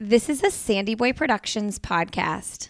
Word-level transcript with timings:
This 0.00 0.28
is 0.28 0.44
a 0.44 0.50
Sandy 0.52 0.94
Boy 0.94 1.12
Productions 1.12 1.80
podcast. 1.80 2.68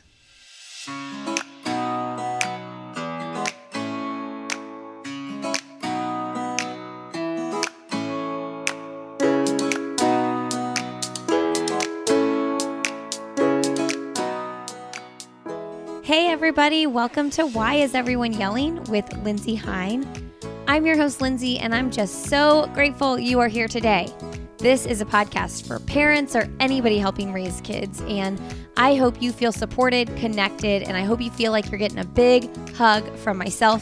Hey, 16.03 16.29
everybody, 16.31 16.87
welcome 16.87 17.29
to 17.29 17.45
Why 17.45 17.75
Is 17.75 17.95
Everyone 17.95 18.33
Yelling 18.33 18.83
with 18.85 19.05
Lindsey 19.19 19.55
Hein. 19.55 20.33
I'm 20.67 20.87
your 20.87 20.97
host, 20.97 21.21
Lindsey, 21.21 21.59
and 21.59 21.75
I'm 21.75 21.91
just 21.91 22.25
so 22.25 22.71
grateful 22.73 23.19
you 23.19 23.39
are 23.41 23.49
here 23.49 23.69
today. 23.69 24.11
This 24.59 24.87
is 24.87 25.01
a 25.01 25.05
podcast 25.05 25.69
for 25.69 25.79
parents 25.79 26.35
or 26.35 26.49
anybody 26.59 26.99
helping 26.99 27.33
raise 27.33 27.61
kids, 27.61 28.03
and 28.09 28.41
I 28.77 28.97
hope 28.97 29.23
you 29.23 29.31
feel 29.31 29.53
supported, 29.53 30.09
connected, 30.17 30.83
and 30.83 30.97
I 30.97 31.03
hope 31.03 31.21
you 31.21 31.31
feel 31.31 31.53
like 31.53 31.71
you're 31.71 31.79
getting 31.79 32.01
a 32.01 32.05
big 32.05 32.51
hug 32.71 33.09
from 33.19 33.39
myself 33.39 33.81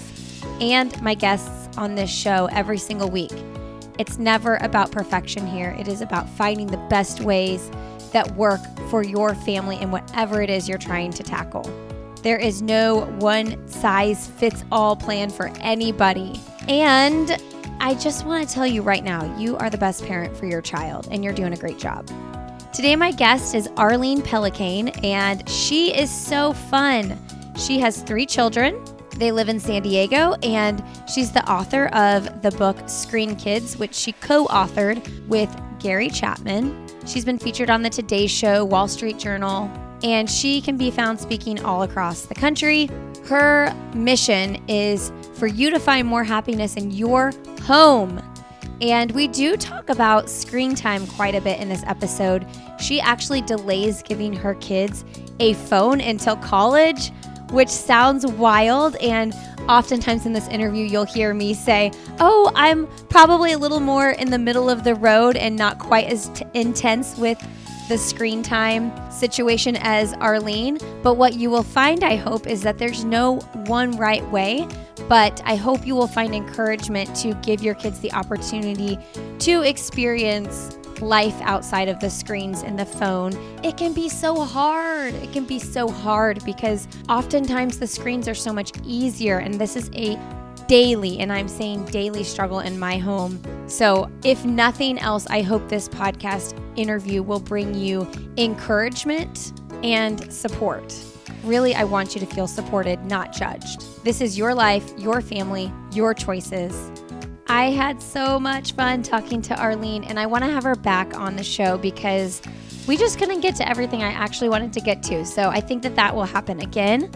and 0.60 1.00
my 1.00 1.14
guests 1.14 1.74
on 1.78 1.94
this 1.94 2.10
show 2.10 2.50
every 2.52 2.76
single 2.76 3.08
week. 3.08 3.32
It's 3.98 4.18
never 4.18 4.56
about 4.56 4.90
perfection 4.92 5.46
here, 5.46 5.74
it 5.78 5.88
is 5.88 6.02
about 6.02 6.28
finding 6.28 6.66
the 6.66 6.86
best 6.90 7.22
ways 7.22 7.70
that 8.12 8.36
work 8.36 8.60
for 8.90 9.02
your 9.02 9.34
family 9.34 9.78
and 9.78 9.90
whatever 9.90 10.42
it 10.42 10.50
is 10.50 10.68
you're 10.68 10.76
trying 10.76 11.10
to 11.12 11.22
tackle. 11.22 11.62
There 12.22 12.38
is 12.38 12.60
no 12.60 13.06
one 13.18 13.66
size 13.66 14.26
fits 14.26 14.62
all 14.70 14.94
plan 14.94 15.30
for 15.30 15.50
anybody. 15.60 16.38
And 16.68 17.40
I 17.78 17.94
just 17.94 18.24
want 18.24 18.48
to 18.48 18.54
tell 18.54 18.66
you 18.66 18.82
right 18.82 19.04
now, 19.04 19.36
you 19.38 19.56
are 19.58 19.70
the 19.70 19.78
best 19.78 20.04
parent 20.04 20.36
for 20.36 20.46
your 20.46 20.62
child 20.62 21.08
and 21.10 21.22
you're 21.22 21.32
doing 21.32 21.52
a 21.52 21.56
great 21.56 21.78
job. 21.78 22.06
Today, 22.72 22.96
my 22.96 23.12
guest 23.12 23.54
is 23.54 23.68
Arlene 23.76 24.20
Pellicane, 24.20 25.02
and 25.02 25.48
she 25.48 25.96
is 25.96 26.10
so 26.10 26.52
fun. 26.52 27.18
She 27.56 27.78
has 27.78 28.02
three 28.02 28.26
children. 28.26 28.82
They 29.16 29.32
live 29.32 29.48
in 29.48 29.58
San 29.58 29.82
Diego, 29.82 30.34
and 30.42 30.84
she's 31.08 31.32
the 31.32 31.48
author 31.50 31.86
of 31.94 32.42
the 32.42 32.50
book 32.52 32.76
Screen 32.86 33.34
Kids, 33.36 33.78
which 33.78 33.94
she 33.94 34.12
co 34.12 34.46
authored 34.48 35.26
with 35.26 35.48
Gary 35.78 36.10
Chapman. 36.10 36.86
She's 37.06 37.24
been 37.24 37.38
featured 37.38 37.70
on 37.70 37.80
the 37.80 37.88
Today 37.88 38.26
Show, 38.26 38.64
Wall 38.64 38.88
Street 38.88 39.16
Journal, 39.16 39.70
and 40.02 40.28
she 40.28 40.60
can 40.60 40.76
be 40.76 40.90
found 40.90 41.18
speaking 41.18 41.64
all 41.64 41.82
across 41.82 42.26
the 42.26 42.34
country. 42.34 42.90
Her 43.28 43.74
mission 43.92 44.62
is 44.68 45.10
for 45.34 45.48
you 45.48 45.70
to 45.70 45.80
find 45.80 46.06
more 46.06 46.22
happiness 46.22 46.76
in 46.76 46.92
your 46.92 47.32
home. 47.62 48.22
And 48.80 49.10
we 49.12 49.26
do 49.26 49.56
talk 49.56 49.88
about 49.88 50.30
screen 50.30 50.74
time 50.74 51.06
quite 51.08 51.34
a 51.34 51.40
bit 51.40 51.58
in 51.58 51.68
this 51.68 51.82
episode. 51.86 52.46
She 52.78 53.00
actually 53.00 53.40
delays 53.40 54.02
giving 54.02 54.32
her 54.32 54.54
kids 54.56 55.04
a 55.40 55.54
phone 55.54 56.00
until 56.00 56.36
college, 56.36 57.10
which 57.50 57.68
sounds 57.68 58.24
wild. 58.26 58.94
And 58.96 59.34
oftentimes 59.68 60.24
in 60.24 60.32
this 60.32 60.46
interview, 60.48 60.84
you'll 60.84 61.04
hear 61.04 61.34
me 61.34 61.54
say, 61.54 61.90
Oh, 62.20 62.52
I'm 62.54 62.86
probably 63.08 63.52
a 63.52 63.58
little 63.58 63.80
more 63.80 64.10
in 64.10 64.30
the 64.30 64.38
middle 64.38 64.70
of 64.70 64.84
the 64.84 64.94
road 64.94 65.36
and 65.36 65.56
not 65.56 65.78
quite 65.80 66.06
as 66.06 66.28
t- 66.28 66.44
intense 66.54 67.16
with 67.16 67.44
the 67.88 67.98
screen 67.98 68.42
time 68.42 68.92
situation 69.10 69.76
as 69.80 70.12
Arlene. 70.14 70.78
But 71.02 71.14
what 71.14 71.34
you 71.34 71.50
will 71.50 71.62
find, 71.62 72.02
I 72.02 72.16
hope, 72.16 72.46
is 72.46 72.62
that 72.62 72.78
there's 72.78 73.04
no 73.04 73.38
one 73.66 73.96
right 73.96 74.26
way. 74.30 74.66
But 75.08 75.40
I 75.44 75.54
hope 75.54 75.86
you 75.86 75.94
will 75.94 76.08
find 76.08 76.34
encouragement 76.34 77.14
to 77.16 77.34
give 77.34 77.62
your 77.62 77.74
kids 77.74 78.00
the 78.00 78.12
opportunity 78.12 78.98
to 79.40 79.62
experience 79.62 80.76
life 81.00 81.38
outside 81.42 81.88
of 81.88 82.00
the 82.00 82.10
screens 82.10 82.62
and 82.62 82.78
the 82.78 82.86
phone. 82.86 83.32
It 83.62 83.76
can 83.76 83.92
be 83.92 84.08
so 84.08 84.42
hard. 84.42 85.14
It 85.14 85.32
can 85.32 85.44
be 85.44 85.58
so 85.58 85.88
hard 85.88 86.44
because 86.44 86.88
oftentimes 87.08 87.78
the 87.78 87.86
screens 87.86 88.26
are 88.28 88.34
so 88.34 88.52
much 88.52 88.72
easier. 88.84 89.38
And 89.38 89.54
this 89.54 89.76
is 89.76 89.90
a 89.94 90.18
daily, 90.66 91.18
and 91.18 91.32
I'm 91.32 91.48
saying 91.48 91.86
daily 91.86 92.24
struggle 92.24 92.60
in 92.60 92.78
my 92.78 92.98
home. 92.98 93.40
So, 93.68 94.10
if 94.24 94.44
nothing 94.44 94.98
else, 94.98 95.26
I 95.28 95.42
hope 95.42 95.68
this 95.68 95.88
podcast 95.88 96.58
interview 96.76 97.22
will 97.22 97.40
bring 97.40 97.74
you 97.74 98.10
encouragement 98.36 99.60
and 99.82 100.32
support. 100.32 100.94
Really, 101.44 101.74
I 101.74 101.84
want 101.84 102.14
you 102.14 102.20
to 102.20 102.26
feel 102.26 102.46
supported, 102.46 103.04
not 103.04 103.32
judged. 103.32 103.84
This 104.04 104.20
is 104.20 104.36
your 104.36 104.54
life, 104.54 104.92
your 104.98 105.20
family, 105.20 105.72
your 105.92 106.14
choices. 106.14 106.90
I 107.48 107.70
had 107.70 108.02
so 108.02 108.40
much 108.40 108.72
fun 108.72 109.02
talking 109.02 109.40
to 109.42 109.60
Arlene, 109.60 110.02
and 110.04 110.18
I 110.18 110.26
want 110.26 110.42
to 110.44 110.50
have 110.50 110.64
her 110.64 110.74
back 110.74 111.16
on 111.16 111.36
the 111.36 111.44
show 111.44 111.78
because 111.78 112.42
we 112.88 112.96
just 112.96 113.18
couldn't 113.18 113.40
get 113.40 113.54
to 113.56 113.68
everything 113.68 114.02
I 114.02 114.10
actually 114.10 114.48
wanted 114.48 114.72
to 114.72 114.80
get 114.80 115.02
to. 115.04 115.24
So 115.24 115.48
I 115.48 115.60
think 115.60 115.82
that 115.82 115.96
that 115.96 116.14
will 116.14 116.24
happen 116.24 116.60
again. 116.60 117.10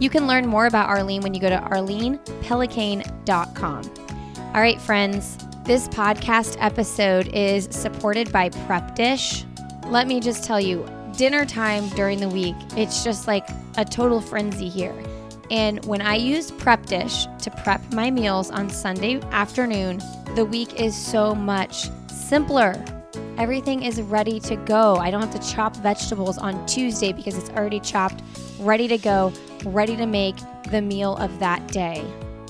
You 0.00 0.10
can 0.10 0.26
learn 0.26 0.46
more 0.46 0.66
about 0.66 0.88
Arlene 0.88 1.22
when 1.22 1.34
you 1.34 1.40
go 1.40 1.48
to 1.48 1.58
arlenepellicane.com. 1.58 3.82
All 4.54 4.60
right, 4.60 4.80
friends, 4.80 5.38
this 5.64 5.88
podcast 5.88 6.56
episode 6.58 7.28
is 7.28 7.68
supported 7.70 8.30
by 8.32 8.50
Prep 8.66 8.94
Dish. 8.94 9.44
Let 9.86 10.06
me 10.06 10.20
just 10.20 10.44
tell 10.44 10.60
you, 10.60 10.86
dinner 11.16 11.46
time 11.46 11.88
during 11.90 12.20
the 12.20 12.28
week, 12.28 12.56
it's 12.76 13.04
just 13.04 13.26
like 13.26 13.48
a 13.76 13.84
total 13.84 14.20
frenzy 14.20 14.68
here. 14.68 14.94
And 15.50 15.84
when 15.84 16.00
I 16.00 16.16
use 16.16 16.50
Prep 16.50 16.86
Dish 16.86 17.26
to 17.42 17.50
prep 17.62 17.80
my 17.92 18.10
meals 18.10 18.50
on 18.50 18.70
Sunday 18.70 19.20
afternoon, 19.30 20.00
the 20.34 20.44
week 20.44 20.80
is 20.80 20.96
so 20.96 21.34
much 21.34 21.88
simpler. 22.08 22.82
Everything 23.38 23.82
is 23.82 24.00
ready 24.00 24.40
to 24.40 24.56
go. 24.56 24.96
I 24.96 25.10
don't 25.10 25.20
have 25.20 25.40
to 25.40 25.52
chop 25.52 25.76
vegetables 25.76 26.38
on 26.38 26.64
Tuesday 26.66 27.12
because 27.12 27.36
it's 27.36 27.50
already 27.50 27.80
chopped, 27.80 28.22
ready 28.58 28.88
to 28.88 28.98
go, 28.98 29.32
ready 29.64 29.96
to 29.96 30.06
make 30.06 30.36
the 30.70 30.82
meal 30.82 31.16
of 31.16 31.38
that 31.38 31.66
day. 31.68 32.04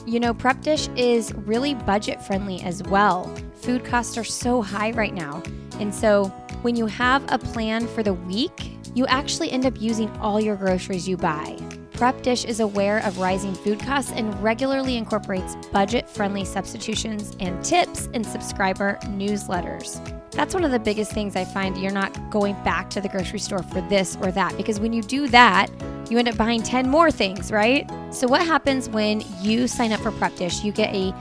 You 0.06 0.20
know, 0.20 0.34
Prep 0.34 0.60
Dish 0.62 0.88
is 0.96 1.32
really 1.34 1.74
budget 1.74 2.22
friendly 2.22 2.60
as 2.62 2.82
well. 2.84 3.34
Food 3.54 3.84
costs 3.84 4.18
are 4.18 4.24
so 4.24 4.60
high 4.60 4.90
right 4.90 5.14
now. 5.14 5.42
And 5.78 5.94
so 5.94 6.26
when 6.62 6.76
you 6.76 6.86
have 6.86 7.24
a 7.32 7.38
plan 7.38 7.86
for 7.86 8.02
the 8.02 8.14
week, 8.14 8.72
you 8.94 9.06
actually 9.06 9.50
end 9.50 9.64
up 9.64 9.80
using 9.80 10.10
all 10.16 10.40
your 10.40 10.56
groceries 10.56 11.08
you 11.08 11.16
buy. 11.16 11.56
Prep 11.92 12.22
Dish 12.22 12.44
is 12.44 12.58
aware 12.58 12.98
of 13.06 13.18
rising 13.18 13.54
food 13.54 13.78
costs 13.78 14.10
and 14.12 14.42
regularly 14.42 14.96
incorporates 14.96 15.54
budget 15.72 16.08
friendly 16.08 16.44
substitutions 16.44 17.36
and 17.38 17.64
tips 17.64 18.06
in 18.12 18.24
subscriber 18.24 18.98
newsletters. 19.02 20.00
That's 20.32 20.54
one 20.54 20.64
of 20.64 20.72
the 20.72 20.80
biggest 20.80 21.12
things 21.12 21.36
I 21.36 21.44
find. 21.44 21.76
You're 21.76 21.92
not 21.92 22.30
going 22.30 22.54
back 22.64 22.90
to 22.90 23.00
the 23.00 23.08
grocery 23.08 23.38
store 23.38 23.62
for 23.62 23.82
this 23.82 24.16
or 24.20 24.32
that 24.32 24.56
because 24.56 24.80
when 24.80 24.92
you 24.92 25.02
do 25.02 25.28
that, 25.28 25.68
you 26.10 26.18
end 26.18 26.28
up 26.28 26.36
buying 26.36 26.62
10 26.62 26.88
more 26.88 27.10
things, 27.10 27.50
right? 27.50 27.90
So, 28.10 28.26
what 28.26 28.44
happens 28.44 28.88
when 28.88 29.22
you 29.40 29.66
sign 29.66 29.92
up 29.92 30.00
for 30.00 30.12
Prep 30.12 30.34
Dish? 30.36 30.62
You 30.62 30.72
get 30.72 30.94
a 30.94 31.14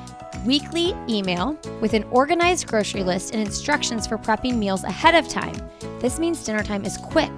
weekly 0.46 0.96
email 1.08 1.58
with 1.82 1.94
an 1.94 2.04
organized 2.06 2.68
grocery 2.68 3.04
list 3.04 3.34
and 3.34 3.42
instructions 3.42 4.08
for 4.08 4.18
prepping 4.18 4.58
meals 4.58 4.84
ahead 4.84 5.16
of 5.16 5.28
time. 5.28 5.56
This 6.00 6.20
means 6.20 6.44
dinner 6.44 6.64
time 6.64 6.86
is 6.86 6.98
quick 6.98 7.32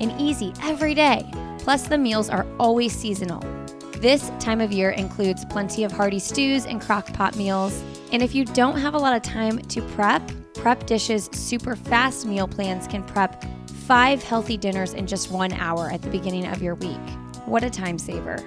and 0.00 0.12
easy 0.20 0.52
every 0.62 0.94
day. 0.94 1.30
Plus, 1.58 1.88
the 1.88 1.98
meals 1.98 2.28
are 2.28 2.46
always 2.58 2.94
seasonal. 2.94 3.40
This 3.98 4.30
time 4.38 4.60
of 4.60 4.70
year 4.70 4.90
includes 4.90 5.44
plenty 5.46 5.84
of 5.84 5.92
hearty 5.92 6.18
stews 6.18 6.66
and 6.66 6.80
crock 6.80 7.12
pot 7.14 7.36
meals. 7.36 7.82
And 8.12 8.22
if 8.22 8.34
you 8.34 8.44
don't 8.44 8.76
have 8.78 8.94
a 8.94 8.98
lot 8.98 9.16
of 9.16 9.22
time 9.22 9.58
to 9.58 9.80
prep, 9.80 10.22
Prep 10.54 10.86
Dish's 10.86 11.28
super 11.32 11.76
fast 11.76 12.26
meal 12.26 12.48
plans 12.48 12.86
can 12.86 13.02
prep 13.02 13.44
five 13.86 14.22
healthy 14.22 14.56
dinners 14.56 14.94
in 14.94 15.06
just 15.06 15.30
one 15.30 15.52
hour 15.52 15.90
at 15.90 16.00
the 16.02 16.10
beginning 16.10 16.46
of 16.46 16.62
your 16.62 16.74
week. 16.74 17.00
What 17.44 17.62
a 17.62 17.70
time 17.70 17.98
saver. 17.98 18.38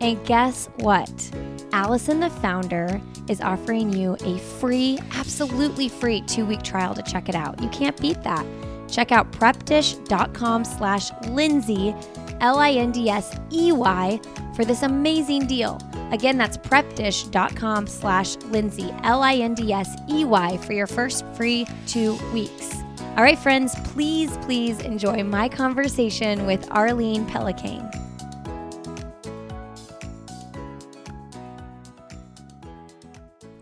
And 0.00 0.24
guess 0.26 0.68
what? 0.76 1.30
Allison, 1.72 2.20
the 2.20 2.30
founder, 2.30 3.00
is 3.28 3.40
offering 3.40 3.92
you 3.92 4.16
a 4.24 4.38
free, 4.38 4.98
absolutely 5.12 5.88
free 5.88 6.22
two-week 6.22 6.62
trial 6.62 6.94
to 6.94 7.02
check 7.02 7.28
it 7.28 7.34
out. 7.34 7.60
You 7.62 7.68
can't 7.68 8.00
beat 8.00 8.22
that. 8.22 8.46
Check 8.88 9.12
out 9.12 9.30
prepdish.com 9.32 10.64
slash 10.64 11.10
Lindsey, 11.28 11.94
L-I-N-D-S-E-Y, 12.40 14.20
for 14.54 14.64
this 14.64 14.82
amazing 14.82 15.46
deal. 15.46 15.78
Again, 16.12 16.38
that's 16.38 16.56
prepdish.com 16.56 17.86
slash 17.86 18.36
Lindsey, 18.36 18.94
L-I-N-D-S-E-Y, 19.02 20.56
for 20.58 20.72
your 20.72 20.86
first 20.86 21.24
free 21.34 21.66
two 21.86 22.16
weeks. 22.32 22.85
All 23.16 23.22
right, 23.22 23.38
friends, 23.38 23.74
please, 23.76 24.36
please 24.42 24.78
enjoy 24.80 25.24
my 25.24 25.48
conversation 25.48 26.44
with 26.44 26.70
Arlene 26.70 27.24
Pellicane. 27.24 27.90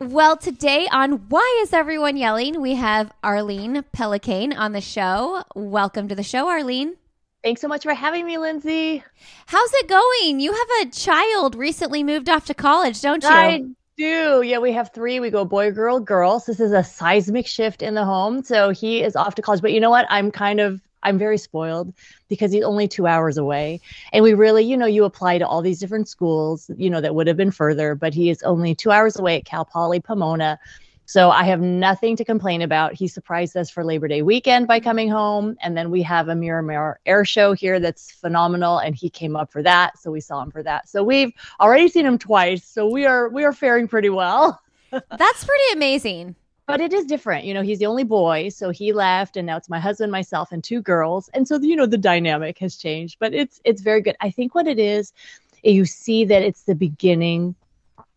Well, 0.01 0.37
today 0.37 0.89
on 0.91 1.29
Why 1.29 1.61
Is 1.63 1.73
Everyone 1.73 2.17
Yelling, 2.17 2.61
we 2.61 2.75
have 2.75 3.13
Arlene 3.23 3.85
Pellicane 3.97 4.59
on 4.59 4.73
the 4.73 4.81
show. 4.81 5.45
Welcome 5.55 6.09
to 6.09 6.17
the 6.17 6.25
show, 6.25 6.49
Arlene. 6.49 6.97
Thanks 7.45 7.61
so 7.61 7.69
much 7.69 7.85
for 7.85 7.95
having 7.95 8.27
me, 8.27 8.39
Lindsey. 8.39 9.05
How's 9.47 9.73
it 9.75 9.87
going? 9.87 10.41
You 10.41 10.53
have 10.53 10.89
a 10.89 10.91
child 10.91 11.55
recently 11.55 12.03
moved 12.03 12.29
off 12.29 12.47
to 12.47 12.55
college, 12.55 13.01
don't 13.01 13.23
you? 13.23 13.29
I 13.29 13.63
do. 13.97 14.43
Yeah, 14.43 14.59
we 14.59 14.73
have 14.73 14.93
three. 14.93 15.21
We 15.21 15.31
go 15.31 15.45
boy, 15.45 15.71
girl, 15.71 16.01
girl. 16.01 16.41
So 16.41 16.53
this 16.53 16.61
is 16.61 16.73
a 16.73 16.85
seismic 16.85 17.47
shift 17.47 17.83
in 17.83 17.95
the 17.95 18.05
home. 18.05 18.43
So 18.43 18.71
he 18.71 19.03
is 19.03 19.17
off 19.17 19.35
to 19.37 19.43
college. 19.43 19.63
But 19.63 19.73
you 19.73 19.81
know 19.81 19.91
what? 19.91 20.07
I'm 20.11 20.31
kind 20.31 20.61
of 20.61 20.81
I'm 21.05 21.19
very 21.19 21.39
spoiled 21.39 21.93
because 22.29 22.51
he's 22.51 22.65
only 22.65 22.89
two 22.89 23.07
hours 23.07 23.37
away. 23.37 23.81
And 24.13 24.23
we 24.23 24.35
really, 24.35 24.65
you 24.65 24.77
know, 24.77 24.87
you 24.87 25.05
apply 25.05 25.39
to 25.39 25.47
all 25.47 25.63
these 25.63 25.79
different 25.79 26.09
schools, 26.09 26.71
you 26.77 26.91
know, 26.91 27.01
that 27.01 27.15
would 27.15 27.27
have 27.27 27.37
been 27.37 27.51
further, 27.51 27.95
but 27.95 28.15
he 28.15 28.31
is 28.31 28.43
only 28.43 28.75
two 28.75 28.91
hours 28.91 29.19
away 29.19 29.37
at 29.37 29.45
Cal 29.45 29.65
Poly 29.65 30.01
Pomona. 30.01 30.59
So 31.07 31.31
I 31.31 31.45
have 31.45 31.61
nothing 31.61 32.17
to 32.17 32.25
complain 32.25 32.63
about. 32.63 32.95
He 32.95 33.09
surprised 33.09 33.57
us 33.57 33.71
for 33.71 33.85
Labor 33.85 34.09
Day 34.09 34.23
weekend 34.23 34.67
by 34.67 34.81
coming 34.81 35.11
home. 35.11 35.57
And 35.61 35.77
then 35.77 35.91
we 35.91 36.03
have 36.03 36.29
a 36.29 36.35
Miramar 36.35 36.99
air 37.05 37.25
show 37.25 37.53
here 37.53 37.79
that's 37.79 38.13
phenomenal. 38.13 38.79
And 38.79 38.95
he 38.95 39.11
came 39.11 39.37
up 39.37 39.53
for 39.53 39.63
that. 39.63 39.99
So 39.99 40.11
we 40.11 40.21
saw 40.21 40.43
him 40.43 40.51
for 40.51 40.63
that. 40.63 40.89
So 40.89 41.03
we've 41.03 41.33
already 41.61 41.89
seen 41.89 42.07
him 42.07 42.19
twice. 42.19 42.65
So 42.65 42.89
we 42.89 43.05
are 43.07 43.29
we 43.29 43.45
are 43.45 43.53
faring 43.53 43.87
pretty 43.87 44.11
well. 44.11 44.61
that's 44.91 45.45
pretty 45.45 45.73
amazing 45.73 46.37
but 46.67 46.81
it 46.81 46.93
is 46.93 47.05
different. 47.05 47.45
You 47.45 47.55
know, 47.55 47.63
he's 47.63 47.79
the 47.79 47.87
only 47.87 48.05
boy, 48.05 48.49
so 48.49 48.71
he 48.71 48.93
left, 48.93 49.37
and 49.37 49.47
now 49.47 49.57
it's 49.57 49.69
my 49.69 49.79
husband, 49.79 50.11
myself, 50.11 50.51
and 50.51 50.65
two 50.65 50.81
girls, 50.81 51.29
and 51.35 51.47
so 51.47 51.59
you 51.59 51.77
know 51.77 51.87
the 51.87 51.99
dynamic 51.99 52.59
has 52.59 52.77
changed. 52.77 53.19
But 53.19 53.35
it's 53.35 53.61
it's 53.65 53.83
very 53.83 54.01
good. 54.01 54.17
I 54.21 54.31
think 54.31 54.55
what 54.55 54.67
it 54.67 54.79
is, 54.79 55.13
you 55.63 55.85
see 55.85 56.25
that 56.25 56.43
it's 56.43 56.63
the 56.63 56.75
beginning 56.75 57.55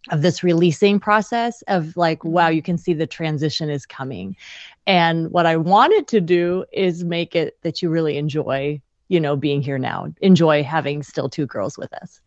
of 0.09 0.21
this 0.21 0.43
releasing 0.43 0.99
process 0.99 1.61
of 1.67 1.95
like, 1.97 2.23
wow, 2.23 2.47
mm-hmm. 2.47 2.55
you 2.55 2.61
can 2.61 2.77
see 2.77 2.93
the 2.93 3.07
transition 3.07 3.69
is 3.69 3.85
coming, 3.85 4.35
and 4.85 5.31
what 5.31 5.45
I 5.45 5.57
wanted 5.57 6.07
to 6.09 6.21
do 6.21 6.65
is 6.71 7.03
make 7.03 7.35
it 7.35 7.57
that 7.63 7.81
you 7.81 7.89
really 7.89 8.17
enjoy, 8.17 8.81
you 9.09 9.19
know, 9.19 9.35
being 9.35 9.61
here 9.61 9.77
now, 9.77 10.13
enjoy 10.21 10.63
having 10.63 11.03
still 11.03 11.29
two 11.29 11.45
girls 11.45 11.77
with 11.77 11.93
us. 11.93 12.21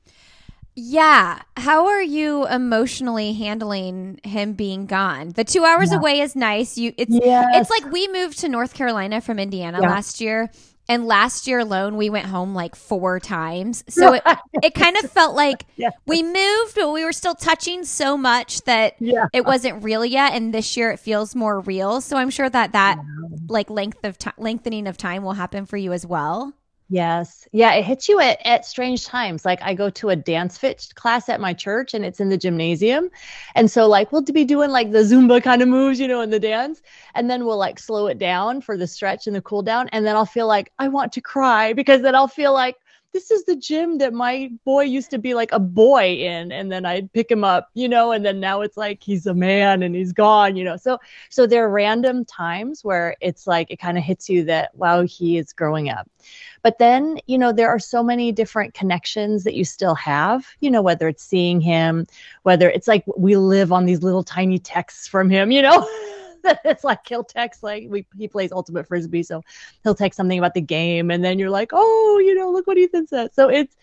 Yeah. 0.77 1.43
How 1.57 1.87
are 1.87 2.03
you 2.03 2.47
emotionally 2.47 3.33
handling 3.33 4.21
him 4.25 4.53
being 4.53 4.87
gone? 4.87 5.31
The 5.31 5.45
two 5.45 5.65
hours 5.65 5.91
yeah. 5.91 5.99
away 5.99 6.21
is 6.21 6.37
nice. 6.37 6.79
You 6.79 6.95
it's 6.97 7.13
yes. 7.13 7.47
it's 7.55 7.71
like 7.71 7.93
we 7.93 8.09
moved 8.09 8.39
to 8.41 8.49
North 8.49 8.75
Carolina 8.75 9.21
from 9.21 9.39
Indiana 9.39 9.81
yeah. 9.83 9.91
last 9.91 10.21
year. 10.21 10.51
And 10.91 11.07
last 11.07 11.47
year 11.47 11.61
alone, 11.61 11.97
we 11.97 12.11
went 12.11 12.27
home 12.27 12.53
like 12.53 12.75
four 12.75 13.21
times. 13.21 13.85
So 13.89 14.15
it, 14.15 14.25
it 14.55 14.75
kind 14.75 14.97
of 14.97 15.09
felt 15.09 15.37
like 15.37 15.65
yeah. 15.77 15.91
we 16.05 16.21
moved, 16.25 16.75
but 16.75 16.91
we 16.91 17.05
were 17.05 17.13
still 17.13 17.37
touching 17.37 17.85
so 17.85 18.17
much 18.17 18.63
that 18.63 18.97
yeah. 18.99 19.27
it 19.33 19.45
wasn't 19.45 19.85
real 19.85 20.05
yet. 20.05 20.33
And 20.35 20.53
this 20.53 20.77
year 20.77 20.91
it 20.91 20.99
feels 20.99 21.37
more 21.37 21.61
real. 21.61 22.01
So 22.01 22.17
I'm 22.17 22.29
sure 22.29 22.51
that 22.51 22.73
that 22.73 22.99
like 23.49 23.71
length 23.71 24.05
of 24.05 24.19
time, 24.19 24.35
lengthening 24.37 24.89
of 24.89 24.97
time 24.97 25.23
will 25.23 25.35
happen 25.35 25.65
for 25.65 25.77
you 25.77 25.93
as 25.93 26.05
well. 26.05 26.55
Yes. 26.93 27.47
Yeah, 27.53 27.75
it 27.75 27.85
hits 27.85 28.09
you 28.09 28.19
at, 28.19 28.45
at 28.45 28.65
strange 28.67 29.07
times. 29.07 29.45
Like 29.45 29.63
I 29.63 29.75
go 29.75 29.91
to 29.91 30.09
a 30.09 30.17
dance 30.17 30.59
fit 30.59 30.89
class 30.97 31.29
at 31.29 31.41
my 31.41 31.55
church 31.55 31.95
and 31.95 32.05
it's 32.05 32.19
in 32.19 32.31
the 32.31 32.37
gymnasium. 32.37 33.11
And 33.55 33.71
so 33.71 33.87
like 33.87 34.11
we'll 34.11 34.23
be 34.23 34.45
doing 34.45 34.71
like 34.71 34.91
the 34.91 34.99
Zumba 35.05 35.41
kind 35.41 35.63
of 35.63 35.69
moves, 35.69 36.01
you 36.01 36.09
know, 36.09 36.21
in 36.21 36.31
the 36.31 36.41
dance. 36.41 36.83
And 37.15 37.31
then 37.31 37.45
we'll 37.47 37.59
like 37.59 37.79
slow 37.79 38.09
it 38.09 38.19
down 38.19 38.61
for 38.61 38.77
the 38.77 38.89
stretch 38.89 39.29
and 39.29 39.37
the 39.37 39.41
cool 39.43 39.63
down. 39.63 39.89
And 39.91 40.05
then 40.05 40.17
I'll 40.17 40.27
feel 40.27 40.49
like 40.49 40.73
I 40.81 40.89
want 40.89 41.13
to 41.13 41.21
cry 41.21 41.75
because 41.75 42.03
then 42.03 42.17
I'll 42.17 42.27
feel 42.27 42.53
like 42.53 42.77
this 43.13 43.31
is 43.31 43.45
the 43.45 43.57
gym 43.57 43.99
that 43.99 44.13
my 44.13 44.51
boy 44.65 44.83
used 44.83 45.11
to 45.11 45.19
be 45.19 45.35
like 45.35 45.53
a 45.53 45.59
boy 45.59 46.15
in 46.15 46.53
and 46.53 46.71
then 46.71 46.87
i'd 46.87 47.13
pick 47.13 47.31
him 47.31 47.45
up 47.45 47.69
you 47.75 47.89
know 47.89 48.13
and 48.13 48.25
then 48.25 48.41
now 48.41 48.61
it's 48.61 48.77
like 48.77 49.03
he's 49.03 49.27
a 49.27 49.35
man 49.35 49.83
and 49.83 49.95
he's 49.95 50.13
gone 50.13 50.57
you 50.57 50.65
know. 50.65 50.77
So 50.77 50.99
so 51.31 51.47
there 51.47 51.65
are 51.65 51.71
random 51.71 52.25
times 52.25 52.85
where 52.85 53.17
it's 53.21 53.47
like 53.47 53.71
it 53.71 53.79
kind 53.79 53.99
of 53.99 54.05
hits 54.05 54.29
you 54.29 54.45
that 54.45 54.75
wow 54.75 55.03
he 55.03 55.39
is 55.39 55.53
growing 55.53 55.89
up. 55.89 56.09
But 56.63 56.79
then 56.79 57.19
you 57.27 57.39
know 57.39 57.53
there 57.53 57.69
are 57.69 57.79
so 57.79 58.03
many 58.03 58.33
different 58.33 58.75
connections 58.75 59.45
that 59.45 59.55
you 59.55 59.65
still 59.65 59.95
have 59.95 60.47
you 60.61 60.71
know 60.71 60.83
whether 60.83 61.09
it's 61.09 61.25
seeing 61.25 61.61
him 61.61 62.07
whether 62.43 62.69
it's 62.69 62.89
like 62.89 63.05
we 63.17 63.37
live 63.37 63.73
on 63.73 63.87
these 63.87 64.03
little 64.03 64.23
tiny 64.23 64.59
texts 64.59 65.09
from 65.09 65.31
him 65.31 65.51
you 65.51 65.63
know 65.63 65.89
it's 66.65 66.85
like 66.85 67.07
he'll 67.07 67.25
text 67.25 67.63
like 67.63 67.87
we, 67.89 68.07
he 68.17 68.29
plays 68.29 68.53
ultimate 68.53 68.87
frisbee 68.87 69.23
so 69.23 69.43
he'll 69.83 69.95
text 69.95 70.17
something 70.17 70.39
about 70.39 70.55
the 70.55 70.61
game 70.61 71.11
and 71.11 71.25
then 71.25 71.39
you're 71.39 71.51
like 71.51 71.71
oh 71.73 72.21
you 72.25 72.35
know 72.35 72.51
look 72.51 72.67
what 72.67 72.79
ethan 72.79 73.07
said. 73.07 73.35
So 73.35 73.49
it's 73.49 73.77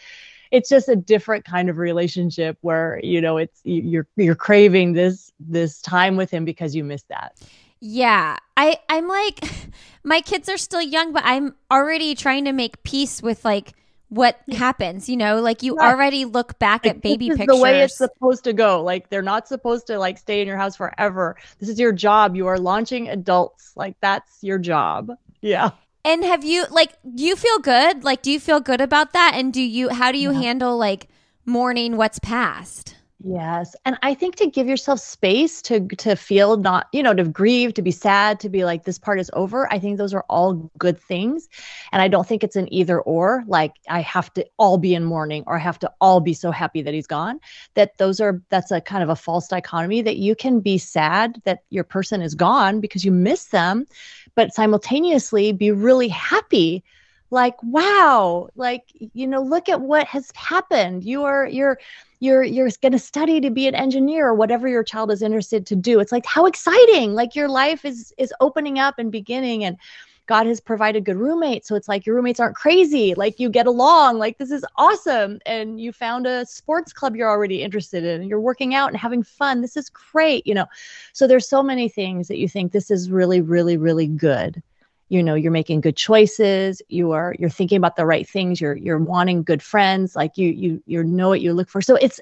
it's 0.51 0.69
just 0.69 0.87
a 0.87 0.95
different 0.95 1.45
kind 1.45 1.69
of 1.69 1.77
relationship 1.77 2.57
where 2.61 2.99
you 3.03 3.21
know 3.21 3.37
it's 3.37 3.59
you're 3.63 4.07
you're 4.15 4.35
craving 4.35 4.93
this 4.93 5.31
this 5.39 5.81
time 5.81 6.15
with 6.15 6.31
him 6.31 6.45
because 6.45 6.75
you 6.75 6.83
miss 6.83 7.03
that. 7.03 7.37
Yeah. 7.79 8.37
I 8.55 8.79
i'm 8.89 9.07
like 9.07 9.39
my 10.03 10.21
kids 10.21 10.49
are 10.49 10.57
still 10.57 10.81
young 10.81 11.13
but 11.13 11.21
i'm 11.25 11.53
already 11.69 12.15
trying 12.15 12.45
to 12.45 12.51
make 12.51 12.81
peace 12.83 13.21
with 13.21 13.45
like 13.45 13.73
what 14.09 14.39
happens 14.53 15.09
you 15.09 15.17
know 15.17 15.41
like 15.41 15.63
you 15.63 15.75
yeah. 15.75 15.89
already 15.89 16.23
look 16.25 16.57
back 16.59 16.85
like, 16.85 16.95
at 16.95 17.01
baby 17.01 17.29
pictures 17.29 17.47
the 17.47 17.57
way 17.57 17.81
it's 17.81 17.97
supposed 17.97 18.43
to 18.43 18.53
go. 18.53 18.83
Like 18.83 19.09
they're 19.09 19.21
not 19.21 19.47
supposed 19.47 19.87
to 19.87 19.97
like 19.97 20.17
stay 20.17 20.41
in 20.41 20.47
your 20.47 20.57
house 20.57 20.75
forever. 20.75 21.37
This 21.59 21.69
is 21.69 21.79
your 21.79 21.91
job. 21.91 22.35
You 22.35 22.47
are 22.47 22.59
launching 22.59 23.09
adults. 23.09 23.73
Like 23.75 23.95
that's 24.01 24.43
your 24.43 24.59
job. 24.59 25.11
Yeah. 25.41 25.71
And 26.03 26.23
have 26.23 26.43
you 26.43 26.65
like 26.69 26.93
do 27.15 27.23
you 27.23 27.35
feel 27.35 27.59
good? 27.59 28.03
Like 28.03 28.21
do 28.21 28.31
you 28.31 28.39
feel 28.39 28.59
good 28.59 28.81
about 28.81 29.13
that? 29.13 29.33
And 29.35 29.53
do 29.53 29.61
you 29.61 29.89
how 29.89 30.11
do 30.11 30.17
you 30.17 30.31
yeah. 30.31 30.41
handle 30.41 30.77
like 30.77 31.07
mourning 31.45 31.97
what's 31.97 32.19
past 32.19 32.95
Yes. 33.23 33.75
And 33.83 33.97
I 34.03 34.13
think 34.13 34.35
to 34.35 34.47
give 34.47 34.67
yourself 34.67 34.99
space 34.99 35.59
to 35.63 35.87
to 35.87 36.15
feel 36.15 36.55
not, 36.57 36.87
you 36.93 37.01
know, 37.01 37.15
to 37.15 37.23
grieve, 37.23 37.73
to 37.73 37.81
be 37.81 37.89
sad, 37.89 38.39
to 38.41 38.49
be 38.49 38.63
like 38.63 38.83
this 38.83 38.99
part 38.99 39.19
is 39.19 39.31
over, 39.33 39.71
I 39.73 39.79
think 39.79 39.97
those 39.97 40.13
are 40.13 40.23
all 40.29 40.69
good 40.77 40.99
things. 40.99 41.49
And 41.91 41.99
I 41.99 42.09
don't 42.09 42.27
think 42.27 42.43
it's 42.43 42.55
an 42.55 42.71
either 42.71 43.01
or, 43.01 43.43
like 43.47 43.73
I 43.89 44.01
have 44.01 44.31
to 44.35 44.45
all 44.59 44.77
be 44.77 44.93
in 44.93 45.03
mourning 45.03 45.43
or 45.47 45.55
I 45.55 45.59
have 45.59 45.79
to 45.79 45.91
all 45.99 46.19
be 46.19 46.35
so 46.35 46.51
happy 46.51 46.83
that 46.83 46.93
he's 46.93 47.07
gone. 47.07 47.39
That 47.73 47.97
those 47.97 48.19
are 48.21 48.39
that's 48.49 48.69
a 48.71 48.81
kind 48.81 49.01
of 49.01 49.09
a 49.09 49.15
false 49.15 49.47
dichotomy 49.47 50.03
that 50.03 50.17
you 50.17 50.35
can 50.35 50.59
be 50.59 50.77
sad 50.77 51.41
that 51.43 51.63
your 51.71 51.83
person 51.83 52.21
is 52.21 52.35
gone 52.35 52.79
because 52.79 53.03
you 53.03 53.11
miss 53.11 53.45
them, 53.45 53.87
but 54.35 54.53
simultaneously 54.53 55.53
be 55.53 55.71
really 55.71 56.07
happy 56.07 56.83
like 57.29 57.55
wow 57.63 58.47
like 58.55 58.83
you 59.13 59.27
know 59.27 59.41
look 59.41 59.67
at 59.67 59.81
what 59.81 60.07
has 60.07 60.31
happened 60.35 61.03
you 61.03 61.23
are 61.23 61.45
you're 61.47 61.77
you're 62.19 62.43
you're 62.43 62.69
going 62.81 62.91
to 62.91 62.99
study 62.99 63.41
to 63.41 63.49
be 63.49 63.67
an 63.67 63.75
engineer 63.75 64.27
or 64.27 64.33
whatever 64.33 64.67
your 64.67 64.83
child 64.83 65.11
is 65.11 65.21
interested 65.21 65.65
to 65.65 65.75
do 65.75 65.99
it's 65.99 66.11
like 66.11 66.25
how 66.25 66.45
exciting 66.45 67.13
like 67.13 67.35
your 67.35 67.49
life 67.49 67.83
is 67.83 68.13
is 68.17 68.33
opening 68.39 68.79
up 68.79 68.97
and 68.97 69.11
beginning 69.11 69.63
and 69.63 69.77
God 70.27 70.45
has 70.45 70.59
provided 70.59 71.05
good 71.05 71.15
roommates. 71.15 71.69
So 71.69 71.75
it's 71.75 71.87
like 71.87 72.05
your 72.05 72.15
roommates 72.15 72.39
aren't 72.39 72.57
crazy. 72.57 73.15
Like 73.15 73.39
you 73.39 73.49
get 73.49 73.65
along. 73.65 74.19
Like 74.19 74.37
this 74.37 74.51
is 74.51 74.65
awesome. 74.75 75.39
And 75.45 75.79
you 75.79 75.93
found 75.93 76.27
a 76.27 76.45
sports 76.45 76.91
club 76.91 77.15
you're 77.15 77.29
already 77.29 77.63
interested 77.63 78.03
in. 78.03 78.19
And 78.21 78.29
you're 78.29 78.41
working 78.41 78.75
out 78.75 78.89
and 78.89 78.97
having 78.97 79.23
fun. 79.23 79.61
This 79.61 79.77
is 79.77 79.89
great. 79.89 80.45
You 80.45 80.53
know, 80.53 80.65
so 81.13 81.27
there's 81.27 81.47
so 81.47 81.63
many 81.63 81.87
things 81.87 82.27
that 82.27 82.37
you 82.37 82.49
think 82.49 82.73
this 82.73 82.91
is 82.91 83.09
really, 83.09 83.39
really, 83.39 83.77
really 83.77 84.07
good 84.07 84.61
you 85.09 85.23
know 85.23 85.35
you're 85.35 85.51
making 85.51 85.81
good 85.81 85.95
choices 85.95 86.81
you 86.89 87.11
are 87.11 87.35
you're 87.39 87.49
thinking 87.49 87.77
about 87.77 87.95
the 87.95 88.05
right 88.05 88.27
things 88.27 88.59
you're 88.59 88.75
you're 88.75 88.97
wanting 88.97 89.43
good 89.43 89.63
friends 89.63 90.15
like 90.15 90.37
you 90.37 90.49
you 90.49 90.83
you 90.85 91.03
know 91.03 91.29
what 91.29 91.41
you 91.41 91.53
look 91.53 91.69
for. 91.69 91.81
So 91.81 91.95
it's 91.95 92.19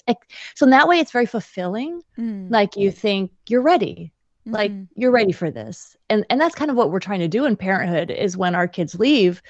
so 0.56 0.66
in 0.66 0.70
that 0.70 0.88
way 0.88 1.00
it's 1.00 1.12
very 1.12 1.26
fulfilling. 1.26 2.02
Mm. 2.18 2.52
like 2.52 2.76
you 2.76 2.92
think 2.92 3.32
you're 3.48 3.62
ready. 3.62 4.12
Mm-hmm. 4.46 4.54
like 4.54 4.72
you're 4.96 5.12
ready 5.12 5.32
for 5.32 5.50
this. 5.50 5.98
And 6.10 6.26
and 6.30 6.40
that's 6.40 6.56
kind 6.56 6.70
of 6.70 6.78
what 6.78 6.92
we're 6.92 7.00
trying 7.00 7.22
to 7.22 7.28
do 7.28 7.46
in 7.46 7.56
parenthood 7.56 8.12
is 8.12 8.38
when 8.38 8.54
our 8.54 8.68
kids 8.68 8.94
leave 9.00 9.42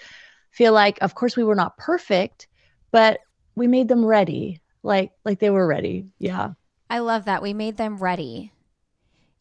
feel 0.51 0.71
like 0.71 0.97
of 1.01 1.15
course 1.15 1.35
we 1.35 1.43
were 1.43 1.55
not 1.55 1.77
perfect 1.77 2.47
but 2.91 3.19
we 3.55 3.67
made 3.67 3.89
them 3.89 4.05
ready. 4.05 4.61
Like 4.83 5.11
like 5.25 5.39
they 5.39 5.49
were 5.49 5.67
ready. 5.67 6.13
Yeah. 6.19 6.51
I 6.89 6.99
love 6.99 7.25
that. 7.25 7.41
We 7.41 7.53
made 7.53 7.77
them 7.77 7.97
ready. 7.97 8.53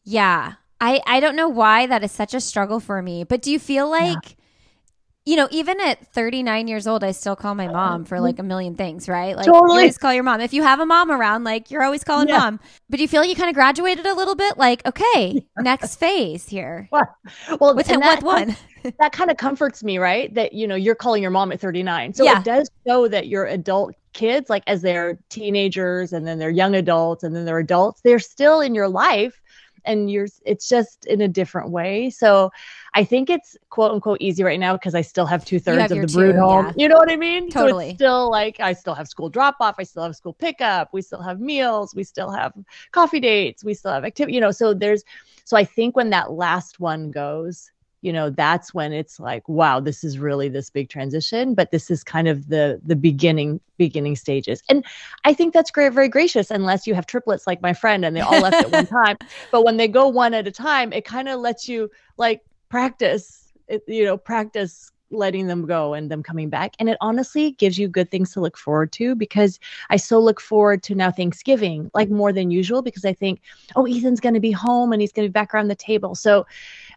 Yeah 0.03 0.55
I 0.81 1.01
I 1.05 1.19
don't 1.19 1.35
know 1.35 1.49
why 1.49 1.87
that 1.87 2.03
is 2.03 2.11
such 2.11 2.33
a 2.33 2.41
struggle 2.41 2.79
for 2.79 3.01
me. 3.01 3.23
But 3.23 3.41
do 3.41 3.51
you 3.51 3.59
feel 3.59 3.89
like 3.89 4.17
yeah. 4.23 4.35
you 5.25 5.35
know, 5.35 5.47
even 5.51 5.79
at 5.79 6.05
39 6.13 6.67
years 6.67 6.87
old, 6.87 7.03
I 7.03 7.11
still 7.11 7.35
call 7.35 7.55
my 7.55 7.67
mom 7.67 8.05
for 8.05 8.19
like 8.19 8.39
a 8.39 8.43
million 8.43 8.75
things, 8.75 9.07
right? 9.07 9.35
Like 9.35 9.45
totally. 9.45 9.63
you 9.63 9.79
always 9.79 9.97
call 9.97 10.13
your 10.13 10.23
mom. 10.23 10.41
If 10.41 10.53
you 10.53 10.63
have 10.63 10.79
a 10.79 10.85
mom 10.85 11.11
around, 11.11 11.43
like 11.43 11.71
you're 11.71 11.83
always 11.83 12.03
calling 12.03 12.27
yeah. 12.27 12.39
mom. 12.39 12.59
But 12.89 12.97
do 12.97 13.03
you 13.03 13.07
feel 13.07 13.21
like 13.21 13.29
you 13.29 13.35
kind 13.35 13.49
of 13.49 13.55
graduated 13.55 14.05
a 14.05 14.13
little 14.13 14.35
bit? 14.35 14.57
Like, 14.57 14.85
okay, 14.85 15.45
next 15.59 15.95
phase 15.95 16.47
here. 16.47 16.89
Well, 16.91 17.15
well 17.59 17.75
with, 17.75 17.87
that, 17.87 18.21
one. 18.21 18.55
that 18.99 19.13
kind 19.13 19.31
of 19.31 19.37
comforts 19.37 19.83
me, 19.83 19.97
right? 19.97 20.33
That 20.33 20.53
you 20.53 20.67
know, 20.67 20.75
you're 20.75 20.95
calling 20.95 21.21
your 21.21 21.31
mom 21.31 21.51
at 21.51 21.59
39. 21.59 22.13
So 22.13 22.25
yeah. 22.25 22.39
it 22.39 22.43
does 22.43 22.69
show 22.85 23.07
that 23.07 23.27
your 23.27 23.45
adult 23.45 23.95
kids, 24.13 24.49
like 24.49 24.63
as 24.67 24.81
they're 24.81 25.19
teenagers 25.29 26.13
and 26.13 26.27
then 26.27 26.39
they're 26.39 26.49
young 26.49 26.75
adults 26.75 27.23
and 27.23 27.35
then 27.35 27.45
they're 27.45 27.59
adults, 27.59 28.01
they're 28.01 28.19
still 28.19 28.61
in 28.61 28.73
your 28.75 28.87
life 28.87 29.39
and 29.85 30.11
you're 30.11 30.27
it's 30.45 30.67
just 30.67 31.05
in 31.05 31.21
a 31.21 31.27
different 31.27 31.69
way. 31.69 32.09
So 32.09 32.51
i 32.95 33.03
think 33.03 33.29
it's 33.29 33.55
quote 33.69 33.91
unquote 33.91 34.17
easy 34.21 34.41
right 34.41 34.59
now 34.59 34.73
because 34.73 34.95
i 34.95 35.01
still 35.01 35.25
have 35.25 35.45
two-thirds 35.45 35.91
of 35.91 36.01
the 36.01 36.07
brood 36.07 36.33
two, 36.33 36.39
home. 36.39 36.65
yeah. 36.65 36.73
you 36.77 36.87
know 36.87 36.95
what 36.97 37.11
i 37.11 37.15
mean? 37.15 37.49
Totally. 37.49 37.91
so 37.91 37.95
still 37.95 38.31
like 38.31 38.59
i 38.59 38.73
still 38.73 38.95
have 38.95 39.07
school 39.07 39.29
drop 39.29 39.57
off 39.59 39.75
i 39.77 39.83
still 39.83 40.03
have 40.03 40.15
school 40.15 40.33
pickup 40.33 40.89
we 40.93 41.01
still 41.01 41.21
have 41.21 41.39
meals 41.39 41.93
we 41.93 42.03
still 42.03 42.31
have 42.31 42.53
coffee 42.91 43.19
dates 43.19 43.63
we 43.63 43.73
still 43.73 43.91
have 43.91 44.05
activity 44.05 44.33
you 44.33 44.41
know 44.41 44.51
so 44.51 44.73
there's 44.73 45.03
so 45.43 45.55
i 45.55 45.63
think 45.63 45.95
when 45.95 46.09
that 46.09 46.31
last 46.31 46.79
one 46.79 47.11
goes 47.11 47.71
you 48.05 48.13
know 48.13 48.29
that's 48.29 48.71
when 48.71 48.93
it's 48.93 49.19
like 49.19 49.49
wow 49.49 49.79
this 49.79 50.03
is 50.03 50.19
really 50.19 50.47
this 50.47 50.69
big 50.69 50.89
transition 50.89 51.55
but 51.55 51.71
this 51.71 51.89
is 51.89 52.03
kind 52.03 52.27
of 52.27 52.49
the 52.49 52.79
the 52.85 52.95
beginning 52.95 53.59
beginning 53.77 54.15
stages. 54.15 54.61
And 54.69 54.85
i 55.25 55.33
think 55.33 55.53
that's 55.53 55.71
great 55.71 55.91
very 55.91 56.07
gracious 56.07 56.51
unless 56.51 56.85
you 56.85 56.93
have 56.93 57.07
triplets 57.07 57.47
like 57.47 57.63
my 57.63 57.73
friend 57.73 58.05
and 58.05 58.15
they 58.15 58.21
all 58.21 58.39
left 58.39 58.57
at 58.57 58.71
one 58.71 58.85
time. 59.01 59.17
But 59.51 59.65
when 59.65 59.77
they 59.77 59.87
go 59.87 60.07
one 60.07 60.35
at 60.35 60.47
a 60.47 60.51
time 60.51 60.93
it 60.93 61.03
kind 61.03 61.27
of 61.27 61.39
lets 61.39 61.67
you 61.67 61.89
like 62.17 62.41
practice 62.69 63.51
it, 63.67 63.83
you 63.87 64.05
know 64.05 64.17
practice 64.17 64.91
letting 65.15 65.47
them 65.47 65.65
go 65.65 65.93
and 65.93 66.09
them 66.11 66.23
coming 66.23 66.49
back. 66.49 66.75
And 66.79 66.89
it 66.89 66.97
honestly 67.01 67.51
gives 67.51 67.77
you 67.77 67.87
good 67.87 68.11
things 68.11 68.31
to 68.33 68.41
look 68.41 68.57
forward 68.57 68.91
to 68.93 69.15
because 69.15 69.59
I 69.89 69.97
so 69.97 70.19
look 70.19 70.39
forward 70.39 70.83
to 70.83 70.95
now 70.95 71.11
Thanksgiving, 71.11 71.89
like 71.93 72.09
more 72.09 72.31
than 72.31 72.51
usual, 72.51 72.81
because 72.81 73.05
I 73.05 73.13
think, 73.13 73.41
oh, 73.75 73.85
Ethan's 73.85 74.19
going 74.19 74.35
to 74.35 74.39
be 74.39 74.51
home 74.51 74.91
and 74.91 75.01
he's 75.01 75.11
going 75.11 75.25
to 75.25 75.29
be 75.29 75.33
back 75.33 75.53
around 75.53 75.67
the 75.67 75.75
table. 75.75 76.15
So 76.15 76.45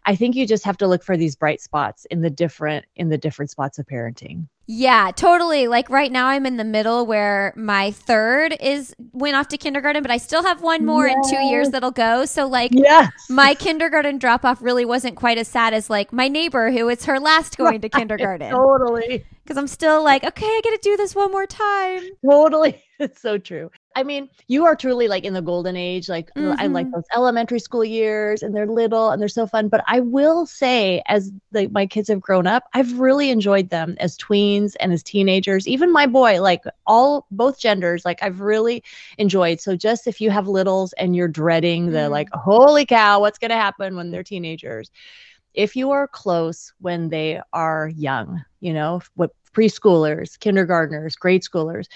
I 0.05 0.15
think 0.15 0.35
you 0.35 0.45
just 0.45 0.65
have 0.65 0.77
to 0.77 0.87
look 0.87 1.03
for 1.03 1.17
these 1.17 1.35
bright 1.35 1.61
spots 1.61 2.05
in 2.05 2.21
the 2.21 2.29
different 2.29 2.85
in 2.95 3.09
the 3.09 3.17
different 3.17 3.51
spots 3.51 3.79
of 3.79 3.85
parenting. 3.85 4.47
Yeah, 4.71 5.09
totally. 5.15 5.67
Like 5.67 5.89
right 5.89 6.11
now 6.11 6.27
I'm 6.27 6.45
in 6.45 6.57
the 6.57 6.63
middle 6.63 7.07
where 7.07 7.53
my 7.55 7.89
third 7.89 8.55
is 8.59 8.93
went 9.13 9.35
off 9.35 9.47
to 9.47 9.57
kindergarten, 9.57 10.03
but 10.03 10.11
I 10.11 10.17
still 10.17 10.43
have 10.43 10.61
one 10.61 10.85
more 10.85 11.07
yes. 11.07 11.31
in 11.31 11.37
2 11.37 11.43
years 11.45 11.69
that'll 11.71 11.89
go. 11.89 12.23
So 12.25 12.45
like 12.45 12.69
yes. 12.71 13.11
my 13.31 13.55
kindergarten 13.55 14.19
drop 14.19 14.45
off 14.45 14.61
really 14.61 14.85
wasn't 14.85 15.15
quite 15.15 15.39
as 15.39 15.47
sad 15.47 15.73
as 15.73 15.89
like 15.89 16.13
my 16.13 16.27
neighbor 16.27 16.69
who 16.69 16.87
it's 16.87 17.05
her 17.05 17.19
last 17.19 17.57
going 17.57 17.81
to 17.81 17.89
kindergarten. 17.99 18.51
totally. 18.51 19.25
Cuz 19.47 19.57
I'm 19.57 19.65
still 19.65 20.03
like, 20.03 20.23
okay, 20.23 20.45
I 20.45 20.61
got 20.63 20.69
to 20.69 20.79
do 20.83 20.95
this 20.97 21.15
one 21.15 21.31
more 21.31 21.47
time. 21.47 22.03
Totally. 22.23 22.83
It's 22.99 23.21
so 23.21 23.37
true. 23.37 23.71
I 23.99 24.03
mean, 24.03 24.29
you 24.47 24.63
are 24.63 24.77
truly 24.77 25.09
like 25.09 25.25
in 25.25 25.33
the 25.33 25.41
golden 25.41 25.75
age. 25.75 26.07
Like 26.07 26.33
mm-hmm. 26.33 26.55
I 26.57 26.67
like 26.67 26.85
mm-hmm. 26.85 26.95
those 26.95 27.03
elementary 27.13 27.59
school 27.59 27.83
years 27.83 28.41
and 28.41 28.55
they're 28.55 28.65
little 28.65 29.09
and 29.09 29.21
they're 29.21 29.27
so 29.27 29.45
fun. 29.45 29.67
But 29.67 29.83
I 29.87 29.99
will 29.99 30.45
say, 30.45 31.03
as 31.07 31.33
the, 31.51 31.67
my 31.67 31.85
kids 31.85 32.07
have 32.07 32.21
grown 32.21 32.47
up, 32.47 32.63
I've 32.73 32.97
really 32.97 33.29
enjoyed 33.29 33.69
them 33.69 33.97
as 33.99 34.17
tweens 34.17 34.75
and 34.79 34.93
as 34.93 35.03
teenagers. 35.03 35.67
Even 35.67 35.91
my 35.91 36.07
boy, 36.07 36.41
like 36.41 36.63
all 36.87 37.27
both 37.29 37.59
genders, 37.59 38.05
like 38.05 38.23
I've 38.23 38.39
really 38.39 38.85
enjoyed. 39.17 39.59
So 39.59 39.75
just 39.75 40.07
if 40.07 40.21
you 40.21 40.29
have 40.31 40.47
littles 40.47 40.93
and 40.93 41.13
you're 41.13 41.27
dreading 41.27 41.91
the 41.91 41.97
mm-hmm. 41.97 42.11
like, 42.11 42.29
holy 42.31 42.85
cow, 42.85 43.19
what's 43.19 43.37
gonna 43.37 43.55
happen 43.55 43.97
when 43.97 44.11
they're 44.11 44.23
teenagers? 44.23 44.91
If 45.53 45.75
you 45.75 45.91
are 45.91 46.07
close 46.07 46.71
when 46.79 47.09
they 47.09 47.41
are 47.51 47.89
young, 47.89 48.45
you 48.61 48.71
know, 48.71 49.01
what 49.15 49.31
preschoolers, 49.53 50.39
kindergartners, 50.39 51.15
grade 51.15 51.43
schoolers, 51.43 51.87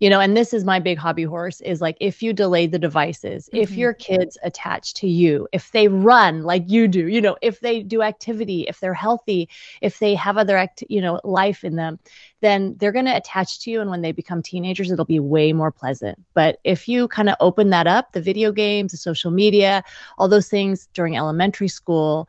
you 0.00 0.08
know 0.08 0.20
and 0.20 0.36
this 0.36 0.52
is 0.52 0.64
my 0.64 0.78
big 0.78 0.98
hobby 0.98 1.24
horse 1.24 1.60
is 1.62 1.80
like 1.80 1.96
if 2.00 2.22
you 2.22 2.32
delay 2.32 2.66
the 2.66 2.78
devices 2.78 3.46
mm-hmm. 3.46 3.62
if 3.62 3.72
your 3.72 3.92
kids 3.92 4.38
attach 4.42 4.94
to 4.94 5.08
you 5.08 5.48
if 5.52 5.70
they 5.72 5.88
run 5.88 6.42
like 6.42 6.62
you 6.66 6.88
do 6.88 7.08
you 7.08 7.20
know 7.20 7.36
if 7.42 7.60
they 7.60 7.82
do 7.82 8.02
activity 8.02 8.62
if 8.68 8.80
they're 8.80 8.94
healthy 8.94 9.48
if 9.80 9.98
they 9.98 10.14
have 10.14 10.36
other 10.36 10.56
act 10.56 10.84
you 10.88 11.00
know 11.00 11.20
life 11.24 11.64
in 11.64 11.76
them 11.76 11.98
then 12.40 12.76
they're 12.78 12.92
going 12.92 13.04
to 13.04 13.16
attach 13.16 13.60
to 13.60 13.70
you 13.70 13.80
and 13.80 13.90
when 13.90 14.02
they 14.02 14.12
become 14.12 14.42
teenagers 14.42 14.90
it'll 14.90 15.04
be 15.04 15.20
way 15.20 15.52
more 15.52 15.72
pleasant 15.72 16.18
but 16.34 16.60
if 16.64 16.88
you 16.88 17.08
kind 17.08 17.28
of 17.28 17.36
open 17.40 17.70
that 17.70 17.86
up 17.86 18.12
the 18.12 18.20
video 18.20 18.52
games 18.52 18.92
the 18.92 18.98
social 18.98 19.30
media 19.30 19.82
all 20.18 20.28
those 20.28 20.48
things 20.48 20.88
during 20.94 21.16
elementary 21.16 21.68
school 21.68 22.28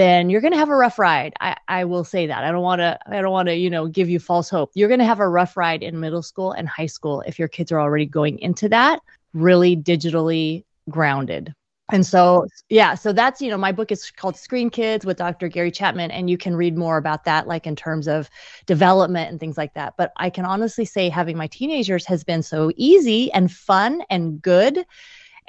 then 0.00 0.30
you're 0.30 0.40
going 0.40 0.52
to 0.52 0.58
have 0.58 0.70
a 0.70 0.76
rough 0.76 0.98
ride. 0.98 1.34
I, 1.40 1.56
I 1.68 1.84
will 1.84 2.04
say 2.04 2.26
that. 2.26 2.42
I 2.42 2.50
don't 2.50 2.62
want 2.62 2.80
to, 2.80 2.98
I 3.06 3.20
don't 3.20 3.30
want 3.30 3.48
to, 3.48 3.54
you 3.54 3.70
know, 3.70 3.86
give 3.86 4.08
you 4.08 4.18
false 4.18 4.48
hope. 4.48 4.70
You're 4.74 4.88
going 4.88 5.00
to 5.00 5.06
have 5.06 5.20
a 5.20 5.28
rough 5.28 5.56
ride 5.56 5.82
in 5.82 6.00
middle 6.00 6.22
school 6.22 6.52
and 6.52 6.68
high 6.68 6.86
school 6.86 7.22
if 7.22 7.38
your 7.38 7.48
kids 7.48 7.70
are 7.70 7.80
already 7.80 8.06
going 8.06 8.38
into 8.38 8.68
that 8.70 9.00
really 9.34 9.76
digitally 9.76 10.64
grounded. 10.88 11.54
And 11.92 12.06
so, 12.06 12.46
yeah, 12.68 12.94
so 12.94 13.12
that's, 13.12 13.42
you 13.42 13.50
know, 13.50 13.58
my 13.58 13.72
book 13.72 13.90
is 13.90 14.12
called 14.12 14.36
Screen 14.36 14.70
Kids 14.70 15.04
with 15.04 15.16
Dr. 15.16 15.48
Gary 15.48 15.72
Chapman, 15.72 16.12
and 16.12 16.30
you 16.30 16.38
can 16.38 16.54
read 16.54 16.78
more 16.78 16.96
about 16.98 17.24
that, 17.24 17.48
like 17.48 17.66
in 17.66 17.74
terms 17.74 18.06
of 18.06 18.30
development 18.66 19.30
and 19.30 19.40
things 19.40 19.58
like 19.58 19.74
that. 19.74 19.94
But 19.98 20.12
I 20.16 20.30
can 20.30 20.44
honestly 20.44 20.84
say 20.84 21.08
having 21.08 21.36
my 21.36 21.48
teenagers 21.48 22.06
has 22.06 22.22
been 22.22 22.44
so 22.44 22.70
easy 22.76 23.32
and 23.32 23.50
fun 23.50 24.02
and 24.08 24.40
good 24.40 24.84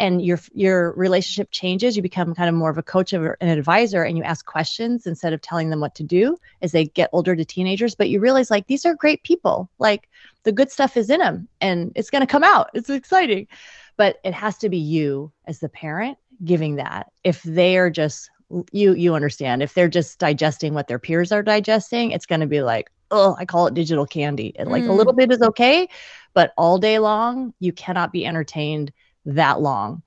and 0.02 0.26
your 0.26 0.40
your 0.54 0.94
relationship 0.94 1.52
changes 1.52 1.96
you 1.96 2.02
become 2.02 2.34
kind 2.34 2.50
of 2.50 2.56
more 2.56 2.72
of 2.72 2.78
a 2.80 2.84
coach 2.84 3.14
or 3.14 3.38
an 3.40 3.50
advisor 3.50 4.02
and 4.02 4.18
you 4.18 4.24
ask 4.24 4.48
questions 4.48 5.06
instead 5.06 5.32
of 5.32 5.42
telling 5.42 5.70
them 5.70 5.80
what 5.80 5.94
to 5.94 6.04
do 6.04 6.38
as 6.64 6.72
they 6.72 6.86
get 6.86 7.12
older 7.14 7.36
to 7.36 7.46
teenagers. 7.46 7.94
But 7.94 8.10
you 8.10 8.20
realize 8.20 8.50
like 8.50 8.66
these 8.66 8.84
are 8.84 8.96
great 8.96 9.22
people. 9.22 9.70
Like 9.78 10.10
the 10.42 10.52
good 10.52 10.72
stuff 10.72 10.98
is 10.98 11.12
in 11.12 11.20
them 11.20 11.48
and 11.62 11.92
it's 11.96 12.10
going 12.10 12.22
to 12.22 12.28
come 12.28 12.44
out. 12.44 12.72
It's 12.74 12.90
exciting. 12.90 13.48
But 13.96 14.18
it 14.24 14.34
has 14.34 14.58
to 14.60 14.70
be 14.70 14.80
you 14.80 15.32
as 15.46 15.60
the 15.60 15.70
parent 15.70 16.18
giving 16.44 16.78
that. 16.78 17.12
If 17.24 17.44
they 17.44 17.78
are 17.78 17.92
just 17.92 18.32
you 18.72 18.96
you 18.96 19.14
understand. 19.14 19.62
If 19.62 19.76
they're 19.76 19.88
just 19.88 20.18
digesting 20.18 20.74
what 20.74 20.88
their 20.88 21.00
peers 21.00 21.32
are 21.32 21.44
digesting 21.44 22.10
it's 22.10 22.26
going 22.26 22.42
to 22.42 22.48
be 22.48 22.64
like 22.64 22.90
oh 23.12 23.36
i 23.38 23.46
call 23.46 23.68
it 23.68 23.76
digital 23.76 24.08
candy. 24.08 24.56
And 24.58 24.72
like 24.72 24.84
mm. 24.84 24.90
a 24.90 24.94
little 24.94 25.14
bit 25.14 25.32
is 25.32 25.44
okay 25.44 25.88
but 26.34 26.54
all 26.58 26.80
day 26.80 26.98
long 26.98 27.54
you 27.60 27.72
cannot 27.72 28.12
be 28.12 28.26
entertained 28.26 28.92
that 29.26 29.62
long. 29.62 30.04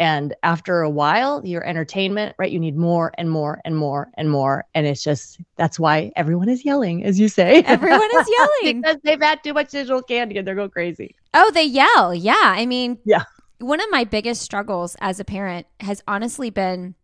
And 0.00 0.34
after 0.44 0.82
a 0.82 0.90
while, 0.90 1.44
your 1.44 1.66
entertainment, 1.66 2.36
right? 2.38 2.50
You 2.50 2.60
need 2.60 2.76
more 2.76 3.12
and 3.18 3.28
more 3.28 3.60
and 3.64 3.76
more 3.76 4.10
and 4.16 4.30
more. 4.30 4.64
And 4.74 4.86
it's 4.86 5.02
just 5.02 5.40
that's 5.56 5.78
why 5.78 6.12
everyone 6.14 6.48
is 6.48 6.64
yelling, 6.64 7.04
as 7.04 7.18
you 7.18 7.28
say. 7.28 7.62
Everyone 7.66 8.08
is 8.14 8.28
yelling 8.30 8.82
because 8.82 8.98
they've 9.02 9.20
had 9.20 9.42
too 9.42 9.52
much 9.52 9.70
digital 9.70 10.02
candy 10.02 10.38
and 10.38 10.46
they're 10.46 10.54
going 10.54 10.70
crazy. 10.70 11.16
Oh, 11.34 11.50
they 11.50 11.64
yell. 11.64 12.14
Yeah. 12.14 12.34
I 12.36 12.64
mean, 12.66 12.98
yeah. 13.04 13.24
One 13.58 13.80
of 13.80 13.90
my 13.90 14.04
biggest 14.04 14.42
struggles 14.42 14.96
as 15.00 15.18
a 15.18 15.24
parent 15.24 15.66
has 15.80 16.00
honestly 16.06 16.50
been, 16.50 16.94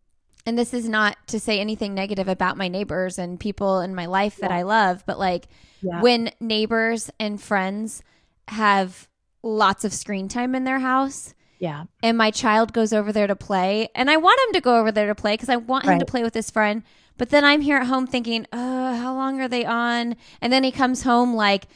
and 0.45 0.57
this 0.57 0.73
is 0.73 0.87
not 0.87 1.17
to 1.27 1.37
say 1.37 1.59
anything 1.59 1.93
negative 1.93 2.29
about 2.29 2.55
my 2.55 2.69
neighbors 2.69 3.19
and 3.19 3.37
people 3.37 3.81
in 3.81 3.93
my 3.93 4.05
life 4.05 4.37
that 4.37 4.51
I 4.51 4.61
love, 4.61 5.03
but 5.05 5.19
like 5.19 5.49
yeah. 5.81 6.01
when 6.01 6.31
neighbors 6.39 7.11
and 7.19 7.41
friends 7.41 8.03
have 8.47 9.09
lots 9.43 9.83
of 9.83 9.93
screen 9.93 10.29
time 10.29 10.55
in 10.55 10.63
their 10.63 10.79
house 10.79 11.33
yeah. 11.59 11.85
And 12.03 12.17
my 12.17 12.31
child 12.31 12.73
goes 12.73 12.93
over 12.93 13.11
there 13.11 13.27
to 13.27 13.35
play, 13.35 13.89
and 13.95 14.09
I 14.09 14.17
want 14.17 14.39
him 14.47 14.53
to 14.53 14.61
go 14.61 14.79
over 14.79 14.91
there 14.91 15.07
to 15.07 15.15
play 15.15 15.33
because 15.33 15.49
I 15.49 15.55
want 15.55 15.85
right. 15.85 15.93
him 15.93 15.99
to 15.99 16.05
play 16.05 16.23
with 16.23 16.33
his 16.33 16.51
friend. 16.51 16.83
But 17.17 17.29
then 17.29 17.45
I'm 17.45 17.61
here 17.61 17.77
at 17.77 17.87
home 17.87 18.07
thinking, 18.07 18.45
oh, 18.51 18.95
how 18.95 19.15
long 19.15 19.39
are 19.39 19.47
they 19.47 19.65
on? 19.65 20.15
And 20.41 20.51
then 20.51 20.63
he 20.63 20.71
comes 20.71 21.03
home 21.03 21.33
like 21.33 21.67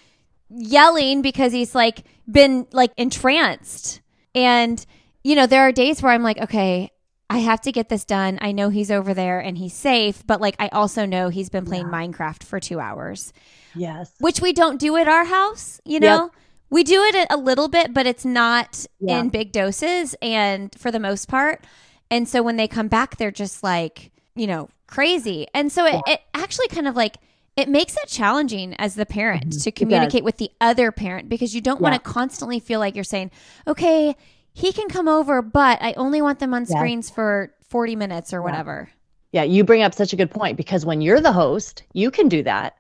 yelling 0.49 1.21
because 1.21 1.53
he's 1.53 1.73
like 1.73 2.03
been 2.29 2.67
like 2.73 2.91
entranced. 2.97 4.01
And, 4.35 4.85
you 5.23 5.35
know, 5.35 5.47
there 5.47 5.61
are 5.61 5.71
days 5.71 6.01
where 6.01 6.11
I'm 6.11 6.23
like, 6.23 6.39
okay, 6.39 6.91
I 7.29 7.37
have 7.37 7.61
to 7.61 7.71
get 7.71 7.89
this 7.89 8.05
done. 8.05 8.39
I 8.41 8.51
know 8.51 8.69
he's 8.69 8.91
over 8.91 9.13
there 9.13 9.39
and 9.39 9.57
he's 9.57 9.73
safe, 9.73 10.25
but 10.27 10.41
like 10.41 10.55
I 10.59 10.67
also 10.69 11.05
know 11.05 11.29
he's 11.29 11.49
been 11.49 11.65
playing 11.65 11.85
yeah. 11.85 11.93
Minecraft 11.93 12.43
for 12.43 12.59
two 12.59 12.79
hours. 12.79 13.31
Yes. 13.75 14.11
Which 14.19 14.41
we 14.41 14.51
don't 14.51 14.79
do 14.79 14.97
at 14.97 15.07
our 15.07 15.25
house, 15.25 15.79
you 15.85 15.99
know? 15.99 16.23
Yep. 16.23 16.31
We 16.69 16.83
do 16.83 17.01
it 17.03 17.27
a 17.29 17.37
little 17.37 17.67
bit, 17.67 17.93
but 17.93 18.05
it's 18.05 18.25
not 18.25 18.85
yeah. 18.99 19.19
in 19.19 19.29
big 19.29 19.51
doses 19.51 20.15
and 20.21 20.73
for 20.77 20.91
the 20.91 20.99
most 20.99 21.27
part. 21.27 21.65
And 22.11 22.27
so 22.27 22.43
when 22.43 22.57
they 22.57 22.67
come 22.67 22.87
back, 22.87 23.17
they're 23.17 23.31
just 23.31 23.63
like, 23.63 24.11
you 24.35 24.47
know, 24.47 24.69
crazy. 24.87 25.47
And 25.53 25.71
so 25.71 25.85
it, 25.85 26.01
yeah. 26.05 26.13
it 26.13 26.21
actually 26.33 26.67
kind 26.67 26.87
of 26.87 26.95
like, 26.95 27.17
it 27.55 27.69
makes 27.69 27.95
it 27.97 28.07
challenging 28.07 28.75
as 28.75 28.95
the 28.95 29.05
parent 29.05 29.49
mm-hmm. 29.49 29.59
to 29.59 29.71
communicate 29.71 30.23
with 30.23 30.37
the 30.37 30.51
other 30.61 30.91
parent 30.91 31.27
because 31.27 31.53
you 31.53 31.61
don't 31.61 31.79
yeah. 31.79 31.89
want 31.89 31.95
to 31.95 32.09
constantly 32.09 32.59
feel 32.59 32.79
like 32.79 32.95
you're 32.95 33.03
saying, 33.03 33.31
okay, 33.67 34.15
he 34.53 34.71
can 34.71 34.89
come 34.89 35.07
over, 35.07 35.41
but 35.41 35.79
I 35.81 35.93
only 35.93 36.21
want 36.21 36.39
them 36.39 36.53
on 36.53 36.65
screens 36.65 37.09
for 37.09 37.53
40 37.69 37.95
minutes 37.95 38.33
or 38.33 38.41
whatever. 38.41 38.89
Yeah, 39.31 39.43
you 39.43 39.63
bring 39.63 39.83
up 39.83 39.93
such 39.93 40.11
a 40.11 40.15
good 40.15 40.31
point 40.31 40.57
because 40.57 40.85
when 40.85 41.01
you're 41.01 41.21
the 41.21 41.31
host, 41.31 41.83
you 41.93 42.09
can 42.09 42.29
do 42.29 42.41
that. 42.43 42.77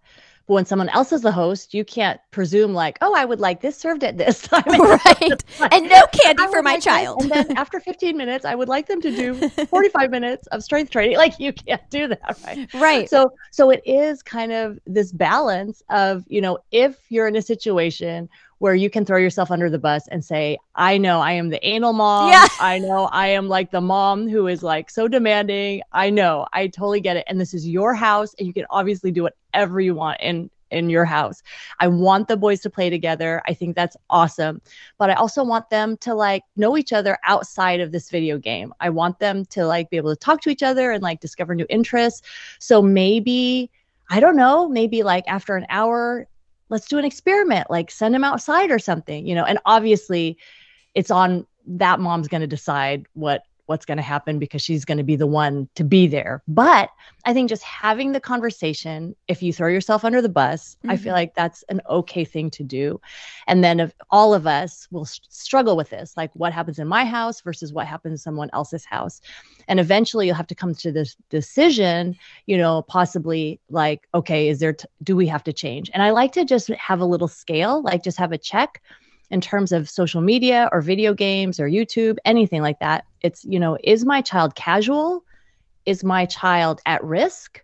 But 0.49 0.55
when 0.55 0.65
someone 0.65 0.89
else 0.89 1.11
is 1.11 1.21
the 1.21 1.31
host, 1.31 1.75
you 1.75 1.85
can't 1.85 2.19
presume 2.31 2.73
like, 2.73 2.97
oh, 3.01 3.13
I 3.15 3.23
would 3.23 3.39
like 3.39 3.61
this 3.61 3.77
served 3.77 4.03
at 4.03 4.17
this 4.17 4.41
time. 4.47 4.63
right. 4.67 5.43
and 5.71 5.87
no 5.87 6.07
candy 6.07 6.47
for 6.47 6.63
my 6.63 6.73
like 6.73 6.81
child. 6.81 7.21
and 7.21 7.31
then 7.31 7.55
after 7.55 7.79
15 7.79 8.17
minutes, 8.17 8.45
I 8.45 8.55
would 8.55 8.67
like 8.67 8.87
them 8.87 8.99
to 9.01 9.15
do 9.15 9.47
45 9.67 10.09
minutes 10.09 10.47
of 10.47 10.63
strength 10.63 10.89
training. 10.89 11.17
Like 11.17 11.39
you 11.39 11.53
can't 11.53 11.87
do 11.91 12.07
that, 12.07 12.39
right? 12.43 12.73
Right. 12.73 13.07
So 13.07 13.31
so 13.51 13.69
it 13.69 13.83
is 13.85 14.23
kind 14.23 14.51
of 14.51 14.79
this 14.87 15.11
balance 15.11 15.83
of, 15.91 16.25
you 16.27 16.41
know, 16.41 16.57
if 16.71 16.97
you're 17.09 17.27
in 17.27 17.35
a 17.35 17.43
situation 17.43 18.27
where 18.59 18.75
you 18.75 18.89
can 18.89 19.05
throw 19.05 19.17
yourself 19.17 19.51
under 19.51 19.69
the 19.69 19.79
bus 19.79 20.07
and 20.09 20.23
say, 20.23 20.57
I 20.75 20.97
know 20.97 21.19
I 21.21 21.31
am 21.33 21.49
the 21.49 21.65
anal 21.65 21.93
mom. 21.93 22.29
Yeah. 22.29 22.47
I 22.59 22.79
know 22.79 23.05
I 23.05 23.27
am 23.27 23.47
like 23.47 23.71
the 23.71 23.81
mom 23.81 24.29
who 24.29 24.47
is 24.47 24.61
like 24.61 24.89
so 24.89 25.07
demanding. 25.07 25.81
I 25.91 26.09
know. 26.09 26.45
I 26.53 26.67
totally 26.67 27.01
get 27.01 27.17
it. 27.17 27.23
And 27.27 27.39
this 27.39 27.53
is 27.53 27.67
your 27.67 27.93
house 27.93 28.35
and 28.37 28.47
you 28.47 28.53
can 28.53 28.65
obviously 28.69 29.11
do 29.11 29.23
whatever 29.23 29.81
you 29.81 29.95
want 29.95 30.19
in 30.21 30.49
in 30.71 30.89
your 30.89 31.05
house. 31.05 31.41
I 31.79 31.87
want 31.87 32.27
the 32.27 32.37
boys 32.37 32.61
to 32.61 32.69
play 32.69 32.89
together. 32.91 33.41
I 33.47 33.53
think 33.53 33.75
that's 33.75 33.97
awesome. 34.09 34.61
But 34.99 35.09
I 35.09 35.13
also 35.13 35.43
want 35.43 35.69
them 35.69 35.97
to 35.97 36.13
like 36.13 36.43
know 36.55 36.77
each 36.77 36.93
other 36.93 37.17
outside 37.25 37.79
of 37.79 37.91
this 37.91 38.09
video 38.09 38.37
game. 38.37 38.73
I 38.79 38.89
want 38.89 39.17
them 39.19 39.45
to 39.47 39.65
like 39.65 39.89
be 39.89 39.97
able 39.97 40.13
to 40.13 40.19
talk 40.19 40.41
to 40.41 40.49
each 40.49 40.61
other 40.61 40.91
and 40.91 41.01
like 41.01 41.21
discover 41.21 41.55
new 41.55 41.65
interests. 41.69 42.21
So 42.59 42.81
maybe 42.81 43.71
I 44.11 44.19
don't 44.19 44.35
know, 44.35 44.67
maybe 44.67 45.03
like 45.03 45.23
after 45.27 45.55
an 45.55 45.65
hour 45.69 46.27
let's 46.69 46.87
do 46.87 46.97
an 46.97 47.05
experiment 47.05 47.69
like 47.69 47.91
send 47.91 48.15
him 48.15 48.23
outside 48.23 48.71
or 48.71 48.79
something 48.79 49.25
you 49.25 49.35
know 49.35 49.43
and 49.43 49.59
obviously 49.65 50.37
it's 50.95 51.11
on 51.11 51.45
that 51.65 51.99
mom's 51.99 52.27
going 52.27 52.41
to 52.41 52.47
decide 52.47 53.05
what 53.13 53.43
what's 53.69 53.85
going 53.85 53.97
to 53.97 54.03
happen 54.03 54.39
because 54.39 54.63
she's 54.63 54.83
going 54.83 54.97
to 54.97 55.03
be 55.03 55.15
the 55.15 55.27
one 55.27 55.69
to 55.75 55.83
be 55.83 56.07
there. 56.07 56.41
But 56.47 56.89
I 57.25 57.33
think 57.33 57.49
just 57.49 57.63
having 57.63 58.11
the 58.11 58.19
conversation, 58.19 59.15
if 59.27 59.43
you 59.43 59.53
throw 59.53 59.69
yourself 59.69 60.03
under 60.03 60.21
the 60.21 60.27
bus, 60.27 60.75
mm-hmm. 60.77 60.89
I 60.89 60.97
feel 60.97 61.11
mm-hmm. 61.11 61.13
like 61.13 61.35
that's 61.35 61.63
an 61.69 61.79
okay 61.87 62.25
thing 62.25 62.49
to 62.51 62.63
do. 62.63 62.99
And 63.47 63.63
then 63.63 63.79
if 63.79 63.93
all 64.09 64.33
of 64.33 64.47
us 64.47 64.87
will 64.89 65.05
struggle 65.05 65.77
with 65.77 65.91
this, 65.91 66.17
like 66.17 66.31
what 66.33 66.51
happens 66.51 66.79
in 66.79 66.87
my 66.87 67.05
house 67.05 67.41
versus 67.41 67.71
what 67.71 67.85
happens 67.85 68.13
in 68.13 68.17
someone 68.17 68.49
else's 68.53 68.85
house. 68.85 69.21
And 69.67 69.79
eventually 69.79 70.25
you'll 70.25 70.35
have 70.35 70.47
to 70.47 70.55
come 70.55 70.73
to 70.73 70.91
this 70.91 71.15
decision, 71.29 72.17
you 72.47 72.57
know, 72.57 72.81
possibly 72.81 73.59
like, 73.69 74.07
okay, 74.15 74.49
is 74.49 74.59
there, 74.59 74.73
t- 74.73 74.87
do 75.03 75.15
we 75.15 75.27
have 75.27 75.43
to 75.43 75.53
change? 75.53 75.91
And 75.93 76.01
I 76.01 76.09
like 76.09 76.31
to 76.33 76.43
just 76.43 76.69
have 76.69 77.01
a 77.01 77.05
little 77.05 77.27
scale, 77.27 77.83
like 77.83 78.03
just 78.03 78.17
have 78.17 78.31
a 78.31 78.37
check 78.37 78.81
in 79.31 79.41
terms 79.41 79.71
of 79.71 79.89
social 79.89 80.21
media 80.21 80.69
or 80.71 80.81
video 80.81 81.13
games 81.13 81.59
or 81.59 81.67
YouTube, 81.67 82.17
anything 82.25 82.61
like 82.61 82.79
that. 82.79 83.05
It's, 83.21 83.45
you 83.45 83.59
know, 83.59 83.77
is 83.83 84.05
my 84.05 84.21
child 84.21 84.55
casual? 84.55 85.23
Is 85.85 86.03
my 86.03 86.25
child 86.25 86.81
at 86.85 87.03
risk? 87.03 87.63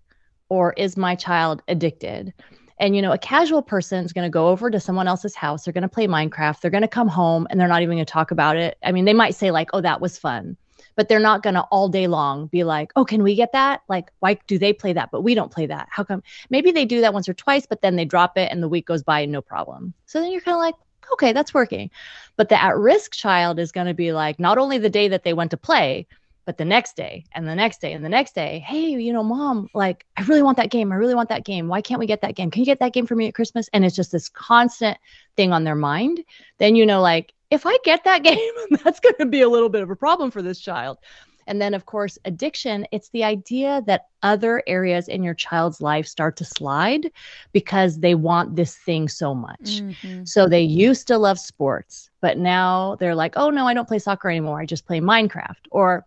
Or 0.49 0.73
is 0.73 0.95
my 0.95 1.15
child 1.15 1.63
addicted? 1.67 2.33
And, 2.79 2.95
you 2.95 3.01
know, 3.01 3.11
a 3.11 3.17
casual 3.17 3.61
person 3.61 4.05
is 4.05 4.13
going 4.13 4.25
to 4.25 4.31
go 4.31 4.49
over 4.49 4.69
to 4.69 4.79
someone 4.79 5.07
else's 5.07 5.33
house. 5.33 5.63
They're 5.63 5.73
going 5.73 5.81
to 5.81 5.89
play 5.89 6.07
Minecraft. 6.07 6.61
They're 6.61 6.69
going 6.69 6.81
to 6.81 6.87
come 6.87 7.07
home 7.07 7.47
and 7.49 7.59
they're 7.59 7.67
not 7.67 7.81
even 7.81 7.95
going 7.95 8.05
to 8.05 8.11
talk 8.11 8.31
about 8.31 8.57
it. 8.57 8.77
I 8.83 8.91
mean, 8.91 9.05
they 9.05 9.13
might 9.13 9.33
say, 9.33 9.49
like, 9.49 9.69
oh, 9.73 9.81
that 9.81 10.01
was 10.01 10.19
fun 10.19 10.57
but 10.95 11.09
they're 11.09 11.19
not 11.19 11.43
going 11.43 11.53
to 11.53 11.61
all 11.63 11.89
day 11.89 12.07
long 12.07 12.47
be 12.47 12.63
like, 12.63 12.91
oh, 12.95 13.05
can 13.05 13.21
we 13.21 13.35
get 13.35 13.51
that? 13.51 13.81
Like, 13.87 14.11
why 14.19 14.39
do 14.47 14.57
they 14.57 14.73
play 14.73 14.93
that, 14.93 15.11
but 15.11 15.21
we 15.21 15.35
don't 15.35 15.51
play 15.51 15.65
that? 15.67 15.87
How 15.91 16.03
come? 16.03 16.23
Maybe 16.49 16.71
they 16.71 16.85
do 16.85 17.01
that 17.01 17.13
once 17.13 17.29
or 17.29 17.33
twice, 17.33 17.65
but 17.65 17.81
then 17.81 17.95
they 17.95 18.05
drop 18.05 18.37
it 18.37 18.51
and 18.51 18.63
the 18.63 18.69
week 18.69 18.87
goes 18.87 19.03
by, 19.03 19.25
no 19.25 19.41
problem. 19.41 19.93
So 20.05 20.19
then 20.19 20.31
you're 20.31 20.41
kind 20.41 20.55
of 20.55 20.61
like, 20.61 20.75
okay, 21.13 21.33
that's 21.33 21.53
working. 21.53 21.89
But 22.35 22.49
the 22.49 22.61
at 22.61 22.77
risk 22.77 23.13
child 23.13 23.59
is 23.59 23.71
going 23.71 23.87
to 23.87 23.93
be 23.93 24.11
like, 24.11 24.39
not 24.39 24.57
only 24.57 24.77
the 24.77 24.89
day 24.89 25.07
that 25.07 25.23
they 25.23 25.33
went 25.33 25.51
to 25.51 25.57
play, 25.57 26.07
but 26.45 26.57
the 26.57 26.65
next 26.65 26.95
day 26.95 27.25
and 27.33 27.47
the 27.47 27.55
next 27.55 27.81
day 27.81 27.93
and 27.93 28.05
the 28.05 28.09
next 28.09 28.35
day, 28.35 28.63
hey, 28.65 28.89
you 28.89 29.11
know, 29.11 29.23
mom, 29.23 29.67
like, 29.73 30.05
I 30.15 30.21
really 30.23 30.43
want 30.43 30.57
that 30.57 30.69
game. 30.69 30.91
I 30.91 30.95
really 30.95 31.15
want 31.15 31.29
that 31.29 31.43
game. 31.43 31.67
Why 31.67 31.81
can't 31.81 31.99
we 31.99 32.05
get 32.05 32.21
that 32.21 32.35
game? 32.35 32.51
Can 32.51 32.61
you 32.61 32.67
get 32.67 32.79
that 32.79 32.93
game 32.93 33.07
for 33.07 33.15
me 33.15 33.27
at 33.27 33.33
Christmas? 33.33 33.67
And 33.73 33.83
it's 33.83 33.95
just 33.95 34.11
this 34.11 34.29
constant 34.29 34.97
thing 35.35 35.51
on 35.51 35.63
their 35.63 35.75
mind. 35.75 36.23
Then, 36.59 36.75
you 36.75 36.85
know, 36.85 37.01
like, 37.01 37.33
if 37.49 37.65
I 37.65 37.77
get 37.83 38.03
that 38.03 38.23
game, 38.23 38.53
that's 38.83 38.99
going 38.99 39.15
to 39.19 39.25
be 39.25 39.41
a 39.41 39.49
little 39.49 39.69
bit 39.69 39.81
of 39.81 39.89
a 39.89 39.95
problem 39.95 40.29
for 40.29 40.41
this 40.41 40.59
child. 40.59 40.99
And 41.47 41.61
then, 41.61 41.73
of 41.73 41.85
course, 41.85 42.17
addiction, 42.25 42.87
it's 42.91 43.09
the 43.09 43.23
idea 43.23 43.83
that 43.85 44.07
other 44.23 44.63
areas 44.65 45.07
in 45.07 45.23
your 45.23 45.33
child's 45.33 45.81
life 45.81 46.07
start 46.07 46.37
to 46.37 46.45
slide 46.45 47.11
because 47.53 47.99
they 47.99 48.15
want 48.15 48.55
this 48.55 48.75
thing 48.75 49.07
so 49.07 49.35
much. 49.35 49.81
Mm-hmm. 49.81 50.25
So 50.25 50.47
they 50.47 50.61
used 50.61 51.07
to 51.07 51.17
love 51.17 51.39
sports, 51.39 52.09
but 52.21 52.37
now 52.37 52.95
they're 52.99 53.15
like, 53.15 53.33
oh, 53.37 53.49
no, 53.49 53.67
I 53.67 53.73
don't 53.73 53.87
play 53.87 53.99
soccer 53.99 54.29
anymore. 54.29 54.59
I 54.59 54.65
just 54.65 54.87
play 54.87 54.99
Minecraft. 54.99 55.67
Or 55.71 56.05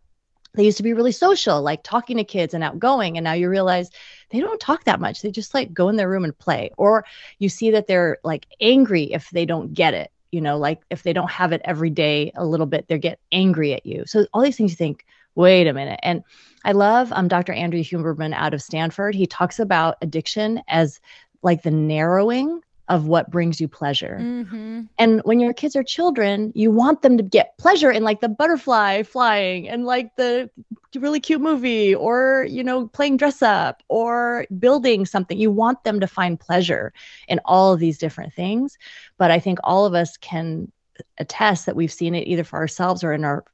they 0.55 0.65
used 0.65 0.79
to 0.79 0.83
be 0.83 0.95
really 0.95 1.13
social, 1.13 1.63
like 1.63 1.85
talking 1.85 2.17
to 2.17 2.25
kids 2.25 2.55
and 2.55 2.65
outgoing. 2.65 3.17
And 3.17 3.25
now 3.25 3.35
you 3.35 3.49
realize 3.49 3.91
they 4.31 4.41
don't 4.41 4.61
talk 4.61 4.85
that 4.85 4.99
much. 4.99 5.23
They 5.23 5.31
just 5.31 5.55
like 5.55 5.73
go 5.73 5.89
in 5.89 5.97
their 5.97 6.09
room 6.09 6.25
and 6.25 6.37
play. 6.37 6.71
Or 6.77 7.05
you 7.39 7.49
see 7.49 7.71
that 7.71 7.87
they're 7.87 8.19
like 8.25 8.47
angry 8.61 9.05
if 9.05 9.31
they 9.31 9.47
don't 9.47 9.73
get 9.73 9.95
it. 9.95 10.11
You 10.33 10.41
know, 10.41 10.59
like 10.59 10.81
if 10.91 11.05
they 11.05 11.13
don't 11.13 11.31
have 11.31 11.53
it 11.53 11.63
every 11.65 11.91
day 11.91 12.33
a 12.35 12.45
little 12.45 12.67
bit, 12.67 12.89
they 12.89 12.99
get 12.99 13.21
angry 13.31 13.73
at 13.73 13.87
you. 13.87 14.03
So 14.07 14.27
all 14.35 14.43
these 14.43 14.57
things 14.57 14.73
you 14.73 14.77
think, 14.77 15.07
wait 15.39 15.69
a 15.69 15.73
minute. 15.73 16.01
And 16.03 16.23
I 16.65 16.73
love 16.73 17.13
um, 17.13 17.29
Dr. 17.29 17.53
Andrew 17.53 17.81
Huberman 17.81 18.35
out 18.35 18.53
of 18.53 18.61
Stanford. 18.61 19.15
He 19.15 19.27
talks 19.27 19.59
about 19.59 19.97
addiction 20.03 20.61
as 20.69 21.01
like 21.43 21.63
the 21.63 21.71
narrowing 21.71 22.61
of 22.89 23.07
what 23.07 23.31
brings 23.31 23.61
you 23.61 23.69
pleasure. 23.69 24.19
Mm-hmm. 24.21 24.83
And 24.99 25.21
when 25.25 25.39
your 25.39 25.53
kids 25.53 25.77
are 25.77 25.85
children, 25.85 26.53
you 26.55 26.71
want 26.71 27.03
them 27.03 27.17
to 27.19 27.23
get 27.23 27.57
pleasure 27.59 27.91
in 27.91 28.03
like 28.03 28.21
the 28.21 28.29
butterfly 28.29 29.03
flying 29.05 29.69
and 29.69 29.85
like 29.85 30.17
the 30.17 30.51
really 30.97 31.21
cute 31.21 31.41
movie 31.41 31.95
or, 31.95 32.47
you 32.49 32.65
know, 32.65 32.89
playing 32.89 33.19
dress 33.19 33.41
up 33.41 33.83
or 33.89 34.47
building 34.59 35.07
something. 35.07 35.39
You 35.39 35.53
want 35.53 35.85
them 35.85 36.01
to 36.01 36.07
find 36.07 36.41
pleasure 36.41 36.93
in 37.29 37.41
all 37.45 37.73
of 37.73 37.79
these 37.79 37.99
different 37.99 38.33
things. 38.35 38.77
But 39.19 39.31
I 39.31 39.39
think 39.39 39.59
all 39.63 39.85
of 39.85 39.95
us 39.95 40.17
can 40.17 40.73
attest 41.19 41.67
that 41.67 41.77
we've 41.77 41.93
seen 41.93 42.15
it 42.15 42.27
either 42.27 42.43
for 42.43 42.57
ourselves 42.57 43.05
or 43.05 43.13
in 43.13 43.25
our 43.25 43.45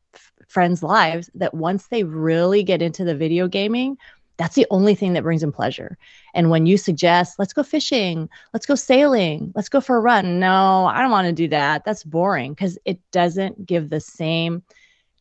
friends' 0.48 0.82
lives 0.82 1.30
that 1.34 1.54
once 1.54 1.86
they 1.88 2.04
really 2.04 2.62
get 2.62 2.82
into 2.82 3.04
the 3.04 3.14
video 3.14 3.48
gaming, 3.48 3.96
that's 4.36 4.56
the 4.56 4.66
only 4.70 4.94
thing 4.94 5.12
that 5.12 5.22
brings 5.22 5.40
them 5.40 5.52
pleasure. 5.52 5.96
And 6.34 6.50
when 6.50 6.66
you 6.66 6.76
suggest, 6.76 7.38
let's 7.38 7.52
go 7.52 7.62
fishing, 7.62 8.28
let's 8.52 8.66
go 8.66 8.74
sailing, 8.74 9.52
let's 9.54 9.68
go 9.68 9.80
for 9.80 9.96
a 9.96 10.00
run, 10.00 10.40
no, 10.40 10.86
I 10.86 11.00
don't 11.00 11.10
want 11.10 11.26
to 11.26 11.32
do 11.32 11.48
that. 11.48 11.84
That's 11.84 12.02
boring 12.02 12.52
because 12.52 12.78
it 12.84 12.98
doesn't 13.12 13.66
give 13.66 13.90
the 13.90 14.00
same 14.00 14.62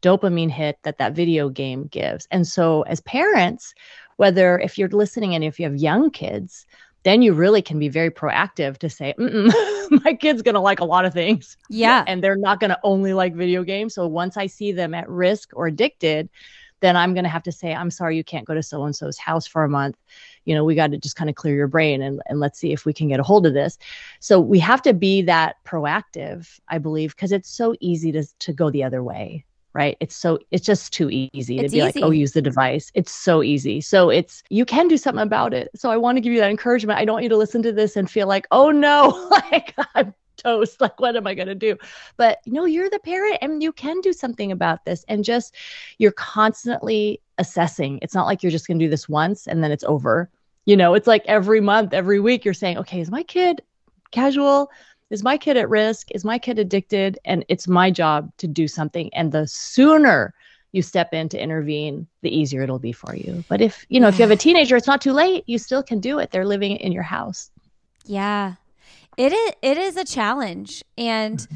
dopamine 0.01 0.49
hit 0.51 0.77
that 0.83 0.97
that 0.97 1.13
video 1.13 1.49
game 1.49 1.85
gives. 1.85 2.27
And 2.31 2.47
so, 2.47 2.81
as 2.83 3.01
parents, 3.01 3.73
whether 4.17 4.59
if 4.59 4.77
you're 4.77 4.89
listening 4.89 5.33
and 5.35 5.43
if 5.43 5.59
you 5.59 5.65
have 5.65 5.75
young 5.75 6.09
kids, 6.11 6.65
then 7.03 7.21
you 7.21 7.33
really 7.33 7.61
can 7.61 7.79
be 7.79 7.89
very 7.89 8.09
proactive 8.09 8.77
to 8.79 8.89
say, 8.89 9.13
my 9.17 10.13
kid's 10.13 10.41
going 10.41 10.55
to 10.55 10.61
like 10.61 10.79
a 10.79 10.85
lot 10.85 11.05
of 11.05 11.13
things. 11.13 11.57
Yeah. 11.69 12.03
And 12.07 12.23
they're 12.23 12.37
not 12.37 12.59
going 12.59 12.69
to 12.69 12.79
only 12.83 13.13
like 13.13 13.35
video 13.35 13.63
games. 13.63 13.93
So 13.93 14.07
once 14.07 14.37
I 14.37 14.47
see 14.47 14.71
them 14.71 14.93
at 14.93 15.09
risk 15.09 15.49
or 15.53 15.67
addicted, 15.67 16.29
then 16.79 16.97
I'm 16.97 17.13
going 17.13 17.23
to 17.23 17.29
have 17.29 17.43
to 17.43 17.51
say, 17.51 17.73
I'm 17.73 17.91
sorry, 17.91 18.17
you 18.17 18.23
can't 18.23 18.45
go 18.45 18.53
to 18.53 18.63
so 18.63 18.83
and 18.83 18.95
so's 18.95 19.17
house 19.17 19.47
for 19.47 19.63
a 19.63 19.69
month. 19.69 19.97
You 20.45 20.55
know, 20.55 20.65
we 20.65 20.75
got 20.75 20.91
to 20.91 20.97
just 20.97 21.15
kind 21.15 21.29
of 21.29 21.35
clear 21.35 21.55
your 21.55 21.67
brain 21.67 22.01
and, 22.01 22.21
and 22.25 22.39
let's 22.39 22.59
see 22.59 22.73
if 22.73 22.85
we 22.85 22.93
can 22.93 23.07
get 23.07 23.19
a 23.19 23.23
hold 23.23 23.45
of 23.45 23.53
this. 23.53 23.77
So 24.19 24.39
we 24.39 24.59
have 24.59 24.81
to 24.83 24.93
be 24.93 25.21
that 25.23 25.55
proactive, 25.65 26.59
I 26.67 26.79
believe, 26.79 27.15
because 27.15 27.31
it's 27.31 27.49
so 27.49 27.75
easy 27.79 28.11
to, 28.13 28.25
to 28.39 28.53
go 28.53 28.69
the 28.69 28.83
other 28.83 29.01
way 29.01 29.45
right? 29.73 29.97
It's 29.99 30.15
so 30.15 30.39
it's 30.51 30.65
just 30.65 30.93
too 30.93 31.09
easy 31.09 31.57
it's 31.57 31.71
to 31.71 31.77
be 31.77 31.77
easy. 31.77 31.81
like, 31.81 31.95
oh, 32.01 32.11
use 32.11 32.33
the 32.33 32.41
device. 32.41 32.91
It's 32.93 33.11
so 33.11 33.41
easy. 33.43 33.81
So 33.81 34.09
it's 34.09 34.43
you 34.49 34.65
can 34.65 34.87
do 34.87 34.97
something 34.97 35.23
about 35.23 35.53
it. 35.53 35.69
So 35.75 35.89
I 35.89 35.97
want 35.97 36.17
to 36.17 36.21
give 36.21 36.33
you 36.33 36.39
that 36.39 36.49
encouragement. 36.49 36.99
I 36.99 37.05
don't 37.05 37.13
want 37.13 37.23
you 37.23 37.29
to 37.29 37.37
listen 37.37 37.63
to 37.63 37.71
this 37.71 37.95
and 37.95 38.09
feel 38.09 38.27
like, 38.27 38.47
oh 38.51 38.71
no, 38.71 39.27
like 39.51 39.73
I'm 39.95 40.13
toast. 40.37 40.79
Like, 40.79 40.99
what 40.99 41.15
am 41.15 41.27
I 41.27 41.33
gonna 41.33 41.55
do? 41.55 41.77
But 42.17 42.39
you 42.45 42.53
know, 42.53 42.65
you're 42.65 42.89
the 42.89 42.99
parent 42.99 43.39
and 43.41 43.63
you 43.63 43.71
can 43.71 44.01
do 44.01 44.13
something 44.13 44.51
about 44.51 44.85
this. 44.85 45.03
And 45.07 45.23
just 45.23 45.55
you're 45.97 46.11
constantly 46.11 47.21
assessing. 47.37 47.99
It's 48.01 48.13
not 48.13 48.25
like 48.25 48.43
you're 48.43 48.51
just 48.51 48.67
gonna 48.67 48.79
do 48.79 48.89
this 48.89 49.09
once 49.09 49.47
and 49.47 49.63
then 49.63 49.71
it's 49.71 49.83
over. 49.83 50.29
You 50.65 50.77
know, 50.77 50.93
it's 50.93 51.07
like 51.07 51.23
every 51.25 51.59
month, 51.59 51.93
every 51.93 52.19
week, 52.19 52.45
you're 52.45 52.53
saying, 52.53 52.77
okay, 52.77 53.01
is 53.01 53.11
my 53.11 53.23
kid 53.23 53.61
casual? 54.11 54.69
Is 55.13 55.23
my 55.23 55.37
kid 55.37 55.57
at 55.57 55.69
risk? 55.69 56.07
Is 56.11 56.25
my 56.25 56.39
kid 56.39 56.57
addicted? 56.57 57.19
And 57.23 57.45
it's 57.47 57.67
my 57.67 57.91
job 57.91 58.31
to 58.37 58.47
do 58.47 58.67
something. 58.67 59.13
And 59.13 59.31
the 59.31 59.47
sooner 59.47 60.33
you 60.71 60.81
step 60.81 61.13
in 61.13 61.29
to 61.29 61.41
intervene, 61.41 62.07
the 62.23 62.35
easier 62.35 62.63
it'll 62.63 62.79
be 62.79 62.91
for 62.91 63.15
you. 63.15 63.43
But 63.47 63.61
if, 63.61 63.85
you 63.89 63.99
know, 63.99 64.07
if 64.07 64.17
you 64.17 64.23
have 64.23 64.31
a 64.31 64.35
teenager, 64.35 64.75
it's 64.75 64.87
not 64.87 65.01
too 65.01 65.13
late. 65.13 65.43
You 65.45 65.59
still 65.59 65.83
can 65.83 65.99
do 65.99 66.17
it. 66.17 66.31
They're 66.31 66.47
living 66.47 66.77
in 66.77 66.91
your 66.91 67.03
house. 67.03 67.51
Yeah. 68.05 68.55
It 69.15 69.31
is 69.31 69.51
it 69.61 69.77
is 69.77 69.97
a 69.97 70.03
challenge. 70.03 70.83
And 70.97 71.47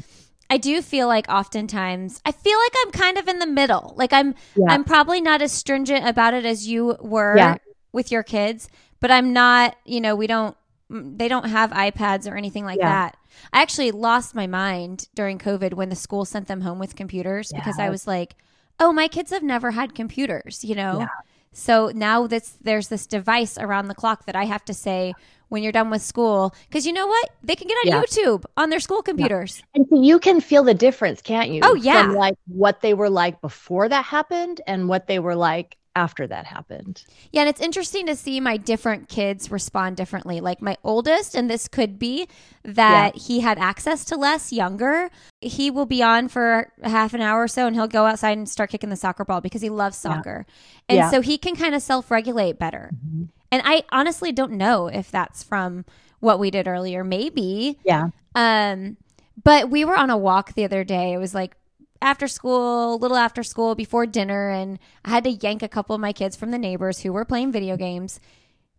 I 0.48 0.56
do 0.56 0.80
feel 0.80 1.08
like 1.08 1.28
oftentimes 1.28 2.22
I 2.24 2.30
feel 2.30 2.56
like 2.56 2.72
I'm 2.84 2.92
kind 2.92 3.18
of 3.18 3.26
in 3.26 3.40
the 3.40 3.46
middle. 3.46 3.92
Like 3.96 4.12
I'm 4.12 4.36
yeah. 4.54 4.66
I'm 4.68 4.84
probably 4.84 5.20
not 5.20 5.42
as 5.42 5.50
stringent 5.50 6.06
about 6.06 6.32
it 6.32 6.46
as 6.46 6.68
you 6.68 6.96
were 7.00 7.36
yeah. 7.36 7.56
with 7.90 8.12
your 8.12 8.22
kids, 8.22 8.68
but 9.00 9.10
I'm 9.10 9.32
not, 9.32 9.74
you 9.84 10.00
know, 10.00 10.14
we 10.14 10.28
don't 10.28 10.56
they 10.88 11.28
don't 11.28 11.48
have 11.48 11.70
iPads 11.70 12.30
or 12.30 12.36
anything 12.36 12.64
like 12.64 12.78
yeah. 12.78 12.88
that. 12.88 13.16
I 13.52 13.62
actually 13.62 13.90
lost 13.90 14.34
my 14.34 14.46
mind 14.46 15.08
during 15.14 15.38
COVID 15.38 15.74
when 15.74 15.88
the 15.88 15.96
school 15.96 16.24
sent 16.24 16.48
them 16.48 16.60
home 16.60 16.78
with 16.78 16.96
computers 16.96 17.50
yeah. 17.52 17.60
because 17.60 17.78
I 17.78 17.90
was 17.90 18.06
like, 18.06 18.36
oh, 18.80 18.92
my 18.92 19.08
kids 19.08 19.30
have 19.30 19.42
never 19.42 19.72
had 19.72 19.94
computers, 19.94 20.64
you 20.64 20.74
know? 20.74 21.00
Yeah. 21.00 21.08
So 21.52 21.90
now 21.94 22.26
that's 22.26 22.50
there's 22.60 22.88
this 22.88 23.06
device 23.06 23.58
around 23.58 23.88
the 23.88 23.94
clock 23.94 24.26
that 24.26 24.36
I 24.36 24.44
have 24.44 24.64
to 24.66 24.74
say 24.74 25.14
when 25.48 25.62
you're 25.62 25.72
done 25.72 25.90
with 25.90 26.02
school 26.02 26.54
because 26.68 26.86
you 26.86 26.92
know 26.92 27.06
what 27.06 27.30
they 27.42 27.56
can 27.56 27.66
get 27.66 27.74
on 27.78 27.86
yeah. 27.86 28.02
YouTube 28.02 28.44
on 28.56 28.70
their 28.70 28.80
school 28.80 29.02
computers. 29.02 29.58
Yeah. 29.58 29.80
And 29.80 29.86
so 29.88 30.02
you 30.02 30.18
can 30.18 30.40
feel 30.40 30.62
the 30.62 30.74
difference, 30.74 31.22
can't 31.22 31.50
you? 31.50 31.60
Oh 31.64 31.74
yeah, 31.74 32.04
from 32.04 32.14
like 32.14 32.36
what 32.46 32.80
they 32.80 32.94
were 32.94 33.10
like 33.10 33.40
before 33.40 33.88
that 33.88 34.04
happened 34.04 34.60
and 34.66 34.88
what 34.88 35.06
they 35.06 35.18
were 35.18 35.34
like 35.34 35.76
after 35.96 36.26
that 36.26 36.46
happened. 36.46 37.04
Yeah, 37.32 37.42
and 37.42 37.50
it's 37.50 37.60
interesting 37.60 38.06
to 38.06 38.14
see 38.14 38.40
my 38.40 38.56
different 38.56 39.08
kids 39.08 39.50
respond 39.50 39.96
differently. 39.96 40.40
Like 40.40 40.62
my 40.62 40.76
oldest, 40.84 41.34
and 41.34 41.50
this 41.50 41.68
could 41.68 41.98
be 41.98 42.28
that 42.64 43.14
yeah. 43.14 43.22
he 43.22 43.40
had 43.40 43.58
access 43.58 44.04
to 44.06 44.16
less 44.16 44.52
younger. 44.52 45.10
He 45.40 45.70
will 45.70 45.86
be 45.86 46.02
on 46.02 46.28
for 46.28 46.72
half 46.82 47.14
an 47.14 47.20
hour 47.20 47.42
or 47.42 47.48
so 47.48 47.66
and 47.66 47.74
he'll 47.74 47.88
go 47.88 48.04
outside 48.04 48.36
and 48.36 48.48
start 48.48 48.70
kicking 48.70 48.90
the 48.90 48.96
soccer 48.96 49.24
ball 49.24 49.40
because 49.40 49.62
he 49.62 49.70
loves 49.70 49.96
soccer. 49.96 50.44
Yeah. 50.48 50.84
And 50.88 50.96
yeah. 50.96 51.10
so 51.10 51.20
he 51.20 51.38
can 51.38 51.56
kind 51.56 51.74
of 51.74 51.82
self 51.82 52.10
regulate 52.10 52.58
better. 52.58 52.90
Mm-hmm. 52.94 53.24
And 53.50 53.62
I 53.64 53.84
honestly 53.90 54.32
don't 54.32 54.52
know 54.52 54.88
if 54.88 55.10
that's 55.10 55.42
from 55.42 55.84
what 56.20 56.38
we 56.38 56.50
did 56.50 56.68
earlier. 56.68 57.04
Maybe. 57.04 57.78
Yeah. 57.84 58.08
Um, 58.34 58.96
but 59.42 59.70
we 59.70 59.84
were 59.84 59.96
on 59.96 60.10
a 60.10 60.18
walk 60.18 60.54
the 60.54 60.64
other 60.64 60.84
day. 60.84 61.12
It 61.12 61.18
was 61.18 61.34
like 61.34 61.56
after 62.00 62.28
school, 62.28 62.94
a 62.94 62.96
little 62.96 63.16
after 63.16 63.42
school, 63.42 63.74
before 63.74 64.06
dinner, 64.06 64.50
and 64.50 64.78
I 65.04 65.10
had 65.10 65.24
to 65.24 65.30
yank 65.30 65.62
a 65.62 65.68
couple 65.68 65.94
of 65.94 66.00
my 66.00 66.12
kids 66.12 66.36
from 66.36 66.50
the 66.50 66.58
neighbors 66.58 67.00
who 67.00 67.12
were 67.12 67.24
playing 67.24 67.52
video 67.52 67.76
games 67.76 68.20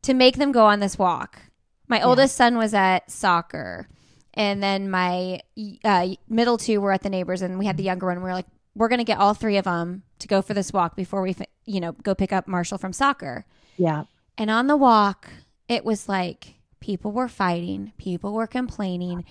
to 0.04 0.14
make 0.14 0.38
them 0.38 0.52
go 0.52 0.66
on 0.66 0.80
this 0.80 0.98
walk. 0.98 1.42
My 1.88 1.98
yeah. 1.98 2.06
oldest 2.06 2.36
son 2.36 2.58
was 2.58 2.74
at 2.74 3.10
soccer, 3.12 3.90
and 4.34 4.64
then 4.64 4.90
my 4.90 5.42
uh, 5.84 6.10
middle 6.30 6.58
two 6.58 6.80
were 6.80 6.94
at 6.94 7.04
the 7.04 7.10
neighbors, 7.10 7.42
and 7.42 7.60
we 7.60 7.66
had 7.66 7.78
the 7.78 7.84
younger 7.84 8.06
one. 8.06 8.18
We 8.18 8.24
were 8.24 8.34
like, 8.34 8.48
we're 8.76 8.88
going 8.88 9.00
to 9.00 9.06
get 9.06 9.18
all 9.18 9.34
three 9.34 9.58
of 9.58 9.66
them 9.66 10.04
to 10.20 10.28
go 10.28 10.42
for 10.42 10.54
this 10.54 10.72
walk 10.72 10.96
before 10.96 11.22
we, 11.22 11.36
you 11.66 11.80
know, 11.80 11.92
go 11.92 12.16
pick 12.16 12.32
up 12.32 12.48
Marshall 12.48 12.78
from 12.78 12.94
soccer. 12.94 13.46
Yeah. 13.78 14.06
And 14.38 14.50
on 14.50 14.68
the 14.68 14.78
walk, 14.78 15.30
it 15.68 15.84
was 15.84 16.08
like 16.08 16.56
people 16.80 17.12
were 17.12 17.28
fighting, 17.28 17.92
people 17.98 18.34
were 18.34 18.48
complaining. 18.48 19.26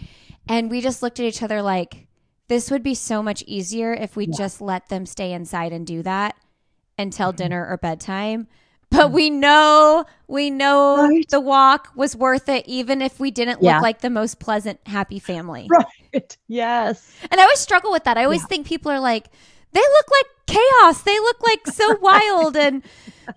And 0.49 0.71
we 0.71 0.81
just 0.81 1.03
looked 1.03 1.21
at 1.21 1.27
each 1.27 1.43
other 1.43 1.63
like, 1.63 2.08
this 2.49 2.71
would 2.71 2.83
be 2.83 2.95
so 2.95 3.23
much 3.23 3.43
easier 3.47 3.93
if 3.93 4.17
we 4.17 4.27
yeah. 4.27 4.37
just 4.37 4.61
let 4.61 4.89
them 4.89 5.07
stay 5.07 5.33
inside 5.33 5.73
and 5.73 5.87
do 5.87 6.03
that 6.03 6.37
until 6.99 7.29
mm-hmm. 7.29 7.37
dinner 7.37 7.67
or 7.67 7.77
bedtime. 7.77 8.49
But 8.91 9.13
we 9.13 9.29
know, 9.29 10.07
we 10.29 10.49
know 10.49 11.09
right. 11.09 11.29
the 11.29 11.41
walk 11.41 11.91
was 11.95 12.17
worth 12.17 12.49
it, 12.49 12.67
even 12.67 13.03
if 13.03 13.21
we 13.21 13.31
didn't 13.31 13.63
yeah. 13.63 13.75
look 13.75 13.83
like 13.83 14.01
the 14.01 14.09
most 14.09 14.41
pleasant, 14.41 14.81
happy 14.87 15.19
family. 15.19 15.69
Right. 16.15 16.39
Yes. 16.49 17.15
And 17.31 17.39
I 17.39 17.45
always 17.45 17.59
struggle 17.59 17.93
with 17.93 18.05
that. 18.05 18.17
I 18.17 18.25
always 18.25 18.41
yeah. 18.41 18.47
think 18.47 18.67
people 18.67 18.91
are 18.91 18.99
like, 18.99 19.27
they 19.73 19.81
look 19.81 20.07
like 20.11 20.27
chaos. 20.47 21.03
They 21.03 21.19
look 21.19 21.37
like 21.43 21.67
so 21.67 21.99
wild. 22.01 22.57
And, 22.57 22.83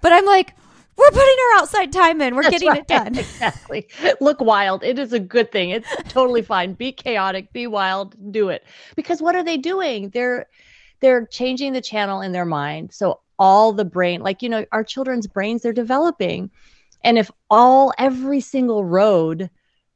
but 0.02 0.14
I'm 0.14 0.26
like, 0.26 0.56
we're 1.02 1.12
putting 1.12 1.38
our 1.52 1.60
outside 1.60 1.92
time 1.92 2.22
in. 2.22 2.36
We're 2.36 2.44
That's 2.44 2.54
getting 2.54 2.70
right. 2.70 2.82
it 2.82 2.88
done. 2.88 3.18
Exactly. 3.32 3.88
Look 4.20 4.40
wild. 4.40 4.84
It 4.84 5.00
is 5.00 5.14
a 5.14 5.20
good 5.20 5.52
thing. 5.52 5.72
It's 5.72 5.88
totally 6.10 6.42
fine. 6.42 6.74
Be 6.74 6.92
chaotic, 6.92 7.52
be 7.54 7.66
wild, 7.66 8.16
do 8.32 8.50
it. 8.50 8.66
Because 8.96 9.22
what 9.22 9.36
are 9.36 9.44
they 9.44 9.58
doing? 9.58 10.10
They're 10.10 10.48
they're 11.00 11.26
changing 11.26 11.74
the 11.74 11.82
channel 11.82 12.22
in 12.22 12.32
their 12.32 12.46
mind. 12.46 12.94
So 12.94 13.22
all 13.40 13.74
the 13.74 13.86
brain, 13.86 14.22
like 14.22 14.42
you 14.42 14.50
know, 14.50 14.66
our 14.72 14.84
children's 14.84 15.28
brains 15.28 15.64
they're 15.64 15.74
developing. 15.74 16.52
And 17.04 17.18
if 17.18 17.32
all 17.50 17.94
every 17.98 18.42
single 18.42 18.84
road 18.86 19.50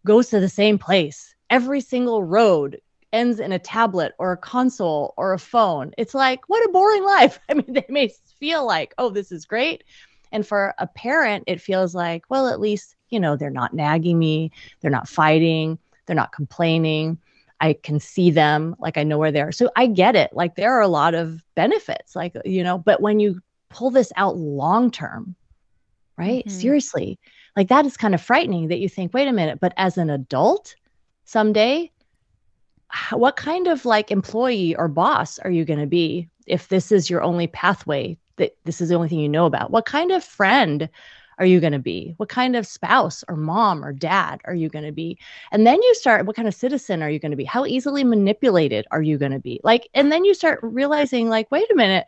goes 0.05 0.29
to 0.29 0.39
the 0.39 0.49
same 0.49 0.79
place, 0.79 1.35
every 1.49 1.81
single 1.81 2.23
road 2.23 2.79
ends 3.13 3.39
in 3.39 3.51
a 3.51 3.59
tablet 3.59 4.13
or 4.17 4.31
a 4.31 4.37
console 4.37 5.13
or 5.17 5.33
a 5.33 5.39
phone, 5.39 5.93
it's 5.97 6.15
like, 6.15 6.49
what 6.49 6.67
a 6.67 6.71
boring 6.71 7.03
life. 7.15 7.39
I 7.49 7.53
mean, 7.53 7.73
they 7.73 7.85
may 7.89 8.11
feel 8.39 8.65
like, 8.65 8.95
oh, 8.97 9.09
this 9.09 9.31
is 9.31 9.45
great 9.45 9.83
and 10.31 10.45
for 10.45 10.73
a 10.77 10.87
parent, 10.87 11.43
it 11.47 11.61
feels 11.61 11.95
like, 11.95 12.23
well, 12.29 12.47
at 12.47 12.59
least, 12.59 12.95
you 13.09 13.19
know, 13.19 13.35
they're 13.35 13.49
not 13.49 13.73
nagging 13.73 14.19
me, 14.19 14.51
they're 14.81 14.91
not 14.91 15.07
fighting, 15.07 15.77
they're 16.05 16.15
not 16.15 16.31
complaining. 16.31 17.17
I 17.61 17.73
can 17.73 17.99
see 17.99 18.31
them, 18.31 18.75
like 18.79 18.97
I 18.97 19.03
know 19.03 19.17
where 19.17 19.31
they 19.31 19.41
are. 19.41 19.51
So 19.51 19.71
I 19.75 19.87
get 19.87 20.15
it. 20.15 20.31
Like 20.33 20.55
there 20.55 20.73
are 20.73 20.81
a 20.81 20.87
lot 20.87 21.15
of 21.15 21.41
benefits, 21.55 22.15
like, 22.15 22.35
you 22.43 22.63
know, 22.63 22.77
but 22.77 23.01
when 23.01 23.19
you 23.19 23.41
pull 23.69 23.91
this 23.91 24.11
out 24.17 24.37
long 24.37 24.91
term, 24.91 25.35
right? 26.17 26.45
Mm-hmm. 26.45 26.59
Seriously, 26.59 27.19
like 27.55 27.69
that 27.69 27.85
is 27.85 27.97
kind 27.97 28.13
of 28.13 28.21
frightening 28.21 28.67
that 28.67 28.79
you 28.79 28.89
think, 28.89 29.13
wait 29.13 29.27
a 29.27 29.33
minute, 29.33 29.59
but 29.59 29.73
as 29.77 29.97
an 29.97 30.09
adult 30.09 30.75
someday, 31.23 31.91
what 33.11 33.35
kind 33.35 33.67
of 33.67 33.85
like 33.85 34.11
employee 34.11 34.75
or 34.75 34.87
boss 34.87 35.39
are 35.39 35.51
you 35.51 35.65
going 35.65 35.79
to 35.79 35.87
be 35.87 36.29
if 36.47 36.67
this 36.67 36.91
is 36.91 37.09
your 37.09 37.23
only 37.23 37.47
pathway 37.47 38.17
that 38.37 38.55
this 38.65 38.81
is 38.81 38.89
the 38.89 38.95
only 38.95 39.09
thing 39.09 39.19
you 39.19 39.29
know 39.29 39.45
about? 39.45 39.71
What 39.71 39.85
kind 39.85 40.11
of 40.11 40.23
friend 40.23 40.89
are 41.37 41.45
you 41.45 41.59
going 41.59 41.73
to 41.73 41.79
be? 41.79 42.13
What 42.17 42.29
kind 42.29 42.55
of 42.55 42.65
spouse 42.65 43.23
or 43.27 43.35
mom 43.35 43.83
or 43.83 43.91
dad 43.91 44.41
are 44.45 44.55
you 44.55 44.69
going 44.69 44.85
to 44.85 44.91
be? 44.91 45.17
And 45.51 45.65
then 45.65 45.81
you 45.81 45.95
start, 45.95 46.25
what 46.25 46.35
kind 46.35 46.47
of 46.47 46.53
citizen 46.53 47.01
are 47.01 47.09
you 47.09 47.19
going 47.19 47.31
to 47.31 47.37
be? 47.37 47.43
How 47.43 47.65
easily 47.65 48.03
manipulated 48.03 48.85
are 48.91 49.01
you 49.01 49.17
going 49.17 49.31
to 49.31 49.39
be? 49.39 49.59
Like, 49.63 49.89
and 49.93 50.11
then 50.11 50.25
you 50.25 50.33
start 50.33 50.59
realizing, 50.61 51.29
like, 51.29 51.51
wait 51.51 51.69
a 51.71 51.75
minute, 51.75 52.05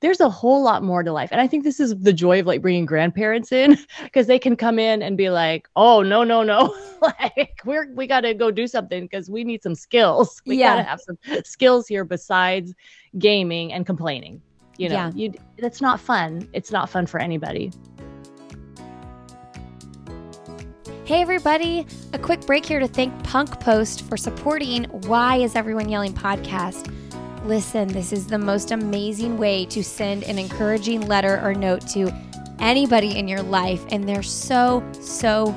there's 0.00 0.20
a 0.20 0.30
whole 0.30 0.62
lot 0.62 0.82
more 0.82 1.02
to 1.02 1.12
life. 1.12 1.30
And 1.30 1.40
I 1.40 1.46
think 1.46 1.62
this 1.62 1.78
is 1.78 1.96
the 1.96 2.12
joy 2.12 2.40
of 2.40 2.46
like 2.46 2.60
bringing 2.60 2.86
grandparents 2.86 3.52
in 3.52 3.78
because 4.02 4.26
they 4.26 4.38
can 4.38 4.56
come 4.56 4.78
in 4.78 5.00
and 5.02 5.16
be 5.16 5.30
like, 5.30 5.68
oh, 5.76 6.02
no, 6.02 6.24
no, 6.24 6.42
no. 6.42 6.74
like, 7.02 7.60
we're, 7.64 7.92
we 7.94 8.06
got 8.06 8.22
to 8.22 8.34
go 8.34 8.50
do 8.50 8.66
something 8.66 9.04
because 9.04 9.30
we 9.30 9.44
need 9.44 9.62
some 9.62 9.74
skills. 9.74 10.42
We 10.44 10.58
yeah. 10.58 10.76
got 10.76 10.76
to 10.76 10.82
have 10.82 11.00
some 11.00 11.18
skills 11.44 11.86
here 11.86 12.04
besides 12.04 12.74
gaming 13.18 13.72
and 13.72 13.86
complaining 13.86 14.42
you 14.78 14.88
know 14.88 14.94
yeah. 14.94 15.10
you 15.14 15.32
that's 15.58 15.80
not 15.80 16.00
fun 16.00 16.48
it's 16.52 16.70
not 16.70 16.88
fun 16.88 17.06
for 17.06 17.20
anybody 17.20 17.70
Hey, 21.04 21.20
everybody. 21.20 21.84
A 22.12 22.18
quick 22.18 22.40
break 22.46 22.64
here 22.64 22.78
to 22.78 22.86
thank 22.86 23.24
Punk 23.24 23.58
Post 23.58 24.02
for 24.02 24.16
supporting 24.16 24.84
Why 24.84 25.38
Is 25.38 25.56
Everyone 25.56 25.88
Yelling 25.88 26.14
podcast. 26.14 26.94
Listen, 27.44 27.88
this 27.88 28.12
is 28.12 28.28
the 28.28 28.38
most 28.38 28.70
amazing 28.70 29.36
way 29.36 29.66
to 29.66 29.82
send 29.82 30.22
an 30.22 30.38
encouraging 30.38 31.00
letter 31.08 31.40
or 31.44 31.54
note 31.54 31.86
to 31.88 32.10
anybody 32.60 33.18
in 33.18 33.26
your 33.26 33.42
life, 33.42 33.84
and 33.90 34.08
they're 34.08 34.22
so, 34.22 34.82
so 35.00 35.52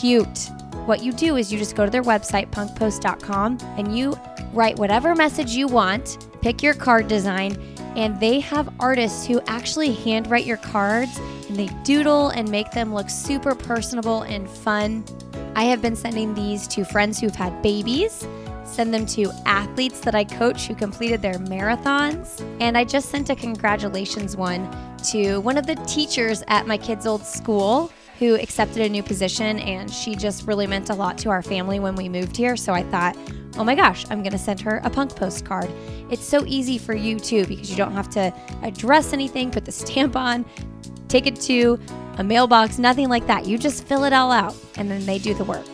cute. 0.00 0.50
What 0.84 1.02
you 1.02 1.12
do 1.12 1.36
is 1.36 1.52
you 1.52 1.58
just 1.58 1.76
go 1.76 1.84
to 1.84 1.90
their 1.90 2.02
website, 2.02 2.50
punkpost.com, 2.50 3.58
and 3.78 3.96
you 3.96 4.14
write 4.52 4.78
whatever 4.78 5.14
message 5.14 5.52
you 5.52 5.68
want, 5.68 6.26
pick 6.42 6.60
your 6.60 6.74
card 6.74 7.06
design, 7.06 7.56
and 7.96 8.18
they 8.20 8.40
have 8.40 8.72
artists 8.78 9.26
who 9.26 9.40
actually 9.46 9.92
handwrite 9.92 10.46
your 10.46 10.56
cards 10.56 11.18
and 11.48 11.56
they 11.56 11.68
doodle 11.84 12.28
and 12.28 12.48
make 12.50 12.70
them 12.72 12.94
look 12.94 13.10
super 13.10 13.54
personable 13.54 14.22
and 14.22 14.48
fun. 14.48 15.04
I 15.54 15.64
have 15.64 15.82
been 15.82 15.96
sending 15.96 16.34
these 16.34 16.68
to 16.68 16.84
friends 16.84 17.18
who've 17.18 17.34
had 17.34 17.62
babies, 17.62 18.26
send 18.64 18.94
them 18.94 19.06
to 19.06 19.32
athletes 19.46 20.00
that 20.00 20.14
I 20.14 20.24
coach 20.24 20.66
who 20.66 20.74
completed 20.74 21.22
their 21.22 21.34
marathons, 21.34 22.40
and 22.60 22.76
I 22.76 22.84
just 22.84 23.08
sent 23.08 23.30
a 23.30 23.34
congratulations 23.34 24.36
one 24.36 24.68
to 25.10 25.38
one 25.38 25.56
of 25.56 25.66
the 25.66 25.76
teachers 25.86 26.42
at 26.48 26.66
my 26.66 26.76
kids' 26.76 27.06
old 27.06 27.24
school 27.24 27.90
who 28.18 28.34
accepted 28.34 28.82
a 28.82 28.88
new 28.88 29.02
position 29.02 29.60
and 29.60 29.90
she 29.90 30.16
just 30.16 30.46
really 30.46 30.66
meant 30.66 30.90
a 30.90 30.94
lot 30.94 31.16
to 31.18 31.30
our 31.30 31.42
family 31.42 31.78
when 31.78 31.94
we 31.94 32.08
moved 32.08 32.36
here. 32.36 32.56
So 32.56 32.72
I 32.72 32.82
thought, 32.82 33.16
oh 33.56 33.64
my 33.64 33.74
gosh, 33.74 34.04
I'm 34.10 34.22
going 34.22 34.32
to 34.32 34.38
send 34.38 34.60
her 34.60 34.80
a 34.84 34.90
punk 34.90 35.16
postcard. 35.16 35.70
It's 36.10 36.24
so 36.24 36.44
easy 36.46 36.78
for 36.78 36.94
you 36.94 37.18
too 37.18 37.46
because 37.46 37.70
you 37.70 37.76
don't 37.76 37.92
have 37.92 38.10
to 38.10 38.32
address 38.62 39.12
anything, 39.12 39.50
put 39.50 39.64
the 39.64 39.72
stamp 39.72 40.16
on, 40.16 40.44
take 41.08 41.26
it 41.26 41.36
to 41.42 41.78
a 42.18 42.24
mailbox, 42.24 42.78
nothing 42.78 43.08
like 43.08 43.26
that. 43.26 43.46
You 43.46 43.58
just 43.58 43.84
fill 43.84 44.04
it 44.04 44.12
all 44.12 44.32
out 44.32 44.54
and 44.76 44.90
then 44.90 45.04
they 45.06 45.18
do 45.18 45.34
the 45.34 45.44
work. 45.44 45.66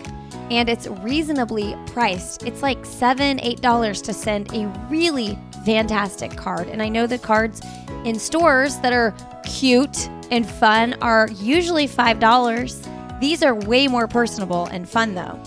And 0.51 0.69
it's 0.69 0.87
reasonably 0.87 1.75
priced. 1.87 2.43
It's 2.43 2.63
like 2.63 2.85
seven, 2.85 3.41
eight 3.41 3.63
dollars 3.63 4.03
to 4.03 4.13
send 4.13 4.53
a 4.53 4.67
really 4.91 5.39
fantastic 5.65 6.37
card. 6.37 6.69
And 6.69 6.83
I 6.83 6.89
know 6.89 7.07
the 7.07 7.19
cards 7.19 7.63
in 8.05 8.19
stores 8.19 8.79
that 8.81 8.93
are 8.93 9.15
cute 9.45 10.09
and 10.31 10.47
fun 10.49 10.95
are 11.01 11.29
usually 11.37 11.89
$5. 11.89 13.21
These 13.21 13.43
are 13.43 13.55
way 13.55 13.89
more 13.89 14.07
personable 14.07 14.67
and 14.67 14.89
fun 14.89 15.15
though. 15.15 15.41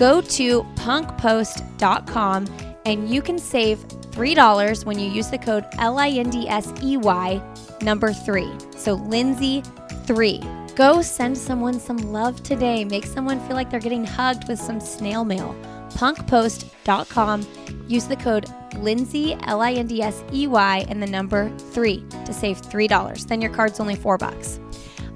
Go 0.00 0.22
to 0.22 0.62
punkpost.com 0.76 2.46
and 2.86 3.10
you 3.10 3.20
can 3.20 3.38
save 3.38 3.86
$3 3.86 4.84
when 4.86 4.98
you 4.98 5.10
use 5.10 5.28
the 5.28 5.36
code 5.36 5.66
LINDSEY 5.72 7.42
number 7.82 8.14
3. 8.14 8.50
So 8.78 8.94
Lindsey 8.94 9.62
3. 10.06 10.42
Go 10.74 11.02
send 11.02 11.36
someone 11.36 11.78
some 11.78 11.98
love 11.98 12.42
today. 12.42 12.82
Make 12.82 13.04
someone 13.04 13.40
feel 13.40 13.54
like 13.54 13.68
they're 13.68 13.78
getting 13.78 14.06
hugged 14.06 14.48
with 14.48 14.58
some 14.58 14.80
snail 14.80 15.22
mail. 15.22 15.54
punkpost.com. 15.90 17.46
Use 17.86 18.06
the 18.06 18.16
code 18.16 18.46
Lindsey, 18.78 19.36
L 19.42 19.60
I 19.60 19.72
N 19.72 19.86
D 19.86 20.00
S 20.00 20.24
E 20.32 20.46
Y, 20.46 20.86
and 20.88 21.02
the 21.02 21.06
number 21.06 21.54
3 21.58 22.02
to 22.24 22.32
save 22.32 22.62
$3. 22.62 23.26
Then 23.26 23.42
your 23.42 23.52
card's 23.52 23.78
only 23.78 23.96
4 23.96 24.16
bucks. 24.16 24.60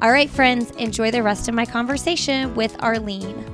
All 0.03 0.13
right, 0.13 0.29
friends, 0.29 0.73
enjoy 0.73 1.11
the 1.11 1.23
rest 1.23 1.49
of 1.49 1.55
my 1.55 1.65
conversation 1.65 2.55
with 2.55 2.77
Arlene. 2.83 3.54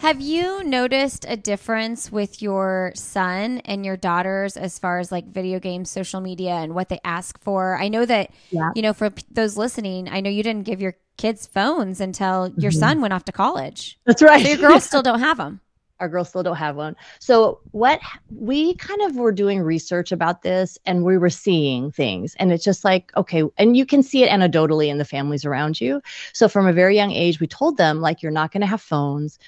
Have 0.00 0.20
you 0.20 0.62
noticed 0.62 1.24
a 1.26 1.36
difference 1.36 2.12
with 2.12 2.42
your 2.42 2.92
son 2.94 3.60
and 3.64 3.84
your 3.84 3.96
daughters 3.96 4.56
as 4.56 4.78
far 4.78 4.98
as 4.98 5.10
like 5.10 5.26
video 5.26 5.58
games, 5.58 5.90
social 5.90 6.20
media, 6.20 6.52
and 6.52 6.74
what 6.74 6.90
they 6.90 7.00
ask 7.02 7.40
for? 7.40 7.76
I 7.76 7.88
know 7.88 8.04
that, 8.04 8.30
yeah. 8.50 8.72
you 8.74 8.82
know, 8.82 8.92
for 8.92 9.10
those 9.30 9.56
listening, 9.56 10.08
I 10.08 10.20
know 10.20 10.28
you 10.28 10.42
didn't 10.42 10.64
give 10.64 10.82
your 10.82 10.96
kids 11.16 11.46
phones 11.46 12.00
until 12.00 12.52
your 12.58 12.70
mm-hmm. 12.70 12.78
son 12.78 13.00
went 13.00 13.14
off 13.14 13.24
to 13.24 13.32
college. 13.32 13.98
That's 14.04 14.22
right. 14.22 14.42
So 14.42 14.48
your 14.50 14.58
girls 14.58 14.84
still 14.86 15.02
don't 15.02 15.20
have 15.20 15.38
them. 15.38 15.60
Our 15.98 16.10
girls 16.10 16.28
still 16.28 16.42
don't 16.42 16.56
have 16.56 16.76
one. 16.76 16.94
So 17.18 17.60
what 17.70 18.00
we 18.30 18.74
kind 18.74 19.00
of 19.00 19.16
were 19.16 19.32
doing 19.32 19.62
research 19.62 20.12
about 20.12 20.42
this 20.42 20.76
and 20.84 21.04
we 21.04 21.16
were 21.16 21.30
seeing 21.30 21.90
things 21.90 22.34
and 22.38 22.52
it's 22.52 22.64
just 22.64 22.84
like 22.84 23.16
okay 23.16 23.44
and 23.56 23.78
you 23.78 23.86
can 23.86 24.02
see 24.02 24.22
it 24.22 24.28
anecdotally 24.30 24.88
in 24.88 24.98
the 24.98 25.06
families 25.06 25.46
around 25.46 25.80
you. 25.80 26.02
So 26.34 26.48
from 26.48 26.66
a 26.66 26.72
very 26.74 26.94
young 26.94 27.12
age 27.12 27.40
we 27.40 27.46
told 27.46 27.78
them 27.78 28.02
like 28.02 28.22
you're 28.22 28.30
not 28.30 28.52
going 28.52 28.60
to 28.60 28.66
have 28.66 28.82
phones 28.82 29.38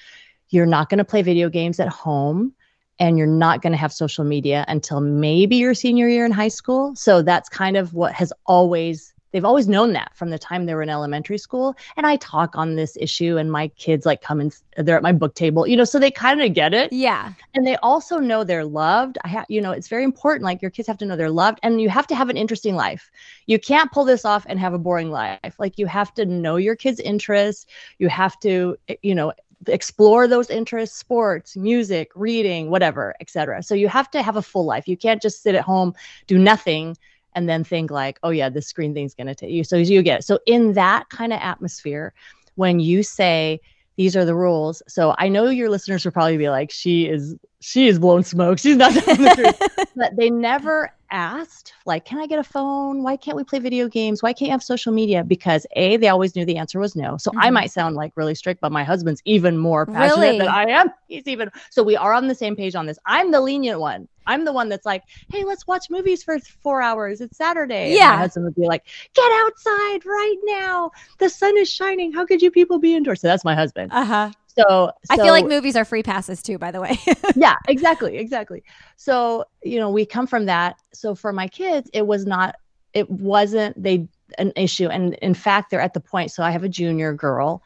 you're 0.49 0.65
not 0.65 0.89
going 0.89 0.97
to 0.97 1.05
play 1.05 1.21
video 1.21 1.49
games 1.49 1.79
at 1.79 1.89
home 1.89 2.53
and 2.99 3.17
you're 3.17 3.27
not 3.27 3.61
going 3.61 3.71
to 3.71 3.77
have 3.77 3.93
social 3.93 4.25
media 4.25 4.65
until 4.67 4.99
maybe 4.99 5.55
your 5.55 5.73
senior 5.73 6.07
year 6.07 6.25
in 6.25 6.31
high 6.31 6.49
school. 6.49 6.95
So 6.95 7.21
that's 7.21 7.49
kind 7.49 7.77
of 7.77 7.93
what 7.93 8.13
has 8.13 8.33
always 8.45 9.13
they've 9.31 9.45
always 9.45 9.67
known 9.67 9.93
that 9.93 10.11
from 10.15 10.31
the 10.31 10.39
time 10.39 10.65
they 10.65 10.73
were 10.73 10.81
in 10.81 10.89
elementary 10.89 11.37
school. 11.37 11.75
And 11.97 12.07
i 12.07 12.15
talk 12.15 12.55
on 12.55 12.75
this 12.75 12.97
issue 12.99 13.37
and 13.37 13.51
my 13.51 13.67
kids 13.69 14.05
like 14.05 14.21
come 14.21 14.39
and 14.39 14.55
they're 14.77 14.97
at 14.97 15.03
my 15.03 15.11
book 15.11 15.35
table 15.35 15.67
you 15.67 15.77
know 15.77 15.83
so 15.83 15.99
they 15.99 16.11
kind 16.11 16.41
of 16.41 16.53
get 16.53 16.73
it. 16.73 16.91
Yeah. 16.91 17.33
And 17.53 17.65
they 17.65 17.75
also 17.77 18.17
know 18.17 18.43
they're 18.43 18.65
loved. 18.65 19.17
I 19.23 19.27
have 19.29 19.45
you 19.49 19.61
know 19.61 19.71
it's 19.71 19.87
very 19.87 20.03
important 20.03 20.43
like 20.43 20.61
your 20.61 20.71
kids 20.71 20.87
have 20.87 20.97
to 20.97 21.05
know 21.05 21.15
they're 21.15 21.29
loved 21.29 21.59
and 21.63 21.79
you 21.79 21.89
have 21.89 22.07
to 22.07 22.15
have 22.15 22.29
an 22.29 22.37
interesting 22.37 22.75
life. 22.75 23.09
You 23.45 23.59
can't 23.59 23.91
pull 23.91 24.03
this 24.03 24.25
off 24.25 24.45
and 24.49 24.59
have 24.59 24.73
a 24.73 24.79
boring 24.79 25.11
life. 25.11 25.55
Like 25.59 25.77
you 25.77 25.85
have 25.85 26.13
to 26.15 26.25
know 26.25 26.55
your 26.55 26.75
kids 26.75 26.99
interests. 26.99 27.65
You 27.99 28.09
have 28.09 28.39
to 28.41 28.77
eh, 28.87 28.95
you 29.03 29.15
know 29.15 29.31
explore 29.67 30.27
those 30.27 30.49
interests 30.49 30.97
sports 30.97 31.55
music 31.55 32.11
reading 32.15 32.69
whatever 32.69 33.13
etc 33.19 33.61
so 33.61 33.75
you 33.75 33.87
have 33.89 34.09
to 34.09 34.21
have 34.21 34.37
a 34.37 34.41
full 34.41 34.65
life. 34.65 34.87
You 34.87 34.97
can't 34.97 35.21
just 35.21 35.43
sit 35.43 35.55
at 35.55 35.63
home 35.63 35.93
do 36.27 36.37
nothing 36.37 36.97
and 37.35 37.47
then 37.47 37.63
think 37.63 37.91
like 37.91 38.19
oh 38.23 38.29
yeah 38.29 38.49
this 38.49 38.67
screen 38.67 38.93
thing's 38.93 39.15
going 39.15 39.27
to 39.27 39.35
take 39.35 39.51
you. 39.51 39.63
So 39.63 39.77
you 39.77 40.01
get 40.01 40.19
it. 40.19 40.23
so 40.23 40.39
in 40.45 40.73
that 40.73 41.09
kind 41.09 41.33
of 41.33 41.39
atmosphere 41.41 42.13
when 42.55 42.79
you 42.79 43.03
say 43.03 43.59
these 43.95 44.15
are 44.15 44.23
the 44.23 44.35
rules 44.35 44.81
so 44.87 45.13
i 45.17 45.27
know 45.27 45.49
your 45.49 45.69
listeners 45.69 46.05
will 46.05 46.13
probably 46.13 46.37
be 46.37 46.49
like 46.49 46.71
she 46.71 47.05
is 47.05 47.35
she 47.59 47.87
is 47.87 47.99
blown 47.99 48.23
smoke. 48.23 48.59
She's 48.59 48.77
not 48.77 48.93
telling 48.93 49.21
the 49.21 49.35
truth. 49.35 49.89
But 49.95 50.15
they 50.15 50.29
never 50.29 50.91
asked 51.11 51.73
like 51.85 52.05
can 52.05 52.19
i 52.19 52.27
get 52.27 52.39
a 52.39 52.43
phone? 52.43 53.03
Why 53.03 53.17
can't 53.17 53.37
we 53.37 53.43
play 53.43 53.59
video 53.59 53.87
games? 53.87 54.21
Why 54.23 54.33
can't 54.33 54.47
you 54.47 54.51
have 54.51 54.63
social 54.63 54.93
media? 54.93 55.23
Because 55.23 55.65
a 55.75 55.97
they 55.97 56.07
always 56.07 56.35
knew 56.35 56.45
the 56.45 56.57
answer 56.57 56.79
was 56.79 56.95
no. 56.95 57.17
So 57.17 57.31
mm-hmm. 57.31 57.39
i 57.39 57.49
might 57.49 57.71
sound 57.71 57.95
like 57.95 58.13
really 58.15 58.35
strict 58.35 58.61
but 58.61 58.71
my 58.71 58.83
husband's 58.83 59.21
even 59.25 59.57
more 59.57 59.85
passionate 59.85 60.21
really? 60.21 60.37
than 60.39 60.47
i 60.47 60.63
am. 60.65 60.89
He's 61.07 61.27
even 61.27 61.49
so 61.69 61.83
we 61.83 61.95
are 61.95 62.13
on 62.13 62.27
the 62.27 62.35
same 62.35 62.55
page 62.55 62.75
on 62.75 62.85
this. 62.85 62.99
I'm 63.05 63.31
the 63.31 63.41
lenient 63.41 63.79
one. 63.79 64.07
I'm 64.27 64.45
the 64.45 64.53
one 64.53 64.69
that's 64.69 64.85
like 64.85 65.03
hey 65.31 65.43
let's 65.43 65.67
watch 65.67 65.89
movies 65.89 66.23
for 66.23 66.39
four 66.39 66.81
hours. 66.81 67.21
It's 67.21 67.37
saturday. 67.37 67.95
Yeah 67.95 68.09
and 68.09 68.17
my 68.17 68.21
husband 68.23 68.45
would 68.45 68.55
be 68.55 68.67
like 68.67 68.85
get 69.13 69.31
outside 69.45 70.05
right 70.05 70.37
now. 70.43 70.91
The 71.17 71.29
sun 71.29 71.57
is 71.57 71.69
shining. 71.69 72.13
How 72.13 72.25
could 72.25 72.41
you 72.41 72.51
people 72.51 72.79
be 72.79 72.95
indoors? 72.95 73.21
So 73.21 73.27
that's 73.27 73.45
my 73.45 73.55
husband. 73.55 73.91
Uh-huh 73.93 74.31
so, 74.57 74.63
so, 74.65 74.91
I 75.09 75.17
feel 75.17 75.31
like 75.31 75.45
movies 75.45 75.75
are 75.75 75.85
free 75.85 76.03
passes 76.03 76.41
too, 76.41 76.57
by 76.57 76.71
the 76.71 76.81
way. 76.81 76.97
yeah, 77.35 77.55
exactly, 77.67 78.17
exactly. 78.17 78.63
So, 78.95 79.45
you 79.63 79.79
know, 79.79 79.89
we 79.89 80.05
come 80.05 80.27
from 80.27 80.45
that. 80.47 80.77
So 80.93 81.15
for 81.15 81.31
my 81.31 81.47
kids, 81.47 81.89
it 81.93 82.07
was 82.07 82.25
not, 82.25 82.55
it 82.93 83.09
wasn't 83.09 83.81
they 83.81 84.07
an 84.37 84.51
issue. 84.55 84.87
And 84.87 85.13
in 85.15 85.33
fact, 85.33 85.69
they're 85.69 85.81
at 85.81 85.93
the 85.93 85.99
point. 85.99 86.31
So 86.31 86.43
I 86.43 86.51
have 86.51 86.63
a 86.63 86.69
junior 86.69 87.13
girl. 87.13 87.63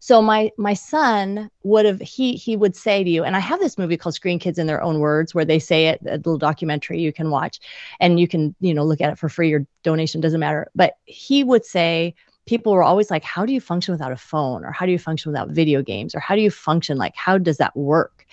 So 0.00 0.22
my 0.22 0.52
my 0.56 0.74
son 0.74 1.50
would 1.64 1.84
have 1.84 2.00
he 2.00 2.34
he 2.34 2.56
would 2.56 2.76
say 2.76 3.02
to 3.02 3.10
you, 3.10 3.24
and 3.24 3.34
I 3.34 3.40
have 3.40 3.58
this 3.58 3.76
movie 3.76 3.96
called 3.96 4.14
Screen 4.14 4.38
Kids 4.38 4.58
in 4.58 4.68
Their 4.68 4.80
Own 4.80 5.00
Words, 5.00 5.34
where 5.34 5.44
they 5.44 5.58
say 5.58 5.88
it, 5.88 6.00
a 6.06 6.18
little 6.18 6.38
documentary 6.38 7.00
you 7.00 7.12
can 7.12 7.30
watch, 7.30 7.58
and 7.98 8.20
you 8.20 8.28
can 8.28 8.54
you 8.60 8.72
know 8.72 8.84
look 8.84 9.00
at 9.00 9.12
it 9.12 9.18
for 9.18 9.28
free 9.28 9.52
or 9.52 9.66
donation 9.82 10.20
doesn't 10.20 10.38
matter. 10.38 10.70
But 10.76 10.94
he 11.04 11.42
would 11.42 11.64
say, 11.64 12.14
people 12.48 12.72
were 12.72 12.82
always 12.82 13.10
like, 13.10 13.22
how 13.22 13.44
do 13.44 13.52
you 13.52 13.60
function 13.60 13.92
without 13.92 14.10
a 14.10 14.16
phone? 14.16 14.64
Or 14.64 14.72
how 14.72 14.86
do 14.86 14.92
you 14.92 14.98
function 14.98 15.30
without 15.30 15.50
video 15.50 15.82
games? 15.82 16.14
Or 16.14 16.20
how 16.20 16.34
do 16.34 16.40
you 16.40 16.50
function? 16.50 16.96
Like, 16.96 17.14
how 17.14 17.36
does 17.36 17.58
that 17.58 17.76
work? 17.76 18.24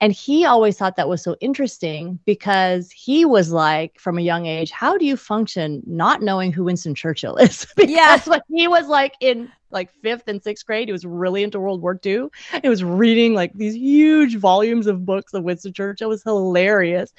And 0.00 0.14
he 0.14 0.46
always 0.46 0.78
thought 0.78 0.96
that 0.96 1.10
was 1.10 1.22
so 1.22 1.36
interesting 1.42 2.18
because 2.24 2.90
he 2.90 3.26
was 3.26 3.52
like, 3.52 4.00
from 4.00 4.16
a 4.16 4.22
young 4.22 4.46
age, 4.46 4.70
how 4.70 4.96
do 4.96 5.04
you 5.04 5.14
function 5.14 5.82
not 5.86 6.22
knowing 6.22 6.52
who 6.52 6.64
Winston 6.64 6.94
Churchill 6.94 7.36
is? 7.36 7.66
because 7.76 7.90
yeah. 7.90 8.18
when 8.24 8.40
he 8.48 8.66
was 8.66 8.88
like 8.88 9.14
in 9.20 9.52
like 9.70 9.92
fifth 10.02 10.28
and 10.28 10.42
sixth 10.42 10.66
grade, 10.66 10.88
he 10.88 10.92
was 10.92 11.04
really 11.04 11.42
into 11.42 11.60
World 11.60 11.82
War 11.82 11.98
II. 12.04 12.28
He 12.62 12.68
was 12.68 12.82
reading 12.84 13.34
like 13.34 13.52
these 13.54 13.74
huge 13.74 14.36
volumes 14.36 14.86
of 14.86 15.04
books 15.04 15.34
of 15.34 15.44
Winston 15.44 15.72
Churchill. 15.72 16.08
It 16.08 16.10
was 16.10 16.22
hilarious. 16.22 17.12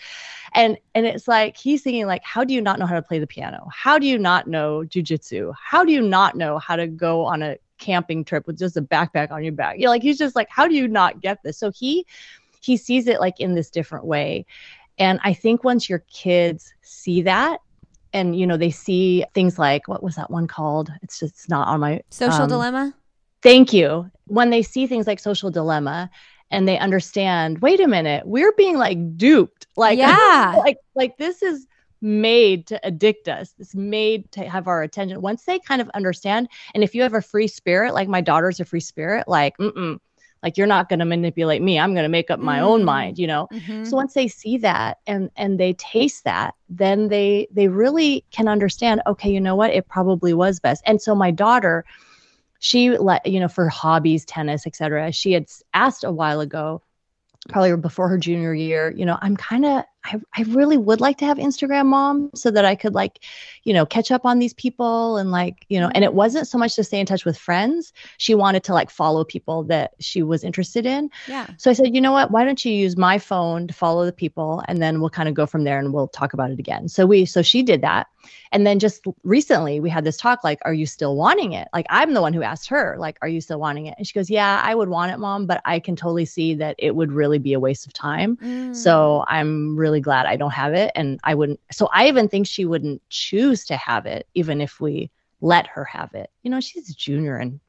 And 0.53 0.77
and 0.95 1.05
it's 1.05 1.27
like 1.27 1.57
he's 1.57 1.81
thinking, 1.81 2.07
like, 2.07 2.23
how 2.23 2.43
do 2.43 2.53
you 2.53 2.61
not 2.61 2.79
know 2.79 2.85
how 2.85 2.95
to 2.95 3.01
play 3.01 3.19
the 3.19 3.27
piano? 3.27 3.67
How 3.73 3.97
do 3.97 4.05
you 4.05 4.17
not 4.17 4.47
know 4.47 4.83
jujitsu? 4.85 5.53
How 5.61 5.85
do 5.85 5.91
you 5.91 6.01
not 6.01 6.35
know 6.35 6.57
how 6.57 6.75
to 6.75 6.87
go 6.87 7.25
on 7.25 7.41
a 7.41 7.57
camping 7.77 8.23
trip 8.23 8.45
with 8.47 8.57
just 8.57 8.77
a 8.77 8.81
backpack 8.81 9.31
on 9.31 9.43
your 9.43 9.53
back? 9.53 9.77
You 9.77 9.85
know, 9.85 9.91
like 9.91 10.03
he's 10.03 10.17
just 10.17 10.35
like, 10.35 10.49
how 10.49 10.67
do 10.67 10.75
you 10.75 10.87
not 10.87 11.21
get 11.21 11.41
this? 11.43 11.57
So 11.57 11.71
he 11.71 12.05
he 12.61 12.77
sees 12.77 13.07
it 13.07 13.19
like 13.19 13.39
in 13.39 13.55
this 13.55 13.69
different 13.69 14.05
way. 14.05 14.45
And 14.97 15.19
I 15.23 15.33
think 15.33 15.63
once 15.63 15.89
your 15.89 16.03
kids 16.11 16.73
see 16.81 17.23
that, 17.23 17.59
and 18.13 18.37
you 18.37 18.45
know 18.45 18.57
they 18.57 18.71
see 18.71 19.25
things 19.33 19.57
like 19.57 19.87
what 19.87 20.03
was 20.03 20.15
that 20.15 20.31
one 20.31 20.47
called? 20.47 20.91
It's 21.01 21.19
just 21.19 21.33
it's 21.35 21.49
not 21.49 21.67
on 21.67 21.79
my 21.79 22.01
social 22.09 22.43
um, 22.43 22.49
dilemma. 22.49 22.93
Thank 23.41 23.73
you. 23.73 24.09
When 24.27 24.49
they 24.49 24.61
see 24.61 24.87
things 24.87 25.07
like 25.07 25.19
social 25.19 25.49
dilemma 25.49 26.09
and 26.51 26.67
they 26.67 26.77
understand, 26.77 27.59
wait 27.59 27.79
a 27.79 27.87
minute, 27.87 28.25
we're 28.25 28.51
being 28.53 28.77
like 28.77 29.17
duped. 29.17 29.67
Like 29.75 29.97
yeah, 29.97 30.55
like 30.57 30.77
like 30.95 31.17
this 31.17 31.41
is 31.41 31.67
made 32.01 32.67
to 32.67 32.85
addict 32.85 33.27
us. 33.27 33.53
It's 33.59 33.75
made 33.75 34.31
to 34.33 34.47
have 34.47 34.67
our 34.67 34.83
attention. 34.83 35.21
Once 35.21 35.43
they 35.45 35.59
kind 35.59 35.81
of 35.81 35.89
understand, 35.89 36.49
and 36.73 36.83
if 36.83 36.95
you 36.95 37.03
have 37.03 37.13
a 37.13 37.21
free 37.21 37.47
spirit, 37.47 37.93
like 37.93 38.07
my 38.07 38.21
daughter's 38.21 38.59
a 38.59 38.65
free 38.65 38.79
spirit, 38.79 39.27
like 39.27 39.57
mm 39.57 39.71
mm 39.71 39.99
like 40.43 40.57
you're 40.57 40.67
not 40.67 40.89
going 40.89 40.99
to 40.99 41.05
manipulate 41.05 41.61
me 41.61 41.79
i'm 41.79 41.93
going 41.93 42.03
to 42.03 42.09
make 42.09 42.29
up 42.29 42.39
my 42.39 42.59
mm. 42.59 42.63
own 42.63 42.83
mind 42.83 43.17
you 43.17 43.27
know 43.27 43.47
mm-hmm. 43.51 43.83
so 43.83 43.95
once 43.95 44.13
they 44.13 44.27
see 44.27 44.57
that 44.57 44.99
and 45.07 45.29
and 45.35 45.59
they 45.59 45.73
taste 45.73 46.23
that 46.23 46.53
then 46.69 47.07
they 47.07 47.47
they 47.51 47.67
really 47.67 48.23
can 48.31 48.47
understand 48.47 49.01
okay 49.05 49.31
you 49.31 49.39
know 49.39 49.55
what 49.55 49.71
it 49.71 49.87
probably 49.87 50.33
was 50.33 50.59
best 50.59 50.83
and 50.85 51.01
so 51.01 51.15
my 51.15 51.31
daughter 51.31 51.85
she 52.59 52.97
let 52.97 53.25
you 53.25 53.39
know 53.39 53.47
for 53.47 53.67
hobbies 53.69 54.25
tennis 54.25 54.67
etc 54.67 55.11
she 55.11 55.31
had 55.31 55.45
asked 55.73 56.03
a 56.03 56.11
while 56.11 56.39
ago 56.39 56.81
probably 57.49 57.75
before 57.77 58.07
her 58.09 58.17
junior 58.17 58.53
year, 58.53 58.93
you 58.95 59.05
know, 59.05 59.17
I'm 59.21 59.35
kind 59.35 59.65
of, 59.65 59.83
I, 60.03 60.19
I 60.35 60.41
really 60.43 60.77
would 60.77 60.99
like 60.99 61.17
to 61.19 61.25
have 61.25 61.37
Instagram 61.37 61.85
mom 61.87 62.31
so 62.33 62.49
that 62.51 62.65
I 62.65 62.75
could 62.75 62.95
like, 62.95 63.19
you 63.63 63.73
know, 63.73 63.85
catch 63.85 64.11
up 64.11 64.25
on 64.25 64.39
these 64.39 64.53
people 64.53 65.17
and 65.17 65.31
like, 65.31 65.65
you 65.69 65.79
know, 65.79 65.91
and 65.93 66.03
it 66.03 66.07
mm-hmm. 66.07 66.17
wasn't 66.17 66.47
so 66.47 66.57
much 66.57 66.75
to 66.75 66.83
stay 66.83 66.99
in 66.99 67.05
touch 67.05 67.23
with 67.23 67.37
friends. 67.37 67.93
She 68.17 68.33
wanted 68.33 68.63
to 68.63 68.73
like 68.73 68.89
follow 68.89 69.23
people 69.23 69.63
that 69.65 69.93
she 69.99 70.23
was 70.23 70.43
interested 70.43 70.85
in. 70.85 71.09
Yeah. 71.27 71.47
So 71.57 71.69
I 71.69 71.73
said, 71.73 71.93
you 71.93 72.01
know 72.01 72.11
what, 72.11 72.31
why 72.31 72.45
don't 72.45 72.63
you 72.65 72.73
use 72.73 72.97
my 72.97 73.19
phone 73.19 73.67
to 73.67 73.73
follow 73.73 74.05
the 74.05 74.11
people 74.11 74.63
and 74.67 74.81
then 74.81 75.01
we'll 75.01 75.09
kind 75.09 75.29
of 75.29 75.35
go 75.35 75.45
from 75.45 75.65
there 75.65 75.77
and 75.77 75.93
we'll 75.93 76.07
talk 76.07 76.33
about 76.33 76.51
it 76.51 76.59
again. 76.59 76.87
So 76.87 77.05
we, 77.05 77.25
so 77.25 77.41
she 77.41 77.61
did 77.61 77.81
that. 77.81 78.07
And 78.51 78.67
then 78.67 78.79
just 78.79 79.03
recently 79.23 79.79
we 79.79 79.89
had 79.89 80.03
this 80.03 80.17
talk 80.17 80.43
like, 80.43 80.59
are 80.63 80.73
you 80.73 80.85
still 80.85 81.15
wanting 81.15 81.53
it? 81.53 81.67
Like, 81.73 81.85
I'm 81.89 82.13
the 82.13 82.21
one 82.21 82.33
who 82.33 82.43
asked 82.43 82.69
her, 82.69 82.95
like, 82.99 83.17
are 83.21 83.27
you 83.27 83.41
still 83.41 83.59
wanting 83.59 83.87
it? 83.87 83.95
And 83.97 84.05
she 84.05 84.13
goes, 84.13 84.29
yeah, 84.29 84.61
I 84.63 84.75
would 84.75 84.89
want 84.89 85.11
it, 85.11 85.17
mom, 85.17 85.47
but 85.47 85.61
I 85.65 85.79
can 85.79 85.95
totally 85.95 86.25
see 86.25 86.53
that 86.55 86.75
it 86.77 86.95
would 86.95 87.11
really 87.11 87.39
be 87.39 87.53
a 87.53 87.59
waste 87.59 87.87
of 87.87 87.93
time. 87.93 88.37
Mm. 88.37 88.75
So 88.75 89.25
I'm 89.27 89.75
really 89.75 89.90
glad 89.99 90.25
I 90.25 90.35
don't 90.35 90.51
have 90.51 90.73
it. 90.73 90.91
And 90.95 91.19
I 91.23 91.35
wouldn't, 91.35 91.59
so 91.71 91.89
I 91.93 92.07
even 92.07 92.27
think 92.29 92.47
she 92.47 92.65
wouldn't 92.65 93.01
choose 93.09 93.65
to 93.65 93.75
have 93.77 94.05
it, 94.05 94.27
even 94.33 94.61
if 94.61 94.79
we 94.79 95.11
let 95.41 95.67
her 95.67 95.83
have 95.83 96.13
it. 96.13 96.29
You 96.43 96.51
know, 96.51 96.59
she's 96.59 96.89
a 96.89 96.93
junior 96.93 97.39
in 97.39 97.59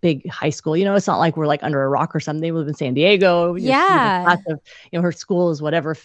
big 0.00 0.28
high 0.28 0.50
school. 0.50 0.76
You 0.76 0.84
know, 0.84 0.94
it's 0.94 1.06
not 1.06 1.18
like 1.18 1.36
we're 1.36 1.46
like 1.46 1.62
under 1.62 1.82
a 1.82 1.88
rock 1.88 2.14
or 2.14 2.20
something. 2.20 2.40
They 2.40 2.52
live 2.52 2.68
in 2.68 2.74
San 2.74 2.94
Diego. 2.94 3.56
Yeah. 3.56 4.32
Of, 4.32 4.60
you 4.90 4.98
know, 4.98 5.02
her 5.02 5.12
school 5.12 5.50
is 5.50 5.60
whatever, 5.60 5.96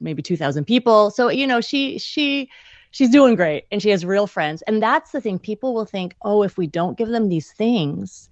maybe 0.00 0.22
2000 0.22 0.64
people. 0.64 1.10
So, 1.10 1.28
you 1.28 1.46
know, 1.46 1.60
she, 1.60 1.98
she, 1.98 2.50
she's 2.90 3.10
doing 3.10 3.34
great 3.34 3.66
and 3.70 3.82
she 3.82 3.90
has 3.90 4.04
real 4.04 4.26
friends. 4.26 4.62
And 4.62 4.82
that's 4.82 5.12
the 5.12 5.20
thing. 5.20 5.38
People 5.38 5.74
will 5.74 5.84
think, 5.84 6.16
oh, 6.22 6.42
if 6.42 6.56
we 6.56 6.66
don't 6.66 6.96
give 6.96 7.08
them 7.08 7.28
these 7.28 7.52
things, 7.52 8.30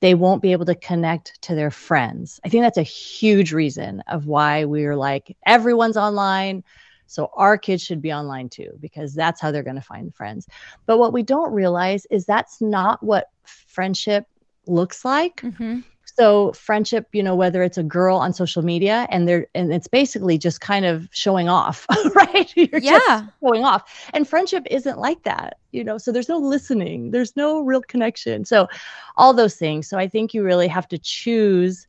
they 0.00 0.14
won't 0.14 0.42
be 0.42 0.52
able 0.52 0.66
to 0.66 0.74
connect 0.74 1.40
to 1.42 1.54
their 1.54 1.70
friends. 1.70 2.40
I 2.44 2.48
think 2.48 2.62
that's 2.62 2.78
a 2.78 2.82
huge 2.82 3.52
reason 3.52 4.02
of 4.08 4.26
why 4.26 4.64
we're 4.64 4.96
like, 4.96 5.36
everyone's 5.46 5.96
online. 5.96 6.64
So 7.06 7.30
our 7.34 7.58
kids 7.58 7.82
should 7.82 8.00
be 8.00 8.12
online 8.12 8.48
too, 8.48 8.70
because 8.80 9.14
that's 9.14 9.40
how 9.40 9.50
they're 9.50 9.62
going 9.62 9.76
to 9.76 9.82
find 9.82 10.14
friends. 10.14 10.46
But 10.86 10.98
what 10.98 11.12
we 11.12 11.22
don't 11.22 11.52
realize 11.52 12.06
is 12.10 12.24
that's 12.24 12.60
not 12.60 13.02
what 13.02 13.28
friendship 13.44 14.26
looks 14.66 15.04
like. 15.04 15.36
Mm-hmm 15.42 15.80
so 16.20 16.52
friendship 16.52 17.08
you 17.12 17.22
know 17.22 17.34
whether 17.34 17.62
it's 17.62 17.78
a 17.78 17.82
girl 17.82 18.18
on 18.18 18.34
social 18.34 18.62
media 18.62 19.06
and 19.10 19.26
they're 19.26 19.46
and 19.54 19.72
it's 19.72 19.88
basically 19.88 20.36
just 20.36 20.60
kind 20.60 20.84
of 20.84 21.08
showing 21.12 21.48
off 21.48 21.86
right? 22.14 22.52
You're 22.54 22.80
yeah. 22.80 23.26
showing 23.42 23.64
off. 23.64 24.10
And 24.12 24.28
friendship 24.28 24.66
isn't 24.70 24.98
like 24.98 25.22
that 25.22 25.58
you 25.72 25.82
know 25.82 25.96
so 25.96 26.12
there's 26.12 26.28
no 26.28 26.36
listening 26.36 27.10
there's 27.10 27.36
no 27.36 27.60
real 27.60 27.80
connection. 27.80 28.44
So 28.44 28.68
all 29.16 29.32
those 29.32 29.56
things. 29.56 29.88
So 29.88 29.96
i 29.98 30.06
think 30.06 30.34
you 30.34 30.42
really 30.42 30.68
have 30.68 30.88
to 30.88 30.98
choose 30.98 31.86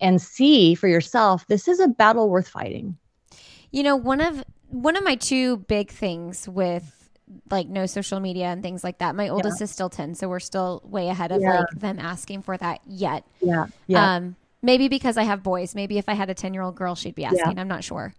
and 0.00 0.20
see 0.20 0.74
for 0.74 0.88
yourself 0.88 1.46
this 1.46 1.66
is 1.66 1.80
a 1.80 1.88
battle 1.88 2.28
worth 2.28 2.48
fighting. 2.48 2.98
You 3.70 3.84
know 3.84 3.96
one 3.96 4.20
of 4.20 4.44
one 4.68 4.96
of 4.96 5.04
my 5.04 5.14
two 5.14 5.58
big 5.58 5.90
things 5.90 6.46
with 6.46 7.01
like 7.50 7.68
no 7.68 7.86
social 7.86 8.20
media 8.20 8.46
and 8.46 8.62
things 8.62 8.84
like 8.84 8.98
that. 8.98 9.14
My 9.14 9.28
oldest 9.28 9.60
yeah. 9.60 9.64
is 9.64 9.70
still 9.70 9.88
10, 9.88 10.14
so 10.14 10.28
we're 10.28 10.40
still 10.40 10.82
way 10.84 11.08
ahead 11.08 11.32
of 11.32 11.40
yeah. 11.40 11.60
like 11.60 11.80
them 11.80 11.98
asking 11.98 12.42
for 12.42 12.56
that 12.56 12.80
yet. 12.86 13.24
Yeah. 13.40 13.66
Yeah. 13.86 14.16
Um, 14.16 14.36
maybe 14.62 14.88
because 14.88 15.16
I 15.16 15.24
have 15.24 15.42
boys. 15.42 15.74
Maybe 15.74 15.98
if 15.98 16.08
I 16.08 16.14
had 16.14 16.30
a 16.30 16.34
10 16.34 16.54
year 16.54 16.62
old 16.62 16.76
girl, 16.76 16.94
she'd 16.94 17.14
be 17.14 17.24
asking. 17.24 17.56
Yeah. 17.56 17.60
I'm 17.60 17.68
not 17.68 17.84
sure. 17.84 18.14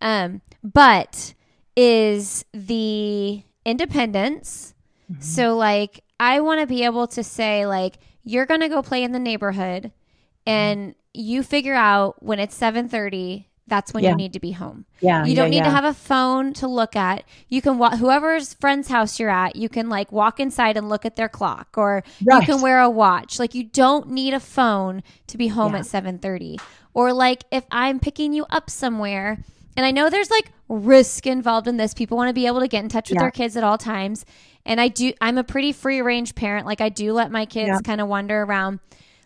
Um, 0.00 0.40
but 0.62 1.34
is 1.76 2.44
the 2.52 3.42
independence. 3.64 4.74
Mm-hmm. 5.10 5.22
So 5.22 5.56
like 5.56 6.02
I 6.18 6.40
want 6.40 6.60
to 6.60 6.66
be 6.66 6.84
able 6.84 7.06
to 7.08 7.22
say 7.22 7.66
like 7.66 7.98
you're 8.24 8.46
going 8.46 8.60
to 8.60 8.68
go 8.68 8.82
play 8.82 9.02
in 9.02 9.12
the 9.12 9.18
neighborhood 9.18 9.84
mm-hmm. 9.84 10.50
and 10.50 10.94
you 11.14 11.42
figure 11.42 11.74
out 11.74 12.22
when 12.22 12.38
it's 12.38 12.58
7:30 12.58 13.46
that's 13.68 13.92
when 13.92 14.04
yeah. 14.04 14.10
you 14.10 14.16
need 14.16 14.32
to 14.32 14.40
be 14.40 14.52
home. 14.52 14.84
Yeah. 15.00 15.24
You 15.24 15.34
don't 15.36 15.46
yeah, 15.46 15.50
need 15.50 15.56
yeah. 15.58 15.64
to 15.64 15.70
have 15.70 15.84
a 15.84 15.94
phone 15.94 16.52
to 16.54 16.66
look 16.66 16.96
at. 16.96 17.24
You 17.48 17.62
can 17.62 17.78
walk 17.78 17.94
whoever's 17.94 18.54
friend's 18.54 18.88
house 18.88 19.18
you're 19.20 19.30
at, 19.30 19.56
you 19.56 19.68
can 19.68 19.88
like 19.88 20.10
walk 20.10 20.40
inside 20.40 20.76
and 20.76 20.88
look 20.88 21.04
at 21.04 21.16
their 21.16 21.28
clock 21.28 21.76
or 21.76 22.02
right. 22.24 22.40
you 22.40 22.46
can 22.46 22.62
wear 22.62 22.80
a 22.80 22.90
watch. 22.90 23.38
Like 23.38 23.54
you 23.54 23.64
don't 23.64 24.10
need 24.10 24.34
a 24.34 24.40
phone 24.40 25.02
to 25.28 25.38
be 25.38 25.48
home 25.48 25.74
at 25.74 25.82
7:30. 25.82 26.60
Or 26.94 27.12
like 27.12 27.44
if 27.50 27.64
I'm 27.70 28.00
picking 28.00 28.32
you 28.32 28.46
up 28.50 28.70
somewhere 28.70 29.38
and 29.76 29.86
I 29.86 29.92
know 29.92 30.10
there's 30.10 30.30
like 30.30 30.50
risk 30.68 31.26
involved 31.26 31.68
in 31.68 31.76
this. 31.76 31.94
People 31.94 32.16
want 32.16 32.28
to 32.28 32.34
be 32.34 32.46
able 32.46 32.60
to 32.60 32.68
get 32.68 32.82
in 32.82 32.88
touch 32.88 33.10
with 33.10 33.18
their 33.18 33.30
kids 33.30 33.56
at 33.56 33.64
all 33.64 33.78
times. 33.78 34.24
And 34.66 34.80
I 34.80 34.88
do 34.88 35.12
I'm 35.20 35.38
a 35.38 35.44
pretty 35.44 35.72
free 35.72 36.02
range 36.02 36.34
parent. 36.34 36.66
Like 36.66 36.80
I 36.80 36.88
do 36.88 37.12
let 37.12 37.30
my 37.30 37.46
kids 37.46 37.80
kind 37.82 38.00
of 38.00 38.08
wander 38.08 38.42
around 38.42 38.80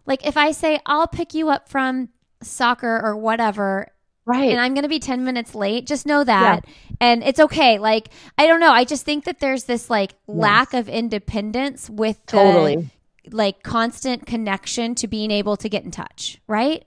Like 0.06 0.26
if 0.26 0.36
I 0.36 0.52
say 0.52 0.80
I'll 0.84 1.08
pick 1.08 1.34
you 1.34 1.48
up 1.48 1.68
from 1.68 2.10
soccer 2.42 3.00
or 3.02 3.16
whatever 3.16 3.88
Right. 4.24 4.50
and 4.50 4.60
I'm 4.60 4.74
going 4.74 4.84
to 4.84 4.88
be 4.88 5.00
10 5.00 5.24
minutes 5.24 5.54
late, 5.54 5.86
just 5.86 6.06
know 6.06 6.22
that. 6.22 6.64
And 7.00 7.24
it's 7.24 7.40
okay. 7.40 7.78
Like, 7.78 8.10
I 8.38 8.46
don't 8.46 8.60
know. 8.60 8.70
I 8.70 8.84
just 8.84 9.04
think 9.04 9.24
that 9.24 9.40
there's 9.40 9.64
this 9.64 9.90
like 9.90 10.14
lack 10.28 10.74
of 10.74 10.88
independence 10.88 11.90
with 11.90 12.24
the, 12.26 12.32
totally. 12.32 12.90
like 13.30 13.64
constant 13.64 14.26
connection 14.26 14.94
to 14.96 15.08
being 15.08 15.32
able 15.32 15.56
to 15.56 15.68
get 15.68 15.84
in 15.84 15.90
touch, 15.90 16.40
right? 16.46 16.84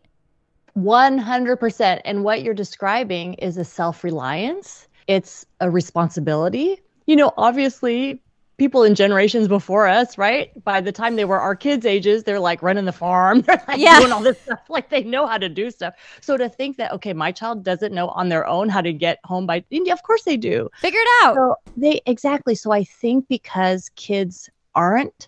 100%. 0.78 2.02
And 2.06 2.24
what 2.24 2.41
you're 2.43 2.54
describing 2.54 3.34
is 3.36 3.58
a 3.58 3.65
self 3.65 4.04
reliance, 4.04 4.88
it's 5.08 5.45
a 5.60 5.69
responsibility. 5.69 6.82
You 7.06 7.15
know, 7.15 7.32
obviously, 7.38 8.21
people 8.57 8.83
in 8.83 8.95
generations 8.95 9.47
before 9.47 9.87
us, 9.87 10.17
right? 10.17 10.51
By 10.63 10.81
the 10.81 10.91
time 10.91 11.15
they 11.15 11.25
were 11.25 11.39
our 11.39 11.55
kids' 11.55 11.85
ages, 11.85 12.23
they're 12.23 12.39
like 12.39 12.61
running 12.63 12.85
the 12.85 12.91
farm, 12.93 13.41
they're 13.47 13.61
like 13.67 13.79
Yeah. 13.79 13.99
doing 13.99 14.11
all 14.11 14.21
this 14.21 14.37
stuff, 14.45 14.59
like 14.69 14.89
they 14.89 15.03
know 15.03 15.27
how 15.27 15.37
to 15.37 15.49
do 15.49 15.69
stuff. 15.71 15.93
So 16.21 16.37
to 16.37 16.49
think 16.49 16.77
that, 16.77 16.91
okay, 16.93 17.13
my 17.13 17.31
child 17.31 17.63
doesn't 17.63 17.93
know 17.93 18.09
on 18.09 18.29
their 18.29 18.45
own 18.47 18.69
how 18.69 18.81
to 18.81 18.93
get 18.93 19.19
home 19.23 19.45
by, 19.45 19.63
of 19.91 20.03
course 20.03 20.23
they 20.23 20.37
do. 20.37 20.69
Figure 20.81 20.99
it 21.01 21.25
out. 21.25 21.35
So 21.35 21.55
they 21.75 22.01
exactly. 22.05 22.55
So 22.55 22.71
I 22.71 22.83
think 22.83 23.27
because 23.27 23.89
kids 23.95 24.49
aren't 24.73 25.27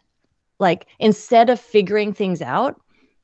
like 0.59 0.87
instead 0.99 1.49
of 1.49 1.59
figuring 1.59 2.13
things 2.13 2.41
out, 2.41 2.79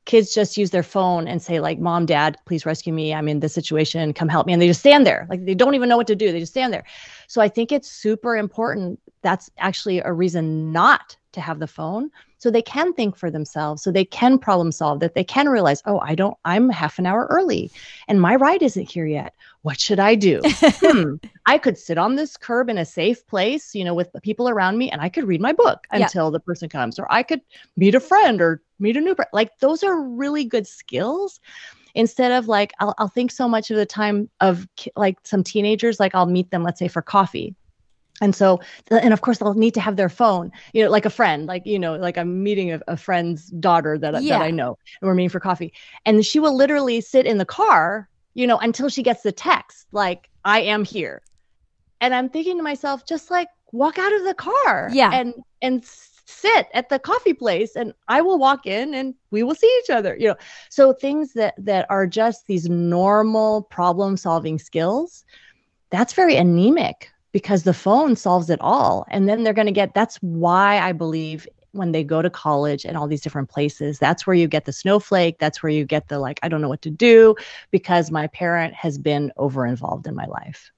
kids 0.05 0.33
just 0.33 0.57
use 0.57 0.71
their 0.71 0.83
phone 0.83 1.27
and 1.27 1.41
say 1.41 1.59
like, 1.59 1.79
"Mom, 1.79 2.05
Dad, 2.05 2.37
please 2.45 2.65
rescue 2.65 2.93
me. 2.93 3.13
I'm 3.13 3.27
in 3.27 3.39
this 3.39 3.53
situation. 3.53 4.13
Come 4.13 4.29
help 4.29 4.47
me." 4.47 4.53
And 4.53 4.61
they 4.61 4.67
just 4.67 4.79
stand 4.79 5.05
there, 5.05 5.25
like 5.29 5.45
they 5.45 5.55
don't 5.55 5.75
even 5.75 5.89
know 5.89 5.97
what 5.97 6.07
to 6.07 6.15
do. 6.15 6.31
They 6.31 6.39
just 6.39 6.53
stand 6.53 6.73
there. 6.73 6.83
So 7.27 7.41
I 7.41 7.49
think 7.49 7.71
it's 7.71 7.89
super 7.89 8.35
important. 8.35 8.99
That's 9.21 9.49
actually 9.57 9.99
a 9.99 10.11
reason 10.11 10.71
not 10.71 11.17
to 11.33 11.41
have 11.41 11.59
the 11.59 11.67
phone 11.67 12.09
so 12.37 12.49
they 12.49 12.61
can 12.61 12.93
think 12.93 13.15
for 13.15 13.29
themselves 13.29 13.81
so 13.81 13.91
they 13.91 14.05
can 14.05 14.37
problem 14.37 14.71
solve 14.71 14.99
that 14.99 15.15
they 15.15 15.23
can 15.23 15.49
realize 15.49 15.81
oh 15.85 15.99
i 15.99 16.15
don't 16.15 16.37
i'm 16.45 16.69
half 16.69 16.97
an 16.99 17.05
hour 17.05 17.27
early 17.29 17.69
and 18.07 18.21
my 18.21 18.35
ride 18.35 18.61
isn't 18.61 18.91
here 18.91 19.05
yet 19.05 19.33
what 19.63 19.80
should 19.80 19.99
i 19.99 20.15
do 20.15 20.47
hmm, 20.82 21.15
I 21.45 21.58
could 21.58 21.78
sit 21.78 21.97
on 21.97 22.15
this 22.15 22.38
curb 22.38 22.69
in 22.69 22.78
a 22.78 22.86
safe 22.86 23.28
place, 23.28 23.76
you 23.76 23.84
know, 23.84 23.93
with 23.93 24.12
the 24.13 24.21
people 24.21 24.47
around 24.47 24.78
me, 24.78 24.89
and 24.91 25.02
I 25.02 25.10
could 25.10 25.26
read 25.26 25.41
my 25.41 25.52
book 25.54 25.88
Yeah. 25.93 26.10
until 26.10 26.32
the 26.32 26.39
person 26.39 26.69
comes, 26.69 26.99
or 26.99 27.12
I 27.12 27.23
could 27.23 27.41
meet 27.76 27.95
a 27.95 27.99
friend 27.99 28.41
or 28.41 28.62
meet 28.80 28.95
a 28.97 29.02
new 29.02 29.15
friend. 29.15 29.30
Like 29.34 29.52
those 29.60 29.84
are 29.84 30.02
really 30.02 30.45
good 30.45 30.67
skills. 30.67 31.41
Instead 31.95 32.32
of 32.32 32.47
like, 32.47 32.73
I'll, 32.80 32.95
I'll 32.97 33.10
think 33.10 33.32
so 33.32 33.49
much 33.49 33.71
of 33.71 33.78
the 33.78 33.86
time 33.86 34.30
of 34.41 34.67
like 34.95 35.17
some 35.26 35.43
teenagers, 35.43 35.99
like 35.99 36.15
I'll 36.15 36.28
meet 36.28 36.52
them, 36.52 36.63
let's 36.63 36.80
say 36.80 36.88
for 36.89 37.02
coffee. 37.02 37.56
And 38.21 38.36
so, 38.36 38.62
and 38.91 39.13
of 39.13 39.21
course, 39.21 39.39
they'll 39.39 39.54
need 39.56 39.73
to 39.73 39.82
have 39.82 39.95
their 39.97 40.10
phone, 40.10 40.52
you 40.73 40.84
know, 40.84 40.89
like 40.91 41.06
a 41.06 41.10
friend, 41.10 41.45
like, 41.47 41.65
you 41.65 41.80
know, 41.80 41.95
like 41.95 42.17
I'm 42.17 42.43
meeting 42.43 42.71
a, 42.71 42.82
a 42.88 42.95
friend's 42.95 43.47
daughter 43.47 43.97
that, 43.97 44.13
Yeah. 44.13 44.38
that 44.38 44.41
I 44.41 44.52
know, 44.52 44.78
and 45.02 45.08
we're 45.08 45.15
meeting 45.15 45.30
for 45.30 45.39
coffee. 45.39 45.73
And 46.06 46.26
she 46.26 46.39
will 46.39 46.56
literally 46.56 47.02
sit 47.02 47.26
in 47.26 47.38
the 47.38 47.45
car, 47.45 48.08
you 48.34 48.48
know, 48.48 48.58
until 48.58 48.89
she 48.89 49.04
gets 49.04 49.24
the 49.24 49.32
text, 49.32 49.88
like, 49.91 50.30
I 50.43 50.62
am 50.62 50.84
here. 50.86 51.22
And 52.02 52.13
i'm 52.13 52.30
thinking 52.30 52.58
to 52.58 52.63
myself 52.63 53.06
just 53.06 53.32
like 53.32 53.48
walk 53.72 53.98
out 53.98 54.13
of 54.13 54.24
the 54.26 54.34
car 54.34 54.89
Yeah. 54.91 55.10
and 55.13 55.34
and 55.62 55.84
sit 56.26 56.67
at 56.74 56.89
the 56.89 57.00
coffee 57.00 57.34
place 57.34 57.76
and 57.76 57.93
i 58.08 58.22
will 58.22 58.38
walk 58.38 58.65
in 58.65 58.93
and 58.93 59.13
we 59.32 59.43
will 59.43 59.56
see 59.56 59.72
each 59.84 59.89
other 59.89 60.15
you 60.19 60.28
know. 60.28 60.36
So 60.69 60.93
things 60.93 61.34
that 61.34 61.54
that 61.58 61.86
are 61.89 62.06
just 62.08 62.48
these 62.48 62.69
normal 62.69 63.63
problem 63.63 64.17
solving 64.17 64.60
skills 64.60 65.24
that's 65.91 66.13
very 66.13 66.36
anemic 66.36 67.10
because 67.32 67.63
the 67.63 67.74
phone 67.74 68.15
solves 68.15 68.50
it 68.50 68.60
all. 68.62 69.06
And 69.10 69.28
then 69.30 69.43
they're 69.43 69.54
going 69.54 69.67
to 69.67 69.72
get 69.72 69.93
that's 69.93 70.17
why 70.17 70.80
i 70.80 70.91
believe 70.91 71.48
when 71.73 71.91
they 71.91 72.03
go 72.03 72.21
to 72.21 72.29
college 72.29 72.86
and 72.86 72.95
all 72.95 73.07
these 73.07 73.21
different 73.21 73.49
places 73.49 73.99
that's 73.99 74.25
where 74.25 74.36
you 74.36 74.47
get 74.47 74.65
the 74.65 74.71
snowflake 74.71 75.38
that's 75.39 75.62
where 75.62 75.71
you 75.71 75.83
get 75.86 76.07
the 76.07 76.19
like 76.19 76.39
i 76.43 76.47
don't 76.47 76.62
know 76.62 76.69
what 76.69 76.81
to 76.81 76.89
do 76.89 77.36
because 77.71 78.12
my 78.12 78.27
parent 78.27 78.73
has 78.73 78.97
been 78.97 79.31
over 79.38 79.65
involved 79.65 80.07
in 80.07 80.15
my 80.15 80.25
life 80.25 80.71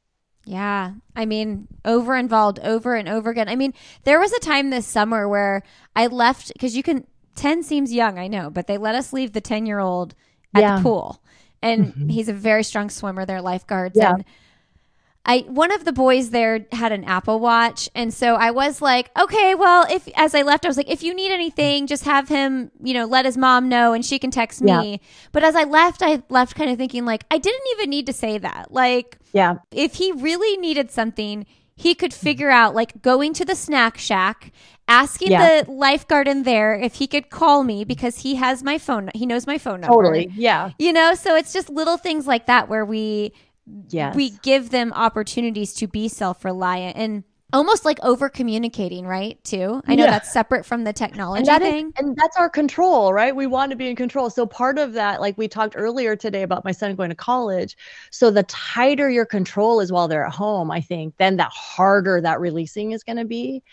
Yeah. 0.45 0.93
I 1.15 1.25
mean, 1.25 1.67
over 1.85 2.15
involved 2.15 2.59
over 2.59 2.95
and 2.95 3.09
over 3.09 3.29
again. 3.31 3.49
I 3.49 3.55
mean, 3.55 3.73
there 4.03 4.19
was 4.19 4.31
a 4.31 4.39
time 4.39 4.69
this 4.69 4.85
summer 4.85 5.27
where 5.27 5.63
I 5.95 6.07
left 6.07 6.53
because 6.53 6.75
you 6.77 6.83
can, 6.83 7.05
10 7.35 7.63
seems 7.63 7.91
young, 7.91 8.19
I 8.19 8.27
know, 8.27 8.49
but 8.49 8.67
they 8.67 8.77
let 8.77 8.95
us 8.95 9.11
leave 9.11 9.33
the 9.33 9.41
10 9.41 9.65
year 9.65 9.79
old 9.79 10.13
at 10.53 10.61
Yeah. 10.61 10.75
the 10.77 10.83
pool. 10.83 11.21
And 11.61 11.87
Mhm. 11.95 12.11
he's 12.11 12.29
a 12.29 12.33
very 12.33 12.63
strong 12.63 12.89
swimmer. 12.91 13.25
They're 13.25 13.41
lifeguards. 13.41 13.97
Yeah. 13.97 14.11
And 14.13 14.25
I, 15.25 15.39
one 15.47 15.71
of 15.71 15.85
the 15.85 15.91
boys 15.91 16.29
there 16.29 16.67
had 16.71 16.91
an 16.91 17.03
Apple 17.03 17.39
Watch. 17.39 17.89
And 17.95 18.13
so 18.13 18.35
I 18.35 18.51
was 18.51 18.81
like, 18.81 19.09
okay, 19.17 19.55
well, 19.55 19.85
if, 19.89 20.07
as 20.15 20.35
I 20.35 20.43
left, 20.43 20.65
I 20.65 20.67
was 20.67 20.77
like, 20.77 20.89
if 20.89 21.01
you 21.01 21.15
need 21.15 21.31
anything, 21.31 21.87
just 21.87 22.05
have 22.05 22.29
him, 22.29 22.71
you 22.83 22.93
know, 22.93 23.05
let 23.05 23.25
his 23.25 23.35
mom 23.37 23.67
know 23.67 23.93
and 23.93 24.05
she 24.05 24.19
can 24.19 24.29
text 24.29 24.61
me. 24.61 24.91
Yeah. 24.91 24.97
But 25.31 25.43
as 25.43 25.55
I 25.55 25.63
left, 25.63 26.01
I 26.03 26.21
left 26.29 26.55
kind 26.55 26.69
of 26.69 26.77
thinking, 26.77 27.05
like, 27.05 27.23
I 27.31 27.39
didn't 27.39 27.63
even 27.73 27.89
need 27.89 28.05
to 28.05 28.13
say 28.13 28.37
that. 28.37 28.71
Like, 28.71 29.17
yeah 29.33 29.55
if 29.71 29.95
he 29.95 30.11
really 30.13 30.55
needed 30.57 30.91
something, 30.91 31.45
he 31.75 31.93
could 31.93 32.13
figure 32.13 32.49
out 32.49 32.73
like 32.73 33.01
going 33.01 33.33
to 33.33 33.43
the 33.43 33.55
snack 33.55 33.97
shack, 33.97 34.53
asking 34.87 35.31
Yeah. 35.31 35.63
the 35.63 35.71
lifeguard 35.71 36.27
in 36.27 36.43
there 36.43 36.73
if 36.73 36.95
he 36.95 37.07
could 37.07 37.29
call 37.29 37.63
me 37.63 37.83
because 37.83 38.19
he 38.19 38.35
has 38.35 38.63
my 38.63 38.77
phone. 38.77 39.09
He 39.13 39.25
knows 39.25 39.45
my 39.45 39.57
phone 39.57 39.81
number. 39.81 39.93
Totally. 39.93 40.31
Yeah. 40.35 40.71
You 40.79 40.93
know, 40.93 41.15
so 41.15 41.35
it's 41.35 41.51
just 41.51 41.69
little 41.69 41.97
things 41.97 42.27
like 42.27 42.45
that 42.45 42.69
where 42.69 42.85
we 42.85 43.33
Yes. 43.89 44.15
we 44.15 44.31
give 44.43 44.69
them 44.69 44.93
opportunities 44.93 45.73
to 45.75 45.87
be 45.87 46.07
self-reliant 46.07 46.97
and 46.97 47.23
almost 47.53 47.85
like 47.85 47.97
over 48.03 48.27
communicating, 48.27 49.05
right? 49.07 49.41
Too. 49.43 49.81
I 49.87 49.95
know 49.95 50.03
Yeah. 50.05 50.11
that's 50.11 50.31
separate 50.31 50.65
from 50.65 50.83
the 50.83 50.91
technology 50.91 51.39
and 51.39 51.47
that 51.47 51.61
is- 51.61 51.71
thing. 51.71 51.93
and 51.97 52.15
that's 52.15 52.35
our 52.37 52.49
control, 52.49 53.13
right? 53.13 53.35
We 53.35 53.47
want 53.47 53.69
to 53.69 53.75
be 53.77 53.87
in 53.89 53.95
control. 53.95 54.29
So 54.29 54.45
part 54.45 54.77
of 54.77 54.93
that, 54.93 55.21
like 55.21 55.37
we 55.37 55.47
talked 55.47 55.75
earlier 55.77 56.15
today 56.15 56.41
about 56.43 56.65
my 56.65 56.71
son 56.73 56.95
going 56.95 57.09
to 57.11 57.15
college. 57.15 57.77
So 58.11 58.29
the 58.29 58.43
tighter 58.43 59.09
your 59.09 59.25
control 59.25 59.79
is 59.79 59.91
while 59.91 60.07
they're 60.07 60.25
at 60.25 60.33
home, 60.33 60.69
I 60.69 60.81
think, 60.81 61.15
then 61.17 61.37
the 61.37 61.43
harder 61.45 62.19
that 62.21 62.39
releasing 62.41 62.91
is 62.91 63.03
going 63.03 63.17
to 63.17 63.25
be. 63.25 63.63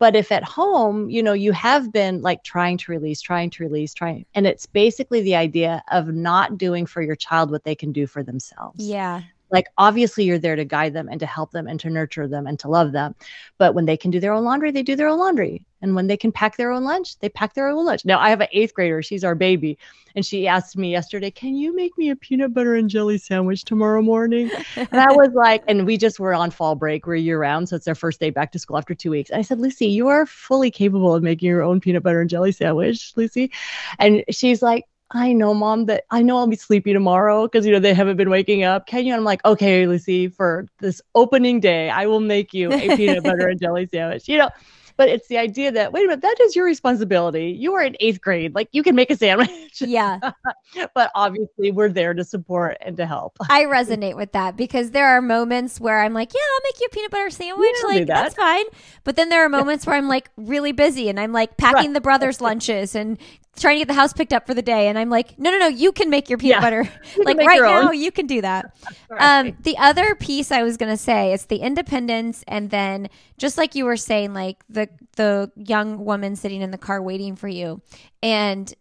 But 0.00 0.14
if 0.16 0.30
at 0.32 0.44
home, 0.44 1.10
you 1.10 1.22
know, 1.22 1.32
you 1.32 1.52
have 1.52 1.92
been 1.92 2.22
like 2.22 2.44
trying 2.44 2.76
to 2.78 2.92
release, 2.92 3.20
trying 3.20 3.50
to 3.50 3.62
release, 3.64 3.92
trying, 3.94 4.26
and 4.34 4.46
it's 4.46 4.64
basically 4.66 5.20
the 5.22 5.34
idea 5.36 5.82
of 5.90 6.08
not 6.08 6.56
doing 6.56 6.86
for 6.86 7.02
your 7.02 7.16
child 7.16 7.50
what 7.50 7.64
they 7.64 7.74
can 7.74 7.92
do 7.92 8.06
for 8.06 8.22
themselves. 8.22 8.78
yeah. 8.84 9.22
Like 9.50 9.66
obviously 9.78 10.24
you're 10.24 10.38
there 10.38 10.56
to 10.56 10.64
guide 10.64 10.92
them 10.92 11.08
and 11.08 11.20
to 11.20 11.26
help 11.26 11.52
them 11.52 11.66
and 11.66 11.80
to 11.80 11.90
nurture 11.90 12.28
them 12.28 12.46
and 12.46 12.58
to 12.60 12.68
love 12.68 12.92
them. 12.92 13.14
But 13.58 13.74
when 13.74 13.86
they 13.86 13.96
can 13.96 14.10
do 14.10 14.20
their 14.20 14.32
own 14.32 14.44
laundry 14.44 14.70
they 14.70 14.82
do 14.82 14.96
their 14.96 15.08
own 15.08 15.18
laundry. 15.18 15.62
And 15.80 15.94
when 15.94 16.08
they 16.08 16.16
can 16.16 16.32
pack 16.32 16.56
their 16.56 16.72
own 16.72 16.84
lunch 16.84 17.18
they 17.18 17.28
pack 17.28 17.54
their 17.54 17.68
own 17.68 17.84
lunch. 17.84 18.04
Now 18.04 18.18
i 18.18 18.30
have 18.30 18.40
an 18.40 18.48
eighth 18.52 18.74
grader. 18.74 19.02
She's 19.02 19.24
our 19.24 19.34
baby. 19.34 19.78
And 20.16 20.24
she 20.26 20.48
asked 20.48 20.76
me 20.76 20.90
yesterday 20.90 21.30
can 21.30 21.54
you 21.54 21.74
make 21.74 21.96
me 21.96 22.10
a 22.10 22.16
peanut 22.16 22.52
butter 22.52 22.74
and 22.74 22.90
jelly 22.90 23.18
sandwich 23.18 23.64
tomorrow 23.64 24.02
morning? 24.02 24.50
And 24.76 25.00
i 25.00 25.12
was 25.12 25.30
like 25.34 25.64
and 25.66 25.86
we 25.86 25.96
just 25.96 26.20
were 26.20 26.34
on 26.34 26.50
fall 26.50 26.74
break. 26.74 27.06
We're 27.06 27.16
year 27.16 27.40
round 27.40 27.68
so 27.68 27.76
it's 27.76 27.84
their 27.84 27.94
first 27.94 28.20
day 28.20 28.30
back 28.30 28.52
to 28.52 28.58
school 28.58 28.76
after 28.76 28.94
two 28.94 29.10
weeks. 29.10 29.30
And 29.30 29.38
i 29.38 29.42
said 29.42 29.60
lucy 29.60 29.86
you 29.86 30.08
are 30.08 30.26
fully 30.26 30.70
capable 30.70 31.14
of 31.14 31.22
making 31.22 31.48
your 31.48 31.62
own 31.62 31.80
peanut 31.80 32.02
butter 32.02 32.20
and 32.20 32.30
jelly 32.30 32.52
sandwich 32.52 33.12
lucy. 33.16 33.50
And 33.98 34.24
she's 34.30 34.62
like 34.62 34.84
I 35.10 35.32
know, 35.32 35.54
mom, 35.54 35.86
that 35.86 36.04
I 36.10 36.22
know 36.22 36.36
I'll 36.36 36.46
be 36.46 36.56
sleepy 36.56 36.92
tomorrow 36.92 37.46
because, 37.46 37.64
you 37.64 37.72
know, 37.72 37.78
they 37.78 37.94
haven't 37.94 38.18
been 38.18 38.28
waking 38.30 38.64
up. 38.64 38.86
Can 38.86 39.06
you? 39.06 39.12
And 39.12 39.20
I'm 39.20 39.24
like, 39.24 39.42
okay, 39.44 39.86
Lucy, 39.86 40.28
for 40.28 40.66
this 40.80 41.00
opening 41.14 41.60
day, 41.60 41.88
I 41.88 42.06
will 42.06 42.20
make 42.20 42.52
you 42.52 42.70
a 42.72 42.96
peanut 42.96 43.24
butter 43.24 43.48
and 43.48 43.58
jelly 43.58 43.86
sandwich, 43.86 44.28
you 44.28 44.36
know. 44.36 44.50
But 44.98 45.08
it's 45.08 45.28
the 45.28 45.38
idea 45.38 45.70
that, 45.70 45.92
wait 45.92 46.04
a 46.04 46.08
minute, 46.08 46.22
that 46.22 46.40
is 46.40 46.56
your 46.56 46.64
responsibility. 46.64 47.50
You 47.52 47.72
are 47.74 47.82
in 47.84 47.96
eighth 48.00 48.20
grade. 48.20 48.56
Like, 48.56 48.68
you 48.72 48.82
can 48.82 48.96
make 48.96 49.12
a 49.12 49.16
sandwich. 49.16 49.80
Yeah. 49.80 50.18
but 50.94 51.12
obviously, 51.14 51.70
we're 51.70 51.88
there 51.88 52.14
to 52.14 52.24
support 52.24 52.76
and 52.80 52.96
to 52.96 53.06
help. 53.06 53.36
I 53.48 53.62
resonate 53.62 54.16
with 54.16 54.32
that 54.32 54.56
because 54.56 54.90
there 54.90 55.06
are 55.06 55.22
moments 55.22 55.80
where 55.80 56.00
I'm 56.00 56.14
like, 56.14 56.34
yeah, 56.34 56.40
I'll 56.52 56.60
make 56.64 56.80
you 56.80 56.88
a 56.90 56.94
peanut 56.94 57.10
butter 57.12 57.30
sandwich. 57.30 57.76
Like, 57.84 58.06
that. 58.08 58.22
that's 58.22 58.34
fine. 58.34 58.64
But 59.04 59.14
then 59.14 59.28
there 59.28 59.44
are 59.44 59.48
moments 59.48 59.86
where 59.86 59.94
I'm 59.94 60.08
like 60.08 60.30
really 60.36 60.72
busy 60.72 61.08
and 61.08 61.20
I'm 61.20 61.32
like 61.32 61.56
packing 61.56 61.90
Right. 61.90 61.94
the 61.94 62.00
brothers' 62.00 62.40
lunches 62.40 62.96
and 62.96 63.18
trying 63.60 63.76
to 63.76 63.80
get 63.80 63.88
the 63.88 63.94
house 63.94 64.12
picked 64.12 64.32
up 64.32 64.46
for 64.46 64.54
the 64.54 64.62
day. 64.62 64.88
And 64.88 64.98
I'm 64.98 65.10
like, 65.10 65.38
no, 65.38 65.50
no, 65.50 65.58
no, 65.58 65.66
you 65.68 65.92
can 65.92 66.10
make 66.10 66.28
your 66.28 66.38
peanut 66.38 66.56
Yeah. 66.56 66.60
butter. 66.60 66.88
like 67.24 67.36
right 67.38 67.60
now, 67.60 67.90
you 67.90 68.10
can 68.10 68.26
do 68.26 68.40
that. 68.40 68.74
Right. 69.10 69.46
Um, 69.46 69.56
the 69.62 69.76
other 69.78 70.14
piece 70.14 70.52
I 70.52 70.62
was 70.62 70.76
gonna 70.76 70.98
say 70.98 71.32
is 71.32 71.46
the 71.46 71.56
independence, 71.56 72.44
and 72.46 72.68
then 72.68 73.08
just 73.38 73.56
like 73.56 73.74
you 73.74 73.86
were 73.86 73.96
saying, 73.96 74.34
like 74.34 74.62
the 74.68 74.88
the 75.16 75.50
young 75.56 76.04
woman 76.04 76.36
sitting 76.36 76.60
in 76.60 76.70
the 76.72 76.78
car 76.78 77.00
waiting 77.00 77.34
for 77.34 77.48
you, 77.48 77.80
and 78.22 78.72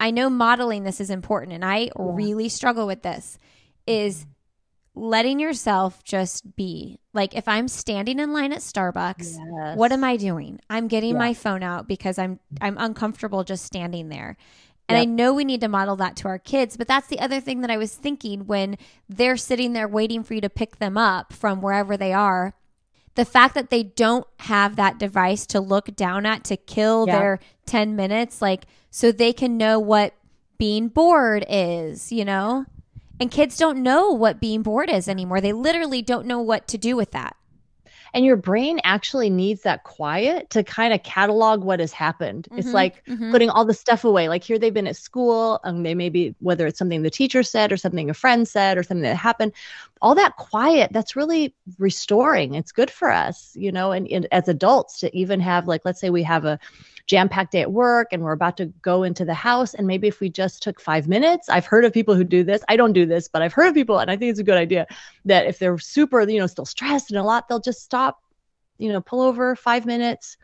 I 0.00 0.10
know 0.10 0.28
modeling 0.30 0.82
this 0.82 1.00
is 1.00 1.10
important, 1.10 1.52
and 1.52 1.64
I 1.64 1.90
really 1.96 2.48
struggle 2.48 2.88
with 2.88 3.02
this. 3.02 3.38
Is 3.86 4.26
letting 4.98 5.38
yourself 5.40 6.02
just 6.04 6.56
be 6.56 6.98
like 7.12 7.34
if 7.34 7.46
I'm 7.48 7.68
standing 7.68 8.18
in 8.18 8.32
line 8.32 8.52
at 8.52 8.58
Starbucks, 8.60 9.76
what 9.76 9.92
am 9.92 10.04
I 10.04 10.16
doing? 10.16 10.60
I'm 10.68 10.88
getting 10.88 11.12
Yeah. 11.12 11.18
my 11.18 11.34
phone 11.34 11.62
out 11.62 11.86
because 11.88 12.18
I'm 12.18 12.40
I'm 12.60 12.76
uncomfortable 12.78 13.44
just 13.44 13.64
standing 13.64 14.08
there. 14.08 14.36
And 14.90 14.96
I 14.96 15.04
know 15.04 15.34
we 15.34 15.44
need 15.44 15.60
to 15.60 15.68
model 15.68 15.96
that 15.96 16.16
to 16.16 16.28
our 16.28 16.38
kids, 16.38 16.78
but 16.78 16.88
that's 16.88 17.08
the 17.08 17.20
other 17.20 17.40
thing 17.40 17.60
that 17.60 17.70
I 17.70 17.76
was 17.76 17.94
thinking 17.94 18.46
when 18.46 18.78
they're 19.06 19.36
sitting 19.36 19.74
there 19.74 19.86
waiting 19.86 20.22
for 20.22 20.32
you 20.32 20.40
to 20.40 20.48
pick 20.48 20.78
them 20.78 20.96
up 20.96 21.30
from 21.34 21.60
wherever 21.60 21.94
they 21.98 22.14
are. 22.14 22.54
The 23.14 23.26
fact 23.26 23.54
that 23.54 23.68
they 23.68 23.82
don't 23.82 24.26
have 24.38 24.76
that 24.76 24.98
device 24.98 25.44
to 25.48 25.60
look 25.60 25.94
down 25.94 26.24
at 26.24 26.42
to 26.44 26.56
kill 26.56 27.04
Yeah. 27.06 27.18
their 27.18 27.38
10 27.66 27.96
minutes, 27.96 28.40
like, 28.40 28.64
so 28.90 29.12
they 29.12 29.34
can 29.34 29.58
know 29.58 29.78
what 29.78 30.14
being 30.56 30.88
bored 30.88 31.44
is, 31.50 32.10
you 32.10 32.24
know? 32.24 32.64
And 33.20 33.30
kids 33.30 33.56
don't 33.56 33.82
know 33.82 34.10
what 34.10 34.40
being 34.40 34.62
bored 34.62 34.90
is 34.90 35.08
anymore. 35.08 35.40
They 35.40 35.52
literally 35.52 36.02
don't 36.02 36.26
know 36.26 36.40
what 36.40 36.68
to 36.68 36.78
do 36.78 36.96
with 36.96 37.10
that. 37.12 37.36
And 38.14 38.24
your 38.24 38.36
brain 38.36 38.80
actually 38.84 39.28
needs 39.28 39.62
that 39.62 39.84
quiet 39.84 40.48
to 40.50 40.64
kind 40.64 40.94
of 40.94 41.02
catalog 41.02 41.62
what 41.62 41.80
has 41.80 41.92
happened. 41.92 42.48
Mm-hmm, 42.48 42.58
it's 42.58 42.72
like 42.72 43.04
mm-hmm. 43.04 43.30
putting 43.30 43.50
all 43.50 43.64
the 43.64 43.74
stuff 43.74 44.04
away. 44.04 44.28
Like 44.28 44.42
here 44.42 44.58
they've 44.58 44.72
been 44.72 44.86
at 44.86 44.96
school 44.96 45.60
and 45.64 45.84
they 45.84 45.94
may 45.94 46.08
be, 46.08 46.34
whether 46.40 46.66
it's 46.66 46.78
something 46.78 47.02
the 47.02 47.10
teacher 47.10 47.42
said 47.42 47.70
or 47.70 47.76
something 47.76 48.08
a 48.08 48.14
friend 48.14 48.48
said 48.48 48.78
or 48.78 48.82
something 48.82 49.02
that 49.02 49.16
happened, 49.16 49.52
all 50.00 50.14
that 50.14 50.36
quiet, 50.36 50.90
that's 50.92 51.16
really 51.16 51.54
restoring. 51.78 52.54
It's 52.54 52.72
good 52.72 52.90
for 52.90 53.10
us, 53.10 53.52
you 53.54 53.70
know, 53.70 53.92
and, 53.92 54.08
and 54.08 54.26
as 54.32 54.48
adults 54.48 55.00
to 55.00 55.14
even 55.14 55.40
have, 55.40 55.68
like, 55.68 55.84
let's 55.84 56.00
say 56.00 56.08
we 56.10 56.22
have 56.22 56.44
a, 56.44 56.58
jam 57.08 57.28
packed 57.28 57.52
day 57.52 57.62
at 57.62 57.72
work 57.72 58.08
and 58.12 58.22
we're 58.22 58.32
about 58.32 58.56
to 58.58 58.66
go 58.82 59.02
into 59.02 59.24
the 59.24 59.34
house. 59.34 59.74
And 59.74 59.86
maybe 59.86 60.06
if 60.06 60.20
we 60.20 60.28
just 60.28 60.62
took 60.62 60.80
five 60.80 61.08
minutes, 61.08 61.48
I've 61.48 61.66
heard 61.66 61.84
of 61.84 61.92
people 61.92 62.14
who 62.14 62.22
do 62.22 62.44
this. 62.44 62.62
I 62.68 62.76
don't 62.76 62.92
do 62.92 63.06
this, 63.06 63.28
but 63.28 63.42
I've 63.42 63.52
heard 63.52 63.68
of 63.68 63.74
people, 63.74 63.98
and 63.98 64.10
I 64.10 64.16
think 64.16 64.30
it's 64.30 64.38
a 64.38 64.44
good 64.44 64.58
idea 64.58 64.86
that 65.24 65.46
if 65.46 65.58
they're 65.58 65.78
super, 65.78 66.28
you 66.28 66.38
know, 66.38 66.46
still 66.46 66.66
stressed 66.66 67.10
and 67.10 67.18
a 67.18 67.24
lot, 67.24 67.48
they'll 67.48 67.60
just 67.60 67.82
stop, 67.82 68.22
you 68.76 68.92
know, 68.92 69.00
pull 69.00 69.22
over 69.22 69.56
five 69.56 69.86
minutes, 69.86 70.36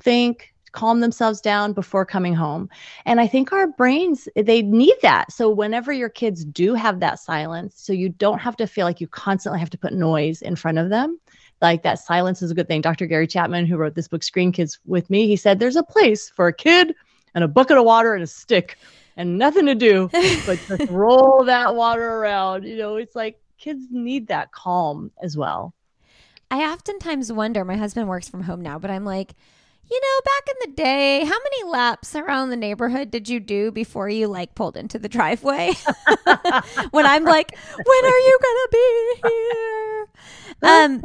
think, 0.00 0.54
calm 0.72 1.00
themselves 1.00 1.40
down 1.40 1.72
before 1.72 2.04
coming 2.04 2.34
home. 2.34 2.68
And 3.06 3.20
I 3.20 3.26
think 3.26 3.52
our 3.52 3.68
brains, 3.68 4.26
they 4.34 4.62
need 4.62 4.96
that. 5.02 5.30
So 5.30 5.48
whenever 5.48 5.92
your 5.92 6.08
kids 6.08 6.44
do 6.44 6.74
have 6.74 6.98
that 7.00 7.20
silence, 7.20 7.74
so 7.76 7.92
you 7.92 8.08
don't 8.08 8.40
have 8.40 8.56
to 8.56 8.66
feel 8.66 8.84
like 8.84 9.00
you 9.00 9.06
constantly 9.06 9.60
have 9.60 9.70
to 9.70 9.78
put 9.78 9.92
noise 9.92 10.42
in 10.42 10.56
front 10.56 10.78
of 10.78 10.90
them, 10.90 11.20
like 11.64 11.82
that 11.82 11.98
silence 11.98 12.42
is 12.42 12.50
a 12.50 12.54
good 12.54 12.68
thing. 12.68 12.82
Dr. 12.82 13.06
Gary 13.06 13.26
Chapman, 13.26 13.64
who 13.64 13.78
wrote 13.78 13.94
this 13.94 14.06
book, 14.06 14.22
Screen 14.22 14.52
Kids 14.52 14.78
with 14.84 15.08
me, 15.08 15.26
he 15.26 15.34
said 15.34 15.58
there's 15.58 15.76
a 15.76 15.82
place 15.82 16.28
for 16.28 16.46
a 16.46 16.52
kid 16.52 16.94
and 17.34 17.42
a 17.42 17.48
bucket 17.48 17.78
of 17.78 17.84
water 17.84 18.12
and 18.12 18.22
a 18.22 18.26
stick 18.26 18.76
and 19.16 19.38
nothing 19.38 19.64
to 19.64 19.74
do 19.74 20.10
but 20.46 20.60
just 20.68 20.90
roll 20.90 21.42
that 21.46 21.74
water 21.74 22.18
around. 22.18 22.64
You 22.64 22.76
know, 22.76 22.96
it's 22.96 23.16
like 23.16 23.40
kids 23.56 23.86
need 23.90 24.28
that 24.28 24.52
calm 24.52 25.10
as 25.22 25.38
well. 25.38 25.72
I 26.50 26.70
oftentimes 26.70 27.32
wonder, 27.32 27.64
my 27.64 27.76
husband 27.76 28.08
works 28.08 28.28
from 28.28 28.42
home 28.42 28.60
now, 28.60 28.78
but 28.78 28.90
I'm 28.90 29.06
like, 29.06 29.34
you 29.90 30.00
know, 30.00 30.20
back 30.24 30.48
in 30.48 30.70
the 30.70 30.76
day, 30.76 31.24
how 31.24 31.38
many 31.38 31.70
laps 31.70 32.14
around 32.14 32.50
the 32.50 32.56
neighborhood 32.56 33.10
did 33.10 33.26
you 33.26 33.40
do 33.40 33.72
before 33.72 34.10
you 34.10 34.28
like 34.28 34.54
pulled 34.54 34.76
into 34.76 34.98
the 34.98 35.08
driveway? 35.08 35.72
when 36.90 37.06
I'm 37.06 37.24
like, 37.24 37.56
when 37.56 38.04
are 38.04 38.18
you 38.18 38.38
gonna 38.42 38.68
be 38.70 39.14
here? 39.22 40.08
Um, 40.62 41.02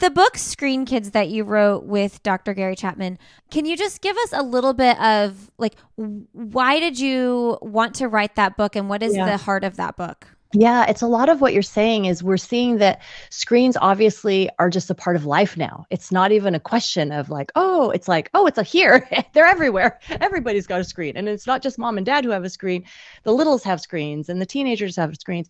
the 0.00 0.10
book 0.10 0.36
Screen 0.36 0.84
Kids 0.84 1.12
that 1.12 1.28
you 1.28 1.44
wrote 1.44 1.84
with 1.84 2.22
Dr. 2.22 2.54
Gary 2.54 2.76
Chapman, 2.76 3.18
can 3.50 3.64
you 3.64 3.76
just 3.76 4.00
give 4.00 4.16
us 4.16 4.32
a 4.32 4.42
little 4.42 4.72
bit 4.72 5.00
of 5.00 5.50
like 5.58 5.74
why 5.96 6.80
did 6.80 6.98
you 6.98 7.58
want 7.62 7.94
to 7.96 8.08
write 8.08 8.36
that 8.36 8.56
book 8.56 8.76
and 8.76 8.88
what 8.88 9.02
is 9.02 9.16
yeah. 9.16 9.26
the 9.26 9.36
heart 9.36 9.64
of 9.64 9.76
that 9.76 9.96
book? 9.96 10.28
Yeah, 10.54 10.86
it's 10.88 11.02
a 11.02 11.06
lot 11.06 11.28
of 11.28 11.42
what 11.42 11.52
you're 11.52 11.62
saying 11.62 12.06
is 12.06 12.22
we're 12.22 12.38
seeing 12.38 12.78
that 12.78 13.02
screens 13.28 13.76
obviously 13.78 14.48
are 14.58 14.70
just 14.70 14.88
a 14.88 14.94
part 14.94 15.14
of 15.14 15.26
life 15.26 15.58
now. 15.58 15.84
It's 15.90 16.10
not 16.10 16.32
even 16.32 16.54
a 16.54 16.60
question 16.60 17.12
of 17.12 17.28
like, 17.28 17.52
oh, 17.54 17.90
it's 17.90 18.08
like, 18.08 18.30
oh, 18.32 18.46
it's 18.46 18.56
a 18.56 18.62
here. 18.62 19.06
They're 19.34 19.44
everywhere. 19.44 20.00
Everybody's 20.08 20.66
got 20.66 20.80
a 20.80 20.84
screen. 20.84 21.18
And 21.18 21.28
it's 21.28 21.46
not 21.46 21.62
just 21.62 21.78
mom 21.78 21.98
and 21.98 22.06
dad 22.06 22.24
who 22.24 22.30
have 22.30 22.44
a 22.44 22.50
screen. 22.50 22.84
The 23.24 23.32
littles 23.34 23.62
have 23.64 23.78
screens 23.78 24.30
and 24.30 24.40
the 24.40 24.46
teenagers 24.46 24.96
have 24.96 25.14
screens. 25.16 25.48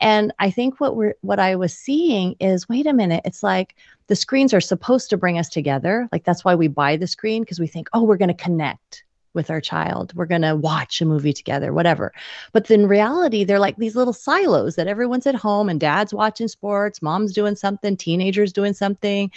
And 0.00 0.32
I 0.40 0.50
think 0.50 0.80
what 0.80 0.96
we're 0.96 1.14
what 1.20 1.38
I 1.38 1.54
was 1.54 1.72
seeing 1.72 2.34
is 2.40 2.68
wait 2.68 2.86
a 2.86 2.92
minute, 2.92 3.22
it's 3.24 3.44
like 3.44 3.76
the 4.08 4.16
screens 4.16 4.52
are 4.52 4.60
supposed 4.60 5.10
to 5.10 5.16
bring 5.16 5.38
us 5.38 5.48
together. 5.48 6.08
Like 6.10 6.24
that's 6.24 6.44
why 6.44 6.56
we 6.56 6.66
buy 6.66 6.96
the 6.96 7.06
screen 7.06 7.42
because 7.42 7.60
we 7.60 7.68
think, 7.68 7.88
oh, 7.92 8.02
we're 8.02 8.16
going 8.16 8.28
to 8.28 8.34
connect 8.34 9.04
with 9.34 9.50
our 9.50 9.60
child. 9.60 10.12
We're 10.14 10.26
going 10.26 10.42
to 10.42 10.56
watch 10.56 11.00
a 11.00 11.04
movie 11.04 11.32
together, 11.32 11.72
whatever. 11.72 12.12
But 12.52 12.70
in 12.70 12.86
reality, 12.86 13.44
they're 13.44 13.58
like 13.58 13.76
these 13.76 13.96
little 13.96 14.12
silos 14.12 14.76
that 14.76 14.88
everyone's 14.88 15.26
at 15.26 15.34
home 15.34 15.68
and 15.68 15.78
dad's 15.80 16.12
watching 16.12 16.48
sports, 16.48 17.02
mom's 17.02 17.32
doing 17.32 17.56
something, 17.56 17.96
teenagers 17.96 18.52
doing 18.52 18.72
something, 18.72 19.30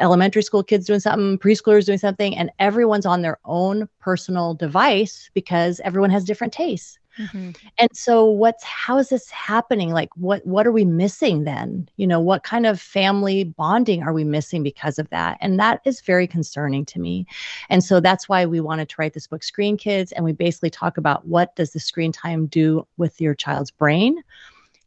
elementary 0.00 0.42
school 0.42 0.62
kids 0.62 0.86
doing 0.86 1.00
something, 1.00 1.38
preschoolers 1.38 1.86
doing 1.86 1.98
something, 1.98 2.36
and 2.36 2.50
everyone's 2.58 3.06
on 3.06 3.22
their 3.22 3.38
own 3.44 3.88
personal 4.00 4.54
device 4.54 5.30
because 5.34 5.80
everyone 5.80 6.10
has 6.10 6.24
different 6.24 6.52
tastes. 6.52 6.98
Mm-hmm. 7.18 7.50
And 7.78 7.90
so 7.92 8.24
what's 8.24 8.62
how 8.64 8.98
is 8.98 9.08
this 9.08 9.28
happening? 9.30 9.92
Like 9.92 10.10
what 10.16 10.46
what 10.46 10.66
are 10.66 10.72
we 10.72 10.84
missing 10.84 11.44
then? 11.44 11.88
You 11.96 12.06
know, 12.06 12.20
what 12.20 12.44
kind 12.44 12.66
of 12.66 12.80
family 12.80 13.44
bonding 13.44 14.02
are 14.02 14.12
we 14.12 14.24
missing 14.24 14.62
because 14.62 14.98
of 14.98 15.08
that? 15.10 15.38
And 15.40 15.58
that 15.58 15.80
is 15.84 16.00
very 16.00 16.26
concerning 16.26 16.84
to 16.86 17.00
me. 17.00 17.26
And 17.68 17.82
so 17.82 18.00
that's 18.00 18.28
why 18.28 18.46
we 18.46 18.60
wanted 18.60 18.88
to 18.90 18.96
write 18.98 19.14
this 19.14 19.26
book 19.26 19.42
Screen 19.42 19.76
Kids 19.76 20.12
and 20.12 20.24
we 20.24 20.32
basically 20.32 20.70
talk 20.70 20.96
about 20.96 21.26
what 21.26 21.56
does 21.56 21.72
the 21.72 21.80
screen 21.80 22.12
time 22.12 22.46
do 22.46 22.86
with 22.96 23.20
your 23.20 23.34
child's 23.34 23.70
brain? 23.70 24.22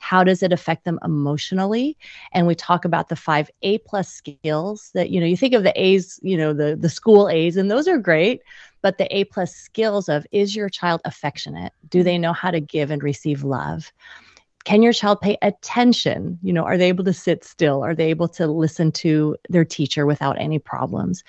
How 0.01 0.23
does 0.23 0.43
it 0.43 0.51
affect 0.51 0.83
them 0.83 0.99
emotionally 1.03 1.97
and 2.33 2.47
we 2.47 2.55
talk 2.55 2.85
about 2.85 3.09
the 3.09 3.15
five 3.15 3.49
a 3.61 3.77
plus 3.79 4.09
skills 4.09 4.91
that 4.93 5.09
you 5.09 5.19
know 5.19 5.25
you 5.25 5.37
think 5.37 5.53
of 5.53 5.63
the 5.63 5.81
a's 5.81 6.19
you 6.21 6.35
know 6.35 6.53
the 6.53 6.75
the 6.75 6.89
school 6.89 7.29
a's 7.29 7.55
and 7.55 7.71
those 7.71 7.87
are 7.87 7.97
great 7.97 8.41
but 8.81 8.97
the 8.97 9.15
A 9.15 9.25
plus 9.25 9.53
skills 9.53 10.09
of 10.09 10.25
is 10.31 10.55
your 10.55 10.69
child 10.69 11.01
affectionate? 11.05 11.73
Do 11.89 12.03
they 12.03 12.17
know 12.17 12.33
how 12.33 12.51
to 12.51 12.59
give 12.59 12.91
and 12.91 13.01
receive 13.01 13.43
love? 13.43 13.91
Can 14.63 14.83
your 14.83 14.93
child 14.93 15.21
pay 15.21 15.37
attention? 15.41 16.37
You 16.43 16.53
know, 16.53 16.63
are 16.63 16.77
they 16.77 16.89
able 16.89 17.03
to 17.05 17.13
sit 17.13 17.43
still? 17.43 17.83
Are 17.83 17.95
they 17.95 18.09
able 18.09 18.27
to 18.29 18.47
listen 18.47 18.91
to 18.93 19.35
their 19.49 19.65
teacher 19.65 20.05
without 20.05 20.39
any 20.39 20.59
problems? 20.59 21.23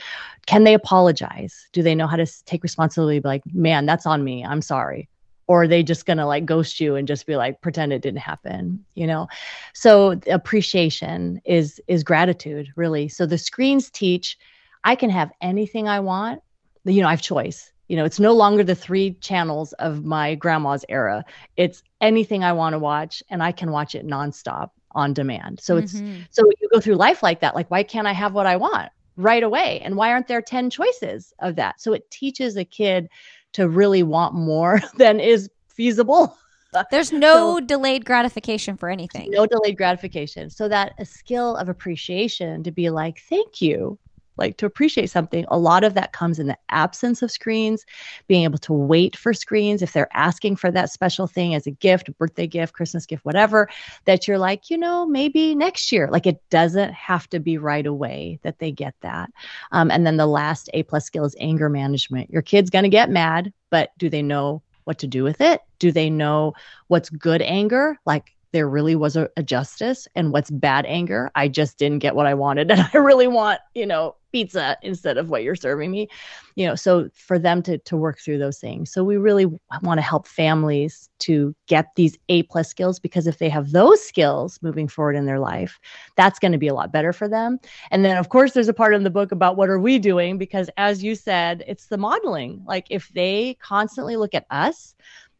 Can 0.47 0.65
they 0.65 0.75
apologize? 0.75 1.67
Do 1.73 1.83
they 1.83 1.95
know 1.95 2.07
how 2.07 2.17
to 2.17 2.27
take 2.45 2.63
responsibility? 2.63 3.21
Like, 3.21 3.43
man, 3.55 3.87
that's 3.87 4.05
on 4.05 4.23
me. 4.23 4.45
I'm 4.45 4.61
sorry 4.61 5.09
or 5.49 5.65
are 5.65 5.69
they 5.69 5.83
just 5.83 6.07
going 6.07 6.19
to 6.19 6.27
like 6.27 6.45
ghost 6.45 6.81
you 6.81 6.95
and 6.95 7.09
just 7.09 7.27
be 7.27 7.37
like 7.37 7.61
pretend 7.61 7.93
it 7.93 8.03
didn't 8.03 8.21
happen 8.21 8.85
you 8.95 9.07
know 9.07 9.27
so 9.75 10.21
appreciation 10.31 11.41
is 11.45 11.81
is 11.89 12.05
gratitude 12.05 12.73
really 12.77 13.09
so 13.09 13.27
the 13.27 13.39
screens 13.39 13.91
teach 13.91 14.39
i 14.85 14.95
can 14.95 15.11
have 15.11 15.31
anything 15.41 15.89
i 15.89 16.01
want 16.01 16.43
you 16.85 17.03
know, 17.03 17.09
I 17.09 17.13
have 17.13 17.23
choice. 17.23 17.73
You 17.89 17.97
know, 17.97 18.05
it's 18.05 18.21
no 18.21 18.33
longer 18.33 18.65
the 18.65 18.75
three 18.75 19.15
channels 19.21 19.73
of 19.75 20.05
my 20.05 20.35
grandma's 20.35 20.85
era. 20.89 21.25
It's 21.57 21.83
anything 22.01 22.43
I 22.43 22.53
want 22.53 22.73
to 22.75 22.79
watch 22.79 23.23
and 23.29 23.43
I 23.43 23.53
can 23.53 23.71
watch 23.71 23.95
it 23.95 24.07
nonstop 24.07 24.71
on 24.93 25.13
demand. 25.13 25.61
So 25.61 25.77
it's 25.77 25.95
mm-hmm. 25.95 26.23
so 26.31 26.43
you 26.61 26.69
go 26.73 26.81
through 26.81 26.95
life 26.95 27.23
like 27.23 27.41
that. 27.41 27.55
Like, 27.55 27.71
why 27.71 27.83
can't 27.83 28.07
I 28.07 28.13
have 28.13 28.35
what 28.35 28.47
I 28.47 28.57
want 28.57 28.91
right 29.17 29.43
away? 29.43 29.81
And 29.81 29.97
why 29.97 30.11
aren't 30.11 30.29
there 30.29 30.41
10 30.41 30.71
choices 30.71 31.35
of 31.41 31.57
that? 31.57 31.81
So 31.81 31.93
it 31.93 32.11
teaches 32.11 32.57
a 32.57 32.65
kid 32.65 33.09
to 33.53 33.69
really 33.69 34.03
want 34.03 34.35
more 34.35 34.81
than 34.97 35.21
is 35.21 35.51
feasible. 35.69 36.37
There's 36.91 37.13
no 37.13 37.59
so, 37.59 37.61
delayed 37.61 38.07
gratification 38.07 38.79
for 38.79 38.89
anything. 38.89 39.31
No 39.31 39.45
delayed 39.45 39.77
gratification. 39.77 40.49
So 40.49 40.69
that 40.69 40.95
a 40.99 41.05
skill 41.05 41.55
of 41.57 41.69
appreciation 41.69 42.63
to 42.63 42.71
be 42.71 42.89
like, 42.89 43.21
thank 43.29 43.61
you 43.61 43.99
like 44.43 44.57
to 44.59 44.67
appreciate 44.67 45.11
something 45.11 45.45
a 45.49 45.59
lot 45.59 45.85
of 45.85 45.95
that 45.95 46.13
comes 46.13 46.39
in 46.39 46.47
the 46.47 46.59
absence 46.69 47.23
of 47.23 47.31
screens 47.31 47.87
being 48.27 48.45
able 48.45 48.59
to 48.59 48.73
wait 48.73 49.17
for 49.17 49.33
screens. 49.33 49.83
If 49.83 49.93
they're 49.93 50.15
asking 50.15 50.57
for 50.57 50.71
that 50.71 50.91
special 50.91 51.27
thing 51.27 51.55
as 51.55 51.67
a 51.67 51.71
gift 51.71 52.11
birthday 52.19 52.47
gift 52.47 52.75
christmas 52.75 53.07
gift 53.07 53.25
whatever 53.25 53.69
that 54.05 54.29
you're 54.29 54.39
like 54.39 54.69
you 54.71 54.77
know 54.77 55.07
maybe 55.07 55.55
next 55.55 55.93
year. 55.93 56.09
Like 56.11 56.27
it 56.27 56.43
doesn't 56.51 56.93
have 56.93 57.29
to 57.31 57.41
be 57.41 57.57
right 57.57 57.87
away 57.87 58.39
that 58.43 58.59
they 58.59 58.71
get 58.73 58.95
that. 59.01 59.31
Um, 59.71 59.91
and 59.91 60.07
then 60.07 60.17
the 60.17 60.27
last 60.27 60.69
a 60.75 60.83
plus 60.83 61.07
skill 61.07 61.25
is 61.25 61.37
anger 61.41 61.69
management. 61.69 62.31
Your 62.31 62.43
kid's 62.43 62.71
going 62.71 62.85
to 62.85 62.89
get 62.89 63.11
mad 63.11 63.53
but 63.73 63.91
do 63.97 64.11
they 64.11 64.23
know 64.23 64.63
what 64.85 64.99
to 64.99 65.07
do 65.07 65.25
with 65.25 65.41
it? 65.41 65.63
Do 65.79 65.91
they 65.91 66.11
know 66.11 66.53
what's 66.89 67.09
good 67.09 67.41
anger? 67.41 67.99
Like 68.05 68.35
there 68.53 68.69
really 68.69 68.95
was 68.95 69.17
a, 69.17 69.31
a, 69.39 69.43
justice 69.43 70.07
and 70.15 70.31
what's 70.31 70.51
bad 70.51 70.85
anger? 70.85 71.31
I 71.35 71.49
just 71.49 71.79
didn't 71.79 72.01
get 72.01 72.15
what 72.15 72.27
i 72.27 72.35
wanted 72.35 72.71
and 72.71 72.89
i 72.93 72.99
really 72.99 73.27
want 73.27 73.61
you 73.75 73.87
know 73.87 74.15
pizza 74.33 74.77
instead 74.83 75.19
of 75.19 75.31
what 75.31 75.43
you're 75.43 75.55
serving 75.55 75.91
me 75.91 76.09
you 76.57 76.67
know 76.67 76.75
so 76.75 77.09
for 77.15 77.39
them 77.39 77.63
to 77.63 77.79
to 77.79 77.97
work 77.97 78.19
through 78.19 78.39
those 78.39 78.59
things. 78.59 78.93
So 78.93 79.05
we 79.05 79.17
really 79.17 79.47
want 79.83 79.99
to 79.99 80.03
help 80.03 80.27
families 80.27 81.09
to 81.21 81.55
get 81.67 81.87
these 81.97 82.19
a 82.29 82.43
plus 82.45 82.69
skills 82.69 82.99
because 82.99 83.27
if 83.27 83.39
they 83.39 83.49
have 83.49 83.73
those 83.73 84.03
skills 84.03 84.59
moving 84.63 84.89
forward 84.89 85.17
in 85.17 85.27
their 85.27 85.39
life 85.39 85.79
that's 86.17 86.39
going 86.39 86.53
to 86.53 86.59
be 86.59 86.69
a 86.69 86.75
lot 86.75 86.93
better 86.93 87.13
for 87.13 87.29
them. 87.29 87.59
And 87.91 88.05
then 88.05 88.17
of 88.17 88.29
course 88.29 88.53
there's 88.53 88.69
a 88.69 88.75
part 88.75 88.95
in 88.95 89.05
the 89.05 89.11
book 89.11 89.33
about 89.33 89.57
what 89.57 89.69
are 89.69 89.79
we 89.79 89.99
doing 89.99 90.39
because 90.39 90.71
as 90.77 91.03
you 91.03 91.15
said 91.15 91.65
it's 91.67 91.87
the 91.87 91.99
modeling. 91.99 92.63
Like 92.67 92.87
if 92.91 93.09
they 93.15 93.57
constantly 93.61 94.17
look 94.17 94.35
at 94.35 94.47
us 94.51 94.95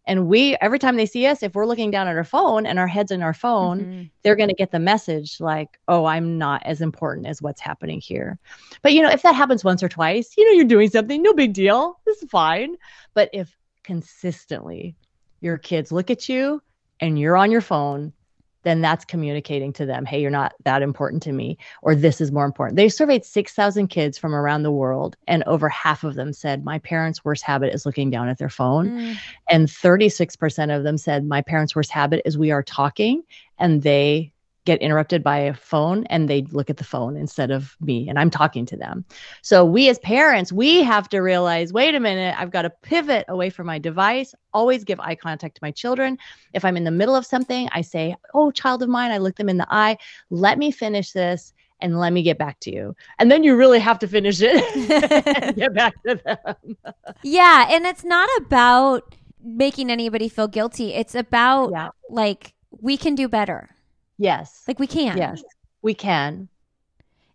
and 0.07 0.27
we, 0.27 0.57
every 0.61 0.79
time 0.81 0.97
they 0.97 1.07
see 1.07 1.27
us, 1.27 1.43
if 1.43 1.55
we're 1.55 1.67
looking 1.67 1.91
down 1.91 2.09
at 2.09 2.17
our 2.17 2.25
phone 2.25 2.67
and 2.67 2.79
our 2.79 2.89
head's 2.89 3.13
in 3.13 3.23
our 3.23 3.35
phone, 3.35 3.81
mm-hmm. 3.81 4.03
they're 4.23 4.37
going 4.37 4.49
to 4.49 4.55
get 4.55 4.73
the 4.73 4.81
message 4.81 5.39
like, 5.39 5.79
oh, 5.87 6.07
I'm 6.07 6.39
not 6.39 6.63
as 6.65 6.81
important 6.81 7.27
as 7.27 7.41
what's 7.41 7.61
happening 7.61 8.01
here. 8.01 8.39
But, 8.83 8.95
you 8.95 9.03
know, 9.03 9.11
if 9.11 9.23
that 9.23 9.37
happens 9.37 9.63
once 9.63 9.83
or 9.83 9.89
twice, 9.89 10.35
you 10.37 10.45
know, 10.45 10.53
you're 10.53 10.65
doing 10.65 10.91
something, 10.91 11.23
no 11.23 11.35
big 11.35 11.53
deal. 11.53 12.01
This 12.05 12.21
is 12.21 12.31
fine. 12.31 12.77
But 13.15 13.31
if 13.33 13.57
consistently 13.85 14.97
your 15.41 15.57
kids 15.57 15.93
look 15.93 16.11
at 16.11 16.29
you 16.29 16.61
and 16.99 17.17
you're 17.19 17.37
on 17.37 17.53
your 17.53 17.61
phone, 17.61 18.13
then 18.63 18.81
that's 18.81 19.05
communicating 19.05 19.73
to 19.75 19.87
them, 19.87 20.05
hey, 20.05 20.21
you're 20.21 20.31
not 20.31 20.55
that 20.65 20.83
important 20.83 21.23
to 21.25 21.33
me, 21.33 21.59
or 21.83 21.95
this 21.95 22.21
is 22.21 22.33
more 22.33 22.45
important. 22.45 22.77
They 22.77 22.89
surveyed 22.89 23.25
6,000 23.25 23.89
kids 23.89 24.19
from 24.19 24.35
around 24.35 24.63
the 24.63 24.71
world, 24.71 25.17
and 25.27 25.43
over 25.45 25.69
half 25.69 26.05
of 26.05 26.15
them 26.15 26.33
said, 26.33 26.65
My 26.65 26.79
parents' 26.79 27.25
worst 27.25 27.43
habit 27.43 27.75
is 27.75 27.87
looking 27.87 28.11
down 28.11 28.29
at 28.29 28.39
their 28.39 28.49
phone. 28.49 28.91
Mm. 28.91 29.17
And 29.51 29.69
36% 29.69 30.77
of 30.77 30.85
them 30.85 30.99
said, 30.99 31.25
My 31.25 31.43
parents' 31.43 31.75
worst 31.75 31.91
habit 31.91 32.23
is 32.25 32.39
we 32.39 32.51
are 32.51 32.63
talking 32.63 33.23
and 33.59 33.83
they 33.83 34.33
get 34.65 34.81
interrupted 34.81 35.23
by 35.23 35.39
a 35.39 35.55
phone 35.55 36.05
and 36.07 36.29
they 36.29 36.43
look 36.53 36.71
at 36.71 36.77
the 36.77 36.85
phone 36.85 37.17
instead 37.17 37.51
of 37.51 37.77
me 37.81 38.09
and 38.09 38.19
I'm 38.19 38.31
talking 38.31 38.65
to 38.67 38.77
them. 38.77 39.05
So 39.43 39.65
we 39.65 39.89
as 39.89 39.99
parents, 39.99 40.53
we 40.53 40.83
have 40.85 41.09
to 41.09 41.21
realize, 41.21 41.73
wait 41.73 41.95
a 41.95 42.01
minute, 42.01 42.37
I've 42.39 42.53
got 42.53 42.63
to 42.63 42.71
pivot 42.71 43.25
away 43.29 43.51
from 43.51 43.67
my 43.67 43.79
device, 43.79 44.35
always 44.55 44.85
give 44.85 45.01
eye 45.01 45.17
contact 45.17 45.57
to 45.57 45.61
my 45.63 45.73
children. 45.73 46.17
If 46.53 46.65
I'm 46.65 46.77
in 46.77 46.85
the 46.85 46.91
middle 46.91 47.17
of 47.17 47.27
something, 47.27 47.69
I 47.73 47.81
say, 47.81 48.15
"Oh, 48.35 48.51
child 48.51 48.83
of 48.83 48.89
mine," 48.89 49.11
I 49.11 49.19
look 49.19 49.37
them 49.37 49.49
in 49.49 49.57
the 49.57 49.67
eye, 49.69 49.97
"Let 50.31 50.59
me 50.59 50.71
finish 50.71 51.13
this." 51.13 51.53
And 51.81 51.99
let 51.99 52.13
me 52.13 52.23
get 52.23 52.39
back 52.39 52.61
to 52.61 52.73
you. 52.73 52.95
And 53.19 53.29
then 53.29 53.43
you 53.43 53.57
really 53.57 53.81
have 53.81 53.99
to 53.99 54.07
finish 54.07 54.41
it 54.41 54.63
and 55.45 55.57
get 55.57 55.75
back 55.75 56.01
to 56.07 56.15
them. 56.15 56.77
yeah. 57.25 57.67
And 57.69 57.85
it's 57.87 58.05
not 58.05 58.29
about 58.39 59.17
making 59.43 59.91
anybody 59.91 60.29
feel 60.29 60.47
guilty. 60.47 60.95
It's 60.95 61.17
about 61.17 61.73
yeah. 61.73 61.89
like, 62.09 62.55
we 62.71 62.97
can 62.97 63.17
do 63.17 63.27
better 63.27 63.73
Yes. 64.23 64.63
Like 64.69 64.79
we 64.79 64.87
can. 64.87 65.19
Yes, 65.19 65.43
we 65.83 65.95
can. 65.95 66.49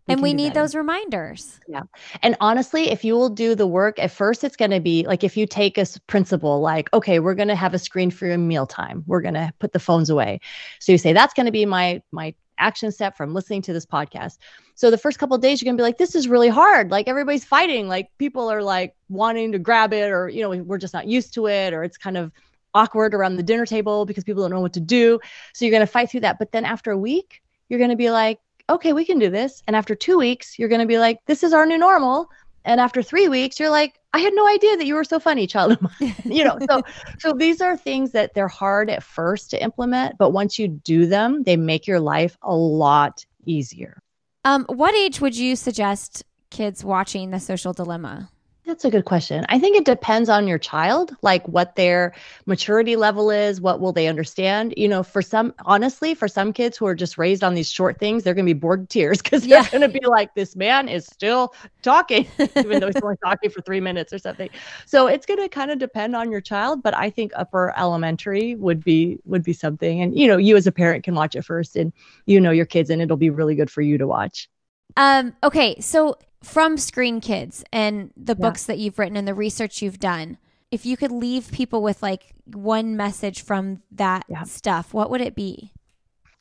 We 0.07 0.13
and 0.13 0.21
we 0.23 0.33
need 0.33 0.53
those 0.53 0.73
reminders. 0.73 1.59
Yeah. 1.67 1.83
And 2.23 2.37
honestly, 2.39 2.89
if 2.89 3.03
you 3.03 3.13
will 3.15 3.27
do 3.27 3.55
the 3.55 3.67
work, 3.67 3.99
at 3.99 4.09
first 4.09 4.41
it's 4.45 4.55
going 4.55 4.71
to 4.71 4.79
be 4.79 5.05
like 5.05 5.25
if 5.25 5.35
you 5.35 5.45
take 5.45 5.77
a 5.77 5.85
principle 6.07 6.61
like, 6.61 6.87
okay, 6.93 7.19
we're 7.19 7.35
going 7.35 7.49
to 7.49 7.55
have 7.55 7.73
a 7.73 7.79
screen 7.79 8.09
for 8.09 8.25
your 8.25 8.37
mealtime. 8.37 9.03
We're 9.05 9.19
going 9.19 9.33
to 9.33 9.51
put 9.59 9.73
the 9.73 9.79
phones 9.79 10.09
away. 10.09 10.39
So 10.79 10.93
you 10.93 10.97
say 10.97 11.11
that's 11.11 11.33
going 11.33 11.45
to 11.45 11.51
be 11.51 11.65
my 11.65 12.01
my 12.13 12.33
action 12.57 12.89
step 12.93 13.17
from 13.17 13.33
listening 13.33 13.61
to 13.63 13.73
this 13.73 13.85
podcast. 13.85 14.37
So 14.75 14.89
the 14.89 14.97
first 14.97 15.19
couple 15.19 15.37
days 15.37 15.61
you're 15.61 15.67
going 15.67 15.77
to 15.77 15.81
be 15.81 15.85
like 15.85 15.97
this 15.97 16.15
is 16.15 16.29
really 16.29 16.47
hard. 16.47 16.89
Like 16.89 17.09
everybody's 17.09 17.43
fighting, 17.43 17.89
like 17.89 18.09
people 18.17 18.49
are 18.49 18.63
like 18.63 18.95
wanting 19.09 19.51
to 19.51 19.59
grab 19.59 19.91
it 19.91 20.09
or 20.09 20.29
you 20.29 20.41
know, 20.41 20.63
we're 20.63 20.77
just 20.77 20.93
not 20.93 21.07
used 21.07 21.33
to 21.33 21.47
it 21.47 21.73
or 21.73 21.83
it's 21.83 21.97
kind 21.97 22.15
of 22.15 22.31
awkward 22.73 23.13
around 23.13 23.35
the 23.35 23.43
dinner 23.43 23.65
table 23.65 24.05
because 24.05 24.23
people 24.23 24.43
don't 24.43 24.51
know 24.51 24.61
what 24.61 24.73
to 24.73 24.79
do. 24.79 25.19
So 25.53 25.65
you're 25.65 25.71
going 25.71 25.81
to 25.81 25.91
fight 25.91 26.09
through 26.09 26.21
that. 26.21 26.39
But 26.39 26.51
then 26.51 26.65
after 26.65 26.91
a 26.91 26.97
week, 26.97 27.41
you're 27.69 27.79
going 27.79 27.91
to 27.91 27.95
be 27.95 28.11
like, 28.11 28.39
okay, 28.69 28.93
we 28.93 29.05
can 29.05 29.19
do 29.19 29.29
this. 29.29 29.63
And 29.67 29.75
after 29.75 29.95
two 29.95 30.17
weeks, 30.17 30.59
you're 30.59 30.69
going 30.69 30.81
to 30.81 30.87
be 30.87 30.99
like, 30.99 31.19
this 31.25 31.43
is 31.43 31.53
our 31.53 31.65
new 31.65 31.77
normal. 31.77 32.29
And 32.65 32.81
after 32.81 33.01
three 33.01 33.29
weeks, 33.29 33.59
you're 33.59 33.69
like, 33.69 33.97
I 34.13 34.19
had 34.19 34.33
no 34.33 34.45
idea 34.47 34.75
that 34.75 34.85
you 34.85 34.95
were 34.95 35.05
so 35.05 35.19
funny, 35.19 35.47
child 35.47 35.73
of 35.73 35.81
mine. 35.81 36.15
you 36.25 36.43
know, 36.43 36.57
so 36.69 36.81
so 37.19 37.33
these 37.33 37.61
are 37.61 37.77
things 37.77 38.11
that 38.11 38.33
they're 38.33 38.47
hard 38.47 38.89
at 38.89 39.03
first 39.03 39.51
to 39.51 39.63
implement, 39.63 40.17
but 40.17 40.31
once 40.31 40.59
you 40.59 40.67
do 40.67 41.05
them, 41.05 41.43
they 41.43 41.55
make 41.55 41.87
your 41.87 41.99
life 41.99 42.37
a 42.41 42.53
lot 42.53 43.25
easier. 43.45 44.01
Um, 44.43 44.65
what 44.69 44.93
age 44.95 45.21
would 45.21 45.37
you 45.37 45.55
suggest 45.55 46.23
kids 46.49 46.83
watching 46.83 47.31
the 47.31 47.39
social 47.39 47.73
dilemma? 47.73 48.29
That's 48.67 48.83
a 48.83 48.91
good 48.91 49.05
question. 49.05 49.45
I 49.47 49.59
think 49.59 49.77
it 49.77 49.85
depends 49.85 50.27
on 50.27 50.45
your 50.45 50.57
child, 50.57 51.15
like 51.21 51.47
what 51.47 51.77
their 51.77 52.13
maturity 52.45 52.97
level 52.97 53.31
is, 53.31 53.61
what 53.61 53.79
will 53.79 53.93
they 53.93 54.07
understand. 54.07 54.73
You 54.75 54.89
know, 54.89 55.03
for 55.03 55.21
some, 55.21 55.53
honestly, 55.63 56.13
for 56.13 56.27
some 56.27 56.51
kids 56.51 56.75
who 56.75 56.85
are 56.85 56.93
just 56.93 57.17
raised 57.17 57.45
on 57.45 57.53
these 57.53 57.71
short 57.71 57.97
things, 57.97 58.23
they're 58.23 58.33
going 58.33 58.45
to 58.45 58.53
be 58.53 58.59
bored 58.59 58.81
to 58.81 58.87
tears 58.87 59.21
because 59.21 59.43
they're 59.43 59.63
yeah. 59.63 59.69
going 59.69 59.89
to 59.89 59.99
be 59.99 60.05
like, 60.05 60.35
this 60.35 60.57
man 60.57 60.89
is 60.89 61.05
still 61.05 61.53
talking, 61.81 62.27
even 62.57 62.81
though 62.81 62.87
he's 62.87 63.01
only 63.01 63.15
talking 63.23 63.49
for 63.49 63.61
three 63.61 63.79
minutes 63.79 64.11
or 64.11 64.19
something. 64.19 64.49
So 64.85 65.07
it's 65.07 65.25
going 65.25 65.39
to 65.39 65.47
kind 65.47 65.71
of 65.71 65.79
depend 65.79 66.17
on 66.17 66.29
your 66.29 66.41
child, 66.41 66.83
but 66.83 66.93
I 66.93 67.09
think 67.09 67.31
upper 67.37 67.73
elementary 67.77 68.55
would 68.55 68.83
be 68.83 69.17
would 69.23 69.43
be 69.43 69.53
something. 69.53 70.01
And 70.01 70.19
you 70.19 70.27
know, 70.27 70.35
you 70.35 70.57
as 70.57 70.67
a 70.67 70.73
parent 70.73 71.05
can 71.05 71.15
watch 71.15 71.37
it 71.37 71.45
first, 71.45 71.77
and 71.77 71.93
you 72.25 72.41
know 72.41 72.51
your 72.51 72.65
kids, 72.65 72.89
and 72.89 73.01
it'll 73.01 73.15
be 73.15 73.29
really 73.29 73.55
good 73.55 73.71
for 73.71 73.81
you 73.81 73.97
to 73.97 74.05
watch. 74.05 74.49
Um. 74.97 75.33
Okay. 75.41 75.79
So 75.79 76.17
from 76.43 76.77
Screen 76.77 77.21
Kids 77.21 77.63
and 77.71 78.11
the 78.15 78.35
yeah. 78.37 78.41
books 78.41 78.65
that 78.65 78.77
you've 78.77 78.99
written 78.99 79.17
and 79.17 79.27
the 79.27 79.33
research 79.33 79.81
you've 79.81 79.99
done, 79.99 80.37
if 80.71 80.85
you 80.85 80.97
could 80.97 81.11
leave 81.11 81.51
people 81.51 81.81
with 81.81 82.03
like 82.03 82.33
one 82.45 82.97
message 82.97 83.41
from 83.41 83.81
that 83.91 84.25
yeah. 84.27 84.43
stuff, 84.43 84.93
what 84.93 85.09
would 85.09 85.21
it 85.21 85.35
be? 85.35 85.71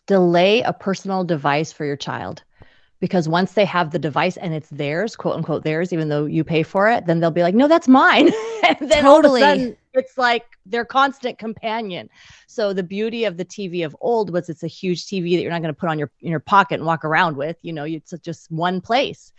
Delay 0.07 0.63
a 0.63 0.73
personal 0.73 1.25
device 1.25 1.73
for 1.73 1.85
your 1.85 1.97
child. 1.97 2.43
Because 2.99 3.29
once 3.29 3.53
they 3.53 3.67
have 3.67 3.91
the 3.91 3.99
device 3.99 4.39
and 4.39 4.55
it's 4.55 4.71
theirs, 4.71 5.17
quote 5.17 5.37
unquote 5.37 5.65
theirs, 5.65 5.93
even 5.93 6.09
though 6.09 6.25
you 6.25 6.43
pay 6.43 6.63
for 6.63 6.89
it, 6.89 7.05
then 7.05 7.21
they'll 7.21 7.31
be 7.31 7.43
like, 7.43 7.55
no, 7.55 7.69
that's 7.69 7.89
mine. 7.89 8.31
and 8.67 8.91
then 8.91 9.03
totally. 9.03 9.43
all 9.43 9.51
of 9.51 9.57
a 9.57 9.61
sudden 9.61 9.77
it's 9.93 10.17
like 10.17 10.47
their 10.65 10.85
constant 10.85 11.39
companion. 11.39 12.09
So 12.47 12.73
the 12.73 12.83
beauty 12.83 13.25
of 13.25 13.37
the 13.37 13.45
TV 13.45 13.85
of 13.85 13.95
old 14.01 14.31
was 14.31 14.49
it's 14.49 14.63
a 14.63 14.69
huge 14.69 15.05
TV 15.05 15.37
that 15.37 15.43
you're 15.43 15.51
not 15.51 15.61
going 15.61 15.75
to 15.75 15.79
put 15.79 15.91
on 15.91 15.99
your 15.99 16.11
in 16.21 16.31
your 16.31 16.41
pocket 16.41 16.77
and 16.77 16.87
walk 16.87 17.05
around 17.05 17.37
with. 17.37 17.59
You 17.61 17.75
know, 17.75 17.85
it's 17.85 18.15
just 18.23 18.51
one 18.51 18.81
place 18.81 19.33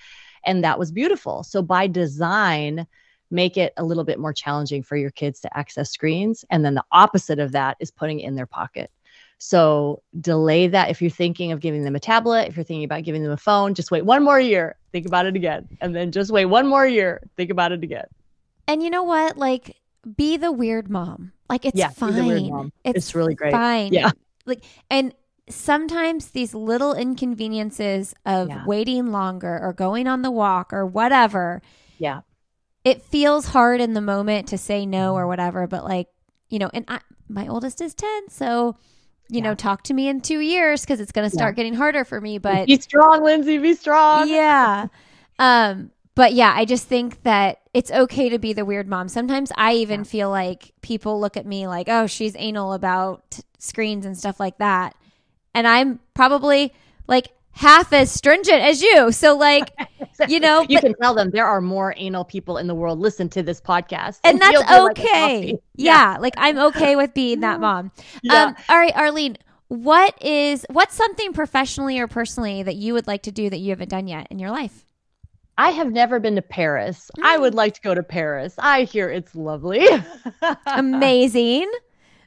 and 0.47 0.63
that 0.63 0.79
was 0.79 0.91
beautiful. 0.91 1.43
So 1.43 1.61
by 1.61 1.85
design 1.85 2.87
make 3.29 3.57
it 3.57 3.73
a 3.77 3.83
little 3.83 4.03
bit 4.03 4.19
more 4.19 4.33
challenging 4.33 4.81
for 4.81 4.95
your 4.95 5.11
kids 5.11 5.41
to 5.41 5.57
access 5.57 5.91
screens. 5.91 6.45
And 6.49 6.63
then 6.63 6.75
the 6.75 6.83
opposite 6.91 7.39
of 7.39 7.51
that 7.51 7.75
is 7.79 7.91
putting 7.91 8.21
it 8.21 8.27
in 8.27 8.35
their 8.35 8.45
pocket. 8.45 8.89
So 9.37 10.01
delay 10.19 10.67
that. 10.67 10.89
If 10.89 11.01
you're 11.01 11.11
thinking 11.11 11.51
of 11.51 11.59
giving 11.59 11.83
them 11.83 11.95
a 11.95 11.99
tablet 11.99 12.47
if 12.47 12.55
you're 12.55 12.63
thinking 12.63 12.85
about 12.85 13.03
giving 13.03 13.23
them 13.23 13.31
a 13.31 13.37
phone 13.37 13.73
just 13.73 13.91
wait 13.91 14.05
one 14.05 14.23
more 14.23 14.39
year 14.39 14.77
think 14.91 15.05
about 15.05 15.25
it 15.25 15.35
again. 15.35 15.67
And 15.81 15.95
then 15.95 16.11
just 16.11 16.31
wait 16.31 16.45
one 16.45 16.67
more 16.67 16.87
year 16.87 17.21
think 17.35 17.51
about 17.51 17.71
it 17.71 17.83
again. 17.83 18.05
And 18.67 18.81
you 18.81 18.89
know 18.89 19.03
what? 19.03 19.37
Like 19.37 19.75
be 20.15 20.37
the 20.37 20.51
weird 20.51 20.89
mom. 20.89 21.33
Like 21.49 21.65
it's 21.65 21.77
yeah, 21.77 21.89
fine. 21.89 22.71
it's, 22.83 22.97
it's 22.97 23.15
really 23.15 23.35
great. 23.35 23.51
fine. 23.51 23.93
Yeah. 23.93 24.11
Like 24.45 24.63
and 24.89 25.13
sometimes 25.49 26.31
these 26.31 26.53
little 26.53 26.93
inconveniences 26.93 28.13
of 28.25 28.49
yeah. 28.49 28.65
waiting 28.65 29.07
longer 29.07 29.59
or 29.61 29.73
going 29.73 30.07
on 30.07 30.21
the 30.21 30.31
walk 30.31 30.73
or 30.73 30.85
whatever. 30.85 31.61
Yeah. 31.97 32.21
It 32.83 33.01
feels 33.01 33.47
hard 33.47 33.81
in 33.81 33.93
the 33.93 34.01
moment 34.01 34.47
to 34.49 34.57
say 34.57 34.85
no 34.85 35.15
or 35.15 35.27
whatever, 35.27 35.67
but 35.67 35.83
like, 35.83 36.07
you 36.49 36.59
know, 36.59 36.69
and 36.73 36.85
I, 36.87 36.99
my 37.27 37.47
oldest 37.47 37.81
is 37.81 37.93
10, 37.93 38.29
so 38.29 38.77
you 39.29 39.37
yeah. 39.39 39.43
know, 39.43 39.55
talk 39.55 39.83
to 39.83 39.93
me 39.93 40.07
in 40.07 40.21
2 40.21 40.39
years 40.39 40.85
cuz 40.85 40.99
it's 40.99 41.11
going 41.11 41.29
to 41.29 41.35
start 41.35 41.53
yeah. 41.53 41.57
getting 41.57 41.73
harder 41.73 42.05
for 42.05 42.21
me, 42.21 42.37
but 42.37 42.67
Be 42.67 42.79
strong, 42.79 43.23
Lindsey, 43.23 43.57
be 43.57 43.73
strong. 43.73 44.27
Yeah. 44.29 44.87
um 45.39 45.91
but 46.15 46.33
yeah, 46.33 46.51
I 46.55 46.65
just 46.65 46.87
think 46.87 47.21
that 47.23 47.59
it's 47.75 47.91
okay 47.91 48.29
to 48.29 48.39
be 48.39 48.51
the 48.51 48.65
weird 48.65 48.87
mom. 48.87 49.07
Sometimes 49.07 49.51
I 49.55 49.75
even 49.75 50.03
feel 50.03 50.31
like 50.31 50.73
people 50.81 51.19
look 51.21 51.37
at 51.37 51.45
me 51.45 51.67
like, 51.67 51.87
"Oh, 51.87 52.07
she's 52.07 52.35
anal 52.39 52.73
about 52.73 53.39
screens 53.59 54.03
and 54.03 54.17
stuff 54.17 54.39
like 54.39 54.57
that." 54.57 54.95
And 55.57 55.67
I'm 55.67 55.99
probably 56.13 56.71
like 57.07 57.29
half 57.49 57.91
as 57.91 58.11
stringent 58.11 58.61
as 58.61 58.79
you. 58.79 59.11
So 59.11 59.35
like, 59.35 59.71
you 60.27 60.39
know, 60.39 60.61
you 60.61 60.77
but, 60.77 60.81
can 60.81 60.93
tell 61.01 61.15
them 61.15 61.31
there 61.31 61.47
are 61.47 61.61
more 61.61 61.95
anal 61.97 62.23
people 62.23 62.59
in 62.59 62.67
the 62.67 62.75
world 62.75 62.99
listen 62.99 63.27
to 63.29 63.41
this 63.41 63.59
podcast. 63.59 64.19
And, 64.23 64.39
and 64.41 64.41
that's 64.41 64.71
okay. 64.71 65.53
Like 65.53 65.61
yeah. 65.75 66.13
yeah. 66.13 66.17
Like 66.19 66.35
I'm 66.37 66.59
okay 66.59 66.95
with 66.95 67.15
being 67.15 67.39
that 67.39 67.59
mom. 67.59 67.91
Yeah. 68.21 68.45
Um, 68.45 68.55
all 68.69 68.77
right, 68.77 68.95
Arlene, 68.95 69.37
what 69.67 70.21
is, 70.23 70.65
what's 70.69 70.95
something 70.95 71.33
professionally 71.33 71.99
or 71.99 72.07
personally 72.07 72.63
that 72.63 72.75
you 72.75 72.93
would 72.93 73.07
like 73.07 73.23
to 73.23 73.31
do 73.31 73.49
that 73.49 73.57
you 73.57 73.69
haven't 73.69 73.89
done 73.89 74.07
yet 74.07 74.27
in 74.29 74.37
your 74.37 74.51
life? 74.51 74.85
I 75.57 75.71
have 75.71 75.91
never 75.91 76.19
been 76.19 76.35
to 76.35 76.41
Paris. 76.41 77.09
Mm. 77.17 77.23
I 77.25 77.37
would 77.37 77.55
like 77.55 77.73
to 77.75 77.81
go 77.81 77.95
to 77.95 78.03
Paris. 78.03 78.53
I 78.59 78.83
hear 78.83 79.09
it's 79.09 79.33
lovely. 79.33 79.87
Amazing. 80.67 81.71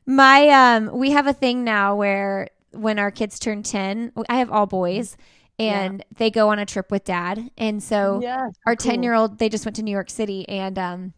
My 0.07 0.49
um 0.49 0.99
we 0.99 1.11
have 1.13 1.29
a 1.29 1.33
thing 1.33 1.63
now 1.63 1.95
where 1.95 2.49
when 2.73 2.99
our 2.99 3.11
kids 3.11 3.39
turn 3.39 3.63
10, 3.63 4.13
I 4.29 4.37
have 4.37 4.51
all 4.51 4.67
boys 4.67 5.17
and 5.59 5.99
yeah. 5.99 6.19
they 6.19 6.31
go 6.31 6.49
on 6.49 6.59
a 6.59 6.67
trip 6.67 6.91
with 6.91 7.05
dad. 7.05 7.51
And 7.59 7.83
so 7.83 8.21
our 8.67 8.77
10 8.77 8.97
cool. 8.97 9.05
year 9.05 9.15
old, 9.15 9.39
they 9.39 9.49
just 9.49 9.65
went 9.65 9.77
to 9.77 9.83
New 9.83 9.91
York 9.91 10.11
City 10.11 10.49
and, 10.49 10.79
um, 10.79 11.13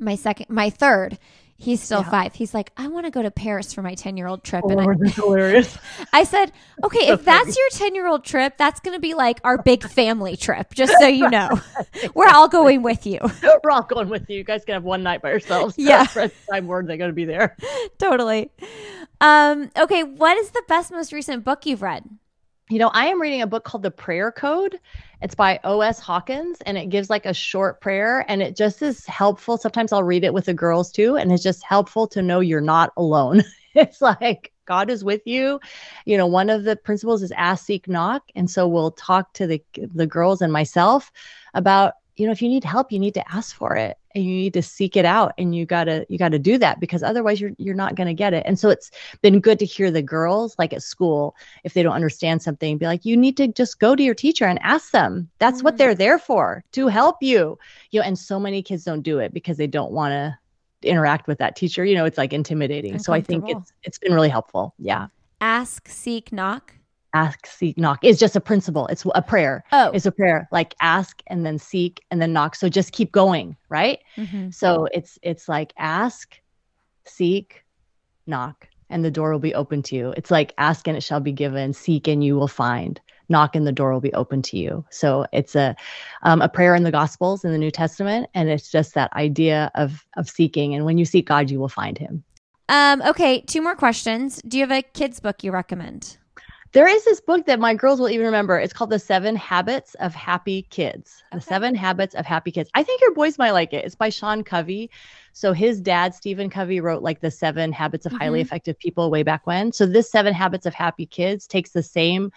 my 0.00 0.14
second, 0.14 0.48
my 0.48 0.70
third, 0.70 1.18
he's 1.58 1.82
still 1.82 2.00
yeah. 2.00 2.10
five. 2.10 2.34
He's 2.34 2.54
like, 2.54 2.72
I 2.76 2.86
want 2.88 3.06
to 3.06 3.10
go 3.10 3.20
to 3.20 3.30
Paris 3.30 3.74
for 3.74 3.82
my 3.82 3.94
10 3.94 4.16
year 4.16 4.26
old 4.26 4.44
trip. 4.44 4.62
Oh, 4.64 4.70
and 4.70 4.80
I, 4.80 5.10
hilarious. 5.10 5.76
I 6.12 6.24
said, 6.24 6.52
okay, 6.82 7.08
if 7.08 7.24
that's 7.24 7.56
your 7.56 7.68
10 7.72 7.94
year 7.94 8.06
old 8.06 8.24
trip, 8.24 8.56
that's 8.56 8.80
going 8.80 8.96
to 8.96 9.00
be 9.00 9.14
like 9.14 9.40
our 9.44 9.60
big 9.60 9.86
family 9.86 10.36
trip, 10.36 10.72
just 10.72 10.94
so 10.98 11.06
you 11.06 11.28
know. 11.30 11.60
We're 12.14 12.28
all 12.28 12.48
going 12.48 12.82
with 12.82 13.06
you. 13.06 13.18
We're 13.64 13.70
all 13.70 13.82
going 13.82 14.08
with 14.08 14.30
you. 14.30 14.38
You 14.38 14.44
guys 14.44 14.64
can 14.64 14.74
have 14.74 14.84
one 14.84 15.02
night 15.02 15.20
by 15.20 15.30
yourselves. 15.30 15.74
Yeah. 15.76 16.04
time 16.50 16.66
word, 16.66 16.86
they're 16.86 16.96
going 16.96 17.10
to 17.10 17.14
be 17.14 17.24
there. 17.24 17.56
Totally. 17.98 18.50
Um, 19.20 19.70
okay, 19.76 20.04
what 20.04 20.36
is 20.38 20.50
the 20.50 20.62
best, 20.68 20.92
most 20.92 21.12
recent 21.12 21.44
book 21.44 21.66
you've 21.66 21.82
read? 21.82 22.08
You 22.70 22.78
know, 22.78 22.90
I 22.92 23.06
am 23.06 23.20
reading 23.20 23.40
a 23.40 23.46
book 23.46 23.64
called 23.64 23.82
The 23.82 23.90
Prayer 23.90 24.30
Code. 24.30 24.78
It's 25.22 25.34
by 25.34 25.58
O.S. 25.64 26.00
Hawkins 26.00 26.58
and 26.66 26.76
it 26.76 26.90
gives 26.90 27.08
like 27.08 27.24
a 27.24 27.32
short 27.32 27.80
prayer 27.80 28.26
and 28.28 28.42
it 28.42 28.56
just 28.56 28.82
is 28.82 29.06
helpful. 29.06 29.56
Sometimes 29.56 29.90
I'll 29.90 30.02
read 30.02 30.22
it 30.22 30.34
with 30.34 30.44
the 30.44 30.54
girls 30.54 30.92
too. 30.92 31.16
And 31.16 31.32
it's 31.32 31.42
just 31.42 31.64
helpful 31.64 32.06
to 32.08 32.20
know 32.20 32.40
you're 32.40 32.60
not 32.60 32.92
alone. 32.98 33.42
it's 33.74 34.02
like 34.02 34.52
God 34.66 34.90
is 34.90 35.02
with 35.02 35.26
you. 35.26 35.60
You 36.04 36.18
know, 36.18 36.26
one 36.26 36.50
of 36.50 36.64
the 36.64 36.76
principles 36.76 37.22
is 37.22 37.32
ask, 37.32 37.64
seek, 37.64 37.88
knock. 37.88 38.24
And 38.34 38.50
so 38.50 38.68
we'll 38.68 38.90
talk 38.92 39.32
to 39.34 39.46
the 39.46 39.62
the 39.74 40.06
girls 40.06 40.42
and 40.42 40.52
myself 40.52 41.10
about, 41.54 41.94
you 42.16 42.26
know, 42.26 42.32
if 42.32 42.42
you 42.42 42.50
need 42.50 42.64
help, 42.64 42.92
you 42.92 42.98
need 42.98 43.14
to 43.14 43.34
ask 43.34 43.56
for 43.56 43.76
it 43.76 43.96
and 44.18 44.26
you 44.26 44.34
need 44.34 44.54
to 44.54 44.62
seek 44.62 44.96
it 44.96 45.04
out 45.04 45.32
and 45.38 45.54
you 45.54 45.64
got 45.64 45.84
to 45.84 46.04
you 46.08 46.18
got 46.18 46.32
to 46.32 46.38
do 46.38 46.58
that 46.58 46.80
because 46.80 47.02
otherwise 47.02 47.40
you're 47.40 47.52
you're 47.56 47.74
not 47.74 47.94
going 47.94 48.08
to 48.08 48.14
get 48.14 48.34
it. 48.34 48.42
And 48.44 48.58
so 48.58 48.68
it's 48.68 48.90
been 49.22 49.40
good 49.40 49.58
to 49.60 49.64
hear 49.64 49.90
the 49.90 50.02
girls 50.02 50.56
like 50.58 50.72
at 50.72 50.82
school 50.82 51.36
if 51.62 51.72
they 51.72 51.82
don't 51.82 51.94
understand 51.94 52.42
something 52.42 52.76
be 52.78 52.86
like 52.86 53.04
you 53.04 53.16
need 53.16 53.36
to 53.36 53.48
just 53.48 53.78
go 53.78 53.94
to 53.94 54.02
your 54.02 54.14
teacher 54.14 54.44
and 54.44 54.58
ask 54.62 54.90
them. 54.90 55.30
That's 55.38 55.58
mm-hmm. 55.58 55.64
what 55.64 55.78
they're 55.78 55.94
there 55.94 56.18
for 56.18 56.64
to 56.72 56.88
help 56.88 57.16
you. 57.20 57.58
You 57.92 58.00
know 58.00 58.06
and 58.06 58.18
so 58.18 58.40
many 58.40 58.62
kids 58.62 58.84
don't 58.84 59.02
do 59.02 59.20
it 59.20 59.32
because 59.32 59.56
they 59.56 59.68
don't 59.68 59.92
want 59.92 60.12
to 60.12 60.38
interact 60.82 61.28
with 61.28 61.38
that 61.38 61.54
teacher. 61.54 61.84
You 61.84 61.94
know 61.94 62.04
it's 62.04 62.18
like 62.18 62.32
intimidating. 62.32 62.98
So 62.98 63.12
i 63.12 63.20
think 63.20 63.48
it's 63.48 63.72
it's 63.84 63.98
been 63.98 64.12
really 64.12 64.28
helpful. 64.28 64.74
Yeah. 64.78 65.06
Ask 65.40 65.88
seek 65.88 66.32
knock 66.32 66.74
ask, 67.14 67.46
seek, 67.46 67.78
knock 67.78 68.04
is 68.04 68.18
just 68.18 68.36
a 68.36 68.40
principle. 68.40 68.86
It's 68.88 69.04
a 69.14 69.22
prayer. 69.22 69.64
Oh, 69.72 69.90
it's 69.90 70.06
a 70.06 70.12
prayer 70.12 70.48
like 70.52 70.74
ask 70.80 71.22
and 71.26 71.44
then 71.44 71.58
seek 71.58 72.02
and 72.10 72.20
then 72.20 72.32
knock. 72.32 72.54
So 72.54 72.68
just 72.68 72.92
keep 72.92 73.12
going, 73.12 73.56
right? 73.68 74.00
Mm-hmm. 74.16 74.50
So 74.50 74.88
it's 74.92 75.18
it's 75.22 75.48
like 75.48 75.72
ask, 75.78 76.38
seek, 77.06 77.64
knock, 78.26 78.68
and 78.90 79.04
the 79.04 79.10
door 79.10 79.32
will 79.32 79.38
be 79.38 79.54
open 79.54 79.82
to 79.84 79.96
you. 79.96 80.14
It's 80.16 80.30
like 80.30 80.54
ask 80.58 80.86
and 80.86 80.96
it 80.96 81.02
shall 81.02 81.20
be 81.20 81.32
given, 81.32 81.72
seek 81.72 82.08
and 82.08 82.22
you 82.22 82.36
will 82.36 82.48
find, 82.48 83.00
knock 83.28 83.56
and 83.56 83.66
the 83.66 83.72
door 83.72 83.92
will 83.92 84.00
be 84.00 84.14
open 84.14 84.42
to 84.42 84.58
you. 84.58 84.84
So 84.90 85.26
it's 85.32 85.54
a 85.54 85.76
um, 86.22 86.42
a 86.42 86.48
prayer 86.48 86.74
in 86.74 86.82
the 86.82 86.92
Gospels 86.92 87.44
in 87.44 87.52
the 87.52 87.58
New 87.58 87.70
Testament, 87.70 88.28
and 88.34 88.48
it's 88.48 88.70
just 88.70 88.94
that 88.94 89.12
idea 89.14 89.70
of 89.74 90.04
of 90.16 90.28
seeking. 90.28 90.74
And 90.74 90.84
when 90.84 90.98
you 90.98 91.04
seek 91.04 91.26
God, 91.26 91.50
you 91.50 91.58
will 91.58 91.68
find 91.68 91.96
Him. 91.96 92.24
Um, 92.68 93.00
okay, 93.02 93.40
two 93.40 93.62
more 93.62 93.74
questions. 93.74 94.42
Do 94.46 94.58
you 94.58 94.62
have 94.62 94.72
a 94.72 94.82
kids 94.82 95.20
book 95.20 95.42
you 95.42 95.52
recommend? 95.52 96.18
There 96.72 96.86
is 96.86 97.04
this 97.04 97.20
book 97.20 97.46
that 97.46 97.58
my 97.58 97.74
girls 97.74 97.98
will 97.98 98.10
even 98.10 98.26
remember. 98.26 98.58
It's 98.58 98.72
called 98.72 98.90
The 98.90 98.98
Seven 98.98 99.36
Habits 99.36 99.94
of 99.94 100.14
Happy 100.14 100.62
Kids. 100.70 101.22
Okay. 101.32 101.38
The 101.38 101.42
Seven 101.42 101.74
Habits 101.74 102.14
of 102.14 102.26
Happy 102.26 102.50
Kids. 102.50 102.68
I 102.74 102.82
think 102.82 103.00
your 103.00 103.14
boys 103.14 103.38
might 103.38 103.52
like 103.52 103.72
it. 103.72 103.84
It's 103.84 103.94
by 103.94 104.10
Sean 104.10 104.44
Covey. 104.44 104.90
So 105.32 105.52
his 105.52 105.80
dad, 105.80 106.14
Stephen 106.14 106.50
Covey, 106.50 106.80
wrote 106.80 107.02
like 107.02 107.20
the 107.20 107.30
Seven 107.30 107.72
Habits 107.72 108.04
of 108.04 108.12
mm-hmm. 108.12 108.22
Highly 108.22 108.40
Effective 108.42 108.78
People 108.78 109.10
way 109.10 109.22
back 109.22 109.46
when. 109.46 109.72
So 109.72 109.86
this 109.86 110.10
Seven 110.10 110.34
Habits 110.34 110.66
of 110.66 110.74
Happy 110.74 111.06
Kids 111.06 111.46
takes 111.46 111.70
the 111.70 111.82
same 111.82 112.32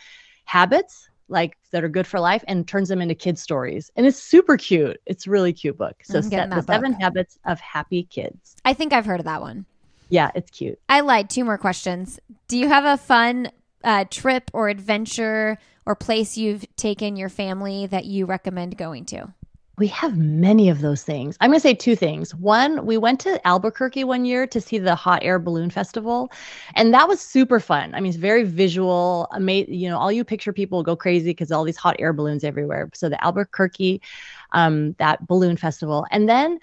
habits 0.46 1.10
like 1.28 1.58
that 1.72 1.84
are 1.84 1.90
good 1.90 2.06
for 2.06 2.20
life 2.20 2.44
and 2.48 2.68
turns 2.68 2.90
them 2.90 3.02
into 3.02 3.16
kid 3.16 3.40
stories. 3.40 3.90
And 3.96 4.06
it's 4.06 4.22
super 4.22 4.58
cute. 4.58 5.00
It's 5.06 5.28
really 5.28 5.54
cute 5.54 5.78
book. 5.78 5.96
So 6.04 6.22
set, 6.22 6.50
the 6.50 6.58
book. 6.58 6.66
Seven 6.66 6.94
Habits 6.94 7.40
of 7.46 7.60
Happy 7.60 8.04
Kids. 8.04 8.56
I 8.66 8.74
think 8.74 8.94
I've 8.94 9.06
heard 9.06 9.20
of 9.20 9.26
that 9.26 9.42
one. 9.42 9.66
Yeah, 10.10 10.30
it's 10.36 10.52
cute. 10.52 10.78
I 10.90 11.00
lied. 11.00 11.30
Two 11.30 11.46
more 11.46 11.58
questions. 11.58 12.20
Do 12.50 12.58
you 12.58 12.68
have 12.68 12.84
a 12.84 12.98
fun 12.98 13.50
uh, 13.84 14.06
trip 14.10 14.50
or 14.54 14.70
adventure 14.70 15.58
or 15.86 15.96
place 15.96 16.38
you've 16.38 16.66
taken 16.76 17.16
your 17.16 17.30
family 17.30 17.88
that 17.88 18.06
you 18.06 18.26
recommend 18.26 18.78
going 18.78 19.06
to? 19.06 19.34
We 19.78 19.88
have 19.88 20.16
many 20.16 20.70
of 20.70 20.82
those 20.82 21.02
things. 21.02 21.38
I'm 21.40 21.50
going 21.50 21.58
to 21.58 21.62
say 21.62 21.74
two 21.74 21.96
things. 21.96 22.36
One, 22.36 22.86
we 22.86 22.98
went 22.98 23.20
to 23.22 23.46
Albuquerque 23.48 24.04
one 24.04 24.26
year 24.26 24.46
to 24.46 24.62
see 24.62 24.78
the 24.78 24.94
Hot 24.94 25.24
Air 25.24 25.40
Balloon 25.40 25.72
Festival, 25.72 26.32
and 26.76 26.94
that 26.94 27.08
was 27.08 27.20
super 27.20 27.60
fun. 27.60 27.96
I 27.96 28.00
mean, 28.00 28.10
it's 28.10 28.18
very 28.18 28.44
visual. 28.44 29.28
Amazing. 29.32 29.74
You 29.74 29.90
know, 29.90 29.98
all 29.98 30.12
you 30.12 30.24
picture 30.24 30.54
people 30.54 30.84
go 30.84 30.96
crazy 30.96 31.32
because 31.32 31.52
all 31.52 31.64
these 31.64 31.78
hot 31.78 31.96
air 31.98 32.14
balloons 32.14 32.44
everywhere. 32.44 32.92
So 32.94 33.10
the 33.10 33.24
Albuquerque, 33.24 34.02
um, 34.52 34.94
that 35.00 35.26
balloon 35.26 35.58
festival, 35.58 36.06
and 36.12 36.30
then 36.30 36.60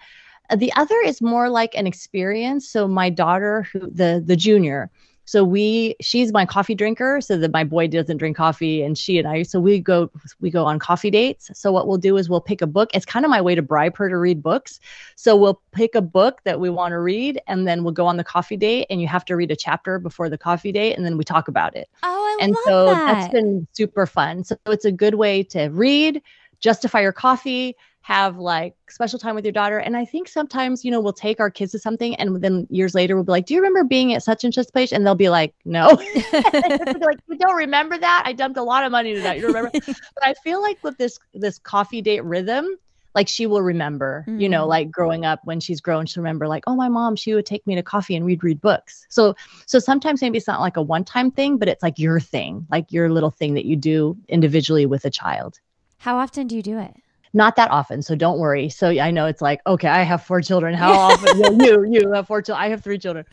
uh, 0.51 0.57
the 0.57 0.73
other 0.75 0.97
is 1.05 1.21
more 1.21 1.49
like 1.49 1.75
an 1.75 1.89
experience. 1.89 2.69
So 2.69 2.87
my 2.87 3.11
daughter, 3.11 3.66
who 3.73 3.81
the 3.91 4.23
the 4.25 4.37
junior, 4.37 4.91
so 5.29 5.45
we, 5.45 5.95
she's 6.01 6.33
my 6.33 6.47
coffee 6.47 6.74
drinker, 6.74 7.20
so 7.20 7.37
that 7.37 7.53
my 7.53 7.62
boy 7.62 7.87
doesn't 7.87 8.16
drink 8.16 8.35
coffee, 8.35 8.83
and 8.83 8.97
she 8.97 9.18
and 9.18 9.29
I, 9.29 9.43
so 9.43 9.61
we 9.61 9.79
go, 9.79 10.11
we 10.41 10.51
go 10.51 10.64
on 10.64 10.79
coffee 10.79 11.11
dates. 11.11 11.51
So 11.53 11.70
what 11.70 11.87
we'll 11.87 11.99
do 11.99 12.16
is 12.16 12.31
we'll 12.31 12.41
pick 12.41 12.62
a 12.62 12.66
book. 12.66 12.89
It's 12.95 13.05
kind 13.05 13.26
of 13.26 13.31
my 13.31 13.43
way 13.43 13.55
to 13.55 13.61
bribe 13.61 13.95
her 13.99 14.09
to 14.09 14.16
read 14.16 14.43
books. 14.43 14.81
So 15.16 15.37
we'll 15.37 15.61
pick 15.72 15.95
a 15.95 16.01
book 16.01 16.41
that 16.45 16.61
we 16.61 16.70
want 16.70 16.93
to 16.93 16.99
read, 16.99 17.43
and 17.47 17.68
then 17.68 17.85
we'll 17.85 17.93
go 17.93 18.07
on 18.07 18.16
the 18.16 18.24
coffee 18.24 18.57
date, 18.57 18.87
and 18.89 19.03
you 19.03 19.07
have 19.07 19.26
to 19.26 19.37
read 19.37 19.51
a 19.51 19.57
chapter 19.57 19.99
before 19.99 20.31
the 20.31 20.39
coffee 20.39 20.72
date, 20.72 20.97
and 20.97 21.05
then 21.05 21.18
we 21.18 21.24
talk 21.24 21.47
about 21.47 21.76
it. 21.76 21.91
Oh, 22.03 22.09
I 22.09 22.11
love 22.11 22.39
that. 22.39 22.45
and 22.45 22.53
love 22.53 22.64
so 22.64 22.87
that. 22.87 23.14
that's 23.20 23.33
been 23.35 23.66
super 23.74 24.07
fun. 24.07 24.45
So 24.45 24.57
it's 24.64 24.87
a 24.87 24.93
good 24.93 25.16
way 25.16 25.43
to 25.43 25.68
read, 25.68 26.22
justify 26.59 27.03
your 27.03 27.12
coffee 27.12 27.76
have 28.03 28.39
like 28.39 28.75
special 28.89 29.19
time 29.19 29.35
with 29.35 29.45
your 29.45 29.53
daughter. 29.53 29.79
And 29.79 29.97
I 29.97 30.05
think 30.05 30.29
sometimes, 30.29 30.85
you 30.85 30.91
know, 30.91 31.01
we'll 31.01 31.13
take 31.13 31.41
our 31.41 31.51
kids 31.51 31.73
to 31.73 31.79
something 31.79 32.15
and 32.17 32.41
then 32.41 32.67
years 32.71 32.95
later 32.95 33.15
we'll 33.15 33.25
be 33.25 33.33
like, 33.33 33.47
Do 33.47 33.55
you 33.55 33.61
remember 33.61 33.85
being 33.85 34.15
at 34.15 34.23
such 34.23 34.45
and 34.45 34.55
such 34.55 34.69
place? 34.73 34.93
And 34.93 35.05
they'll 35.05 35.15
be 35.15 35.29
like, 35.29 35.55
No. 35.65 35.89
like, 36.33 37.19
you 37.29 37.37
don't 37.39 37.57
remember 37.57 37.99
that? 37.99 38.23
I 38.25 38.33
dumped 38.33 38.57
a 38.57 38.63
lot 38.63 38.85
of 38.85 38.93
money 38.93 39.15
to 39.15 39.21
that. 39.21 39.39
You 39.39 39.49
remember? 39.49 39.71
but 39.85 40.23
I 40.23 40.35
feel 40.43 40.63
like 40.63 40.83
with 40.83 40.97
this 40.97 41.19
this 41.35 41.59
coffee 41.59 42.01
date 42.01 42.25
rhythm, 42.25 42.77
like 43.15 43.29
she 43.29 43.47
will 43.47 43.63
remember, 43.63 44.25
mm-hmm. 44.27 44.41
you 44.41 44.49
know, 44.49 44.65
mm. 44.65 44.69
like 44.69 44.91
growing 44.91 45.27
up 45.27 45.41
when 45.45 45.61
she's 45.61 45.81
grown, 45.81 46.07
she'll 46.07 46.23
remember 46.23 46.49
like, 46.49 46.65
oh, 46.67 46.77
my 46.77 46.89
mom, 46.89 47.17
she 47.17 47.35
would 47.35 47.47
take 47.47 47.67
me 47.67 47.75
to 47.75 47.83
coffee 47.83 48.17
and 48.17 48.25
we'd 48.25 48.43
read 48.43 48.61
books. 48.61 49.07
So 49.11 49.35
so 49.67 49.79
sometimes 49.79 50.23
maybe 50.23 50.39
it's 50.39 50.47
not 50.47 50.61
like 50.61 50.79
a 50.79 50.83
one-time 50.83 51.31
thing, 51.31 51.59
but 51.59 51.69
it's 51.69 51.83
like 51.83 51.99
your 51.99 52.21
thing, 52.21 52.67
like 52.71 52.91
your 52.91 53.11
little 53.11 53.31
thing 53.31 53.55
that 53.55 53.67
you 53.67 53.77
do 53.77 54.17
individually 54.29 54.87
with 54.87 55.05
a 55.05 55.11
child. 55.11 55.61
How 55.99 56.17
often 56.17 56.47
do 56.47 56.57
you 56.57 56.63
do 56.63 56.79
it? 56.79 56.95
Not 57.33 57.57
that 57.57 57.70
often 57.70 58.03
so 58.03 58.14
don't 58.14 58.39
worry. 58.39 58.68
So 58.68 58.89
i 58.89 59.11
know 59.11 59.26
it's 59.26 59.43
like 59.43 59.61
okay 59.66 59.89
i 59.89 60.03
have 60.03 60.22
four 60.22 60.41
children. 60.41 60.74
How 60.74 60.93
often? 61.11 61.61
You 61.61 61.85
you 61.85 62.12
have 62.12 62.26
four 62.26 62.43
children 62.43 62.64
i 62.64 62.68
have 62.68 62.83
three 62.83 62.99
children. 62.99 63.24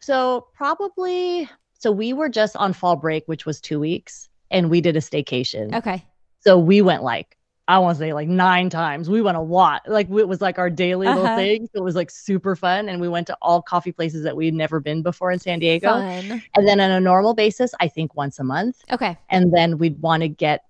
So 0.00 0.46
probably 0.54 1.48
so 1.78 1.90
we 1.90 2.12
were 2.12 2.28
just 2.28 2.56
on 2.56 2.72
fall 2.72 2.96
break 2.96 3.26
which 3.26 3.46
was 3.46 3.60
two 3.60 3.80
weeks 3.80 4.28
and 4.50 4.70
we 4.70 4.80
did 4.80 4.96
a 4.96 5.00
staycation. 5.00 5.74
Okay. 5.74 6.04
So 6.40 6.58
we 6.58 6.82
went 6.82 7.02
like 7.02 7.36
i 7.68 7.78
want 7.78 7.96
to 7.96 7.98
say 8.04 8.12
like 8.12 8.28
nine 8.28 8.70
times. 8.70 9.08
We 9.08 9.22
went 9.22 9.36
a 9.36 9.42
lot. 9.42 9.82
Like 9.86 10.08
it 10.10 10.28
was 10.28 10.40
like 10.40 10.58
our 10.58 10.70
daily 10.70 11.06
uh-huh. 11.06 11.20
little 11.20 11.36
thing. 11.36 11.68
So 11.72 11.80
it 11.80 11.84
was 11.84 11.94
like 11.94 12.10
super 12.10 12.56
fun 12.56 12.88
and 12.88 13.00
we 13.00 13.08
went 13.08 13.26
to 13.28 13.36
all 13.42 13.62
coffee 13.62 13.92
places 13.92 14.22
that 14.24 14.36
we'd 14.36 14.54
never 14.54 14.80
been 14.80 15.02
before 15.02 15.30
in 15.30 15.38
san 15.38 15.58
diego. 15.58 15.88
Fun. 15.88 16.42
and 16.56 16.68
then 16.68 16.80
on 16.80 16.90
a 16.90 17.00
normal 17.00 17.34
basis 17.34 17.72
i 17.80 17.88
think 17.88 18.14
once 18.14 18.38
a 18.38 18.44
month. 18.44 18.82
Okay. 18.90 19.16
And 19.28 19.52
then 19.52 19.78
we'd 19.78 20.00
want 20.00 20.22
to 20.22 20.28
get 20.28 20.64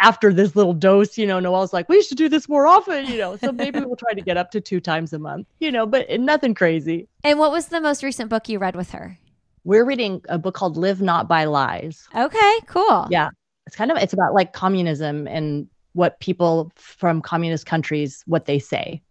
after 0.00 0.32
this 0.32 0.56
little 0.56 0.72
dose, 0.72 1.16
you 1.16 1.26
know, 1.26 1.38
Noel's 1.38 1.72
like, 1.72 1.88
we 1.88 2.02
should 2.02 2.18
do 2.18 2.28
this 2.28 2.48
more 2.48 2.66
often, 2.66 3.06
you 3.06 3.18
know. 3.18 3.36
So 3.36 3.52
maybe 3.52 3.80
we'll 3.80 3.96
try 3.96 4.12
to 4.12 4.20
get 4.20 4.36
up 4.36 4.50
to 4.52 4.60
two 4.60 4.80
times 4.80 5.12
a 5.12 5.18
month, 5.18 5.46
you 5.60 5.70
know, 5.70 5.86
but 5.86 6.08
nothing 6.20 6.54
crazy. 6.54 7.08
And 7.24 7.38
what 7.38 7.52
was 7.52 7.66
the 7.66 7.80
most 7.80 8.02
recent 8.02 8.28
book 8.28 8.48
you 8.48 8.58
read 8.58 8.76
with 8.76 8.90
her? 8.90 9.18
We're 9.64 9.84
reading 9.84 10.22
a 10.28 10.38
book 10.38 10.54
called 10.54 10.76
Live 10.76 11.00
Not 11.00 11.28
by 11.28 11.44
Lies. 11.44 12.08
Okay, 12.14 12.58
cool. 12.66 13.06
Yeah. 13.10 13.30
It's 13.66 13.76
kind 13.76 13.92
of 13.92 13.96
it's 13.98 14.12
about 14.12 14.34
like 14.34 14.52
communism 14.52 15.28
and 15.28 15.68
what 15.92 16.18
people 16.18 16.72
from 16.74 17.22
communist 17.22 17.66
countries 17.66 18.24
what 18.26 18.46
they 18.46 18.58
say. 18.58 19.02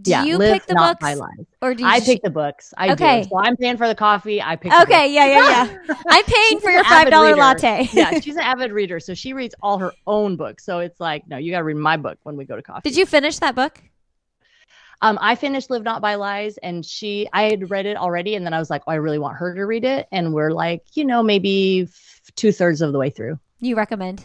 Do 0.00 0.12
yeah, 0.12 0.24
you 0.24 0.38
pick 0.38 0.66
the 0.66 0.74
books, 0.74 1.20
or 1.60 1.74
do 1.74 1.82
you 1.82 1.88
I 1.88 1.98
pick 1.98 2.22
the 2.22 2.30
books? 2.30 2.72
I 2.76 2.92
okay. 2.92 3.22
do. 3.22 3.30
So 3.30 3.38
I'm 3.38 3.56
paying 3.56 3.76
for 3.76 3.88
the 3.88 3.96
coffee. 3.96 4.40
I 4.40 4.54
pick. 4.54 4.72
Okay, 4.82 5.12
yeah, 5.12 5.26
yeah, 5.26 5.64
yeah. 5.88 5.94
I'm 6.08 6.24
paying 6.24 6.60
for 6.60 6.70
your 6.70 6.84
five 6.84 7.10
dollar 7.10 7.34
latte. 7.34 7.88
yeah, 7.92 8.20
she's 8.20 8.36
an 8.36 8.42
avid 8.42 8.70
reader, 8.70 9.00
so 9.00 9.14
she 9.14 9.32
reads 9.32 9.56
all 9.60 9.78
her 9.78 9.92
own 10.06 10.36
books. 10.36 10.64
So 10.64 10.78
it's 10.78 11.00
like, 11.00 11.26
no, 11.26 11.36
you 11.36 11.50
got 11.50 11.58
to 11.58 11.64
read 11.64 11.76
my 11.76 11.96
book 11.96 12.18
when 12.22 12.36
we 12.36 12.44
go 12.44 12.54
to 12.54 12.62
coffee. 12.62 12.88
Did 12.88 12.96
you 12.96 13.06
finish 13.06 13.38
that 13.40 13.56
book? 13.56 13.82
Um, 15.00 15.18
I 15.20 15.34
finished 15.34 15.70
Live 15.70 15.82
Not 15.82 16.00
by 16.00 16.14
Lies, 16.16 16.58
and 16.58 16.84
she, 16.84 17.28
I 17.32 17.44
had 17.44 17.70
read 17.70 17.86
it 17.86 17.96
already, 17.96 18.34
and 18.34 18.44
then 18.44 18.52
I 18.52 18.58
was 18.58 18.68
like, 18.68 18.82
oh, 18.86 18.92
I 18.92 18.96
really 18.96 19.18
want 19.18 19.36
her 19.36 19.54
to 19.54 19.62
read 19.64 19.84
it, 19.84 20.08
and 20.10 20.34
we're 20.34 20.50
like, 20.50 20.82
you 20.94 21.04
know, 21.04 21.22
maybe 21.22 21.88
two 22.34 22.50
thirds 22.52 22.80
of 22.82 22.92
the 22.92 22.98
way 22.98 23.10
through. 23.10 23.38
You 23.60 23.76
recommend? 23.76 24.24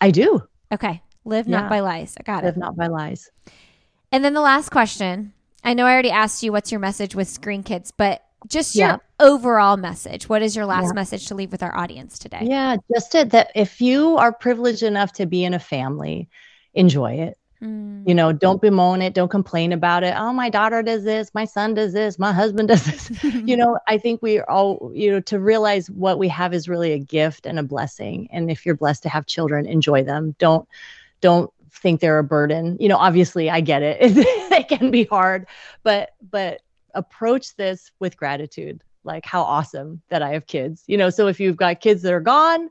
I 0.00 0.10
do. 0.10 0.42
Okay, 0.72 1.02
Live 1.24 1.48
yeah. 1.48 1.60
Not 1.60 1.70
by 1.70 1.80
Lies. 1.80 2.14
I 2.18 2.22
got 2.22 2.44
Live 2.44 2.44
it. 2.44 2.46
Live 2.46 2.56
Not 2.56 2.76
by 2.76 2.86
Lies. 2.86 3.30
And 4.16 4.24
then 4.24 4.32
the 4.32 4.40
last 4.40 4.70
question 4.70 5.34
I 5.62 5.74
know 5.74 5.84
I 5.84 5.92
already 5.92 6.10
asked 6.10 6.42
you 6.42 6.50
what's 6.50 6.72
your 6.72 6.80
message 6.80 7.14
with 7.14 7.28
Screen 7.28 7.62
Kids, 7.62 7.90
but 7.90 8.24
just 8.46 8.74
your 8.74 8.88
yeah. 8.88 8.96
overall 9.20 9.76
message. 9.76 10.26
What 10.26 10.40
is 10.40 10.56
your 10.56 10.64
last 10.64 10.86
yeah. 10.86 10.92
message 10.94 11.26
to 11.26 11.34
leave 11.34 11.52
with 11.52 11.62
our 11.62 11.76
audience 11.76 12.18
today? 12.18 12.40
Yeah, 12.40 12.78
just 12.90 13.12
that 13.12 13.50
if 13.54 13.78
you 13.78 14.16
are 14.16 14.32
privileged 14.32 14.82
enough 14.82 15.12
to 15.14 15.26
be 15.26 15.44
in 15.44 15.52
a 15.52 15.58
family, 15.58 16.30
enjoy 16.72 17.12
it. 17.12 17.36
Mm. 17.60 18.08
You 18.08 18.14
know, 18.14 18.32
don't 18.32 18.62
bemoan 18.62 19.02
it, 19.02 19.12
don't 19.12 19.30
complain 19.30 19.70
about 19.70 20.02
it. 20.02 20.14
Oh, 20.16 20.32
my 20.32 20.48
daughter 20.48 20.82
does 20.82 21.04
this, 21.04 21.30
my 21.34 21.44
son 21.44 21.74
does 21.74 21.92
this, 21.92 22.18
my 22.18 22.32
husband 22.32 22.68
does 22.68 22.86
this. 22.86 23.22
you 23.22 23.54
know, 23.54 23.78
I 23.86 23.98
think 23.98 24.22
we 24.22 24.40
all, 24.40 24.90
you 24.94 25.10
know, 25.10 25.20
to 25.20 25.38
realize 25.38 25.90
what 25.90 26.18
we 26.18 26.28
have 26.28 26.54
is 26.54 26.70
really 26.70 26.92
a 26.92 26.98
gift 26.98 27.44
and 27.44 27.58
a 27.58 27.62
blessing. 27.62 28.28
And 28.32 28.50
if 28.50 28.64
you're 28.64 28.76
blessed 28.76 29.02
to 29.02 29.10
have 29.10 29.26
children, 29.26 29.66
enjoy 29.66 30.04
them. 30.04 30.34
Don't 30.38 30.66
don't 31.20 31.50
think 31.78 32.00
they're 32.00 32.18
a 32.18 32.24
burden. 32.24 32.76
You 32.80 32.88
know, 32.88 32.96
obviously 32.96 33.50
I 33.50 33.60
get 33.60 33.82
it. 33.82 33.98
it 34.00 34.68
can 34.68 34.90
be 34.90 35.04
hard, 35.04 35.46
but 35.82 36.10
but 36.30 36.62
approach 36.94 37.56
this 37.56 37.90
with 38.00 38.16
gratitude. 38.16 38.82
Like 39.04 39.24
how 39.24 39.42
awesome 39.42 40.02
that 40.08 40.22
I 40.22 40.30
have 40.30 40.46
kids. 40.46 40.82
You 40.86 40.96
know, 40.96 41.10
so 41.10 41.28
if 41.28 41.38
you've 41.38 41.56
got 41.56 41.80
kids 41.80 42.02
that 42.02 42.12
are 42.12 42.20
gone, 42.20 42.70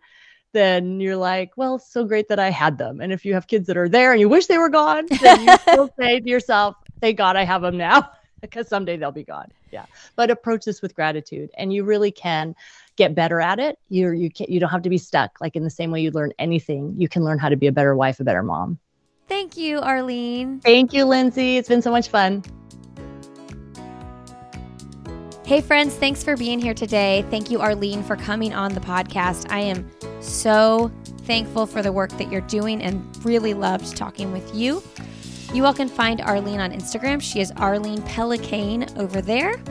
then 0.52 1.00
you're 1.00 1.18
like, 1.18 1.52
well, 1.56 1.80
so 1.80 2.04
great 2.04 2.28
that 2.30 2.40
I 2.40 2.50
had 2.50 2.78
them. 2.78 3.02
And 3.02 3.14
if 3.14 3.26
you 3.26 3.34
have 3.34 3.48
kids 3.48 3.68
that 3.68 3.78
are 3.78 3.90
there 3.90 4.12
and 4.12 4.20
you 4.20 4.30
wish 4.30 4.48
they 4.48 4.58
were 4.58 4.70
gone, 4.70 5.06
then 5.22 5.46
you 5.46 5.58
still 5.62 5.90
say 6.00 6.20
to 6.20 6.30
yourself, 6.30 6.76
thank 7.02 7.18
God 7.18 7.36
I 7.36 7.44
have 7.44 7.62
them 7.62 7.78
now 7.78 8.10
because 8.42 8.68
someday 8.68 8.98
they'll 8.98 9.12
be 9.12 9.24
gone. 9.24 9.52
Yeah. 9.72 9.86
But 10.16 10.32
approach 10.32 10.66
this 10.66 10.82
with 10.82 10.96
gratitude 10.96 11.52
and 11.58 11.74
you 11.74 11.84
really 11.84 12.12
can 12.12 12.56
get 12.96 13.16
better 13.16 13.42
at 13.42 13.60
it. 13.60 13.78
You're, 13.90 14.14
you 14.14 14.32
can 14.32 14.48
you 14.50 14.60
don't 14.60 14.70
have 14.70 14.84
to 14.84 14.90
be 14.90 14.98
stuck. 14.98 15.40
Like 15.42 15.56
in 15.56 15.64
the 15.64 15.70
same 15.70 15.92
way 15.92 16.02
you 16.02 16.12
learn 16.12 16.34
anything, 16.40 16.96
you 16.98 17.10
can 17.10 17.24
learn 17.24 17.40
how 17.40 17.50
to 17.50 17.58
be 17.58 17.68
a 17.68 17.72
better 17.72 17.96
wife, 17.96 18.20
a 18.20 18.24
better 18.24 18.44
mom. 18.44 18.80
Thank 19.28 19.58
you, 19.58 19.80
Arlene. 19.80 20.60
Thank 20.60 20.94
you, 20.94 21.06
Lindsey. 21.06 21.58
It's 21.58 21.68
been 21.68 21.82
so 21.82 21.92
much 21.92 22.10
fun. 22.10 22.44
Hey, 25.46 25.62
friends, 25.62 25.96
thanks 25.96 26.24
for 26.24 26.36
being 26.36 26.60
here 26.60 26.74
today. 26.74 27.24
Thank 27.30 27.52
you, 27.52 27.62
Arlene, 27.62 28.02
for 28.04 28.16
coming 28.16 28.54
on 28.54 28.74
the 28.74 28.80
podcast. 28.80 29.52
I 29.52 29.60
am 29.60 29.90
so 30.20 30.92
thankful 31.20 31.68
for 31.68 31.84
the 31.84 31.92
work 31.92 32.10
that 32.18 32.32
you're 32.32 32.42
doing 32.42 32.82
and 32.82 33.06
really 33.24 33.54
loved 33.54 33.96
talking 33.96 34.32
with 34.32 34.56
you. 34.56 34.82
You 35.54 35.66
all 35.66 35.74
can 35.74 35.88
find 35.88 36.20
Arlene 36.22 36.60
on 36.60 36.72
Instagram. 36.72 37.22
She 37.22 37.42
is 37.42 37.52
Arlene 37.58 38.02
Pellicane 38.02 38.98
over 38.98 39.22
there. 39.22 39.62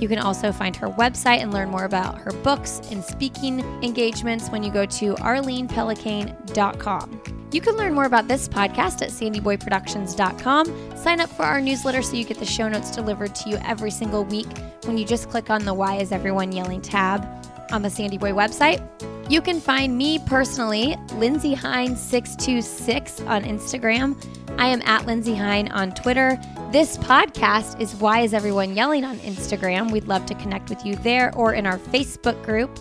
You 0.00 0.08
can 0.08 0.18
also 0.18 0.50
find 0.50 0.74
her 0.74 0.88
website 0.88 1.38
and 1.38 1.52
learn 1.52 1.70
more 1.70 1.84
about 1.84 2.18
her 2.18 2.32
books 2.42 2.80
and 2.90 3.04
speaking 3.04 3.60
engagements 3.84 4.50
when 4.50 4.64
you 4.64 4.72
go 4.72 4.86
to 4.86 5.14
arlenepellicane.com. 5.14 7.41
You 7.52 7.60
can 7.60 7.76
learn 7.76 7.92
more 7.92 8.06
about 8.06 8.28
this 8.28 8.48
podcast 8.48 9.02
at 9.02 9.10
sandyboyproductions.com. 9.10 10.96
Sign 10.96 11.20
up 11.20 11.28
for 11.28 11.42
our 11.42 11.60
newsletter 11.60 12.00
so 12.00 12.16
you 12.16 12.24
get 12.24 12.38
the 12.38 12.46
show 12.46 12.66
notes 12.66 12.90
delivered 12.90 13.34
to 13.36 13.50
you 13.50 13.58
every 13.64 13.90
single 13.90 14.24
week 14.24 14.48
when 14.84 14.96
you 14.96 15.04
just 15.04 15.28
click 15.28 15.50
on 15.50 15.66
the 15.66 15.74
Why 15.74 15.96
is 15.96 16.12
Everyone 16.12 16.50
Yelling 16.50 16.80
tab 16.80 17.26
on 17.70 17.82
the 17.82 17.90
Sandy 17.90 18.16
Boy 18.16 18.30
website. 18.30 18.82
You 19.30 19.42
can 19.42 19.60
find 19.60 19.96
me 19.96 20.18
personally, 20.20 20.96
Lindsey 21.16 21.54
Hein626 21.54 23.26
on 23.28 23.44
Instagram. 23.44 24.16
I 24.58 24.68
am 24.68 24.82
at 24.82 25.06
Lindsey 25.06 25.34
Hein 25.34 25.70
on 25.72 25.92
Twitter. 25.92 26.40
This 26.70 26.96
podcast 26.98 27.80
is 27.80 27.94
Why 27.96 28.20
is 28.20 28.32
Everyone 28.32 28.74
Yelling 28.74 29.04
on 29.04 29.18
Instagram. 29.18 29.90
We'd 29.90 30.08
love 30.08 30.24
to 30.26 30.34
connect 30.34 30.70
with 30.70 30.84
you 30.86 30.96
there 30.96 31.34
or 31.36 31.52
in 31.52 31.66
our 31.66 31.78
Facebook 31.78 32.42
group. 32.44 32.78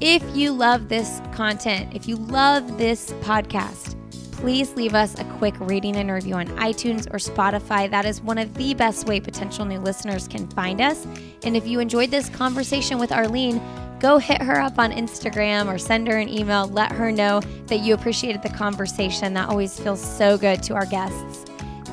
If 0.00 0.22
you 0.36 0.52
love 0.52 0.88
this 0.88 1.20
content, 1.32 1.94
if 1.94 2.06
you 2.06 2.16
love 2.16 2.78
this 2.78 3.10
podcast, 3.22 3.97
please 4.38 4.74
leave 4.74 4.94
us 4.94 5.18
a 5.18 5.24
quick 5.24 5.54
rating 5.58 5.96
and 5.96 6.10
review 6.10 6.34
on 6.34 6.46
iTunes 6.58 7.06
or 7.12 7.18
Spotify. 7.18 7.90
That 7.90 8.06
is 8.06 8.20
one 8.20 8.38
of 8.38 8.54
the 8.54 8.72
best 8.72 9.08
way 9.08 9.18
potential 9.18 9.64
new 9.64 9.80
listeners 9.80 10.28
can 10.28 10.46
find 10.48 10.80
us. 10.80 11.06
And 11.42 11.56
if 11.56 11.66
you 11.66 11.80
enjoyed 11.80 12.12
this 12.12 12.28
conversation 12.28 12.98
with 12.98 13.10
Arlene, 13.10 13.60
go 13.98 14.18
hit 14.18 14.40
her 14.40 14.60
up 14.60 14.78
on 14.78 14.92
Instagram 14.92 15.66
or 15.66 15.76
send 15.76 16.06
her 16.06 16.18
an 16.18 16.28
email. 16.28 16.68
Let 16.68 16.92
her 16.92 17.10
know 17.10 17.40
that 17.66 17.80
you 17.80 17.94
appreciated 17.94 18.42
the 18.42 18.50
conversation. 18.50 19.34
That 19.34 19.48
always 19.48 19.78
feels 19.78 20.00
so 20.00 20.38
good 20.38 20.62
to 20.64 20.74
our 20.74 20.86
guests. 20.86 21.44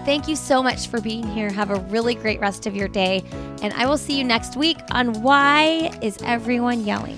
Thank 0.05 0.27
you 0.27 0.35
so 0.35 0.61
much 0.61 0.87
for 0.87 1.01
being 1.01 1.27
here. 1.27 1.51
Have 1.51 1.71
a 1.71 1.79
really 1.89 2.13
great 2.13 2.39
rest 2.39 2.67
of 2.67 2.75
your 2.75 2.87
day. 2.87 3.23
And 3.63 3.73
I 3.73 3.87
will 3.87 3.97
see 3.97 4.15
you 4.19 4.23
next 4.23 4.55
week 4.55 4.77
on 4.91 5.23
Why 5.23 5.97
is 6.03 6.19
Everyone 6.21 6.85
Yelling? 6.85 7.17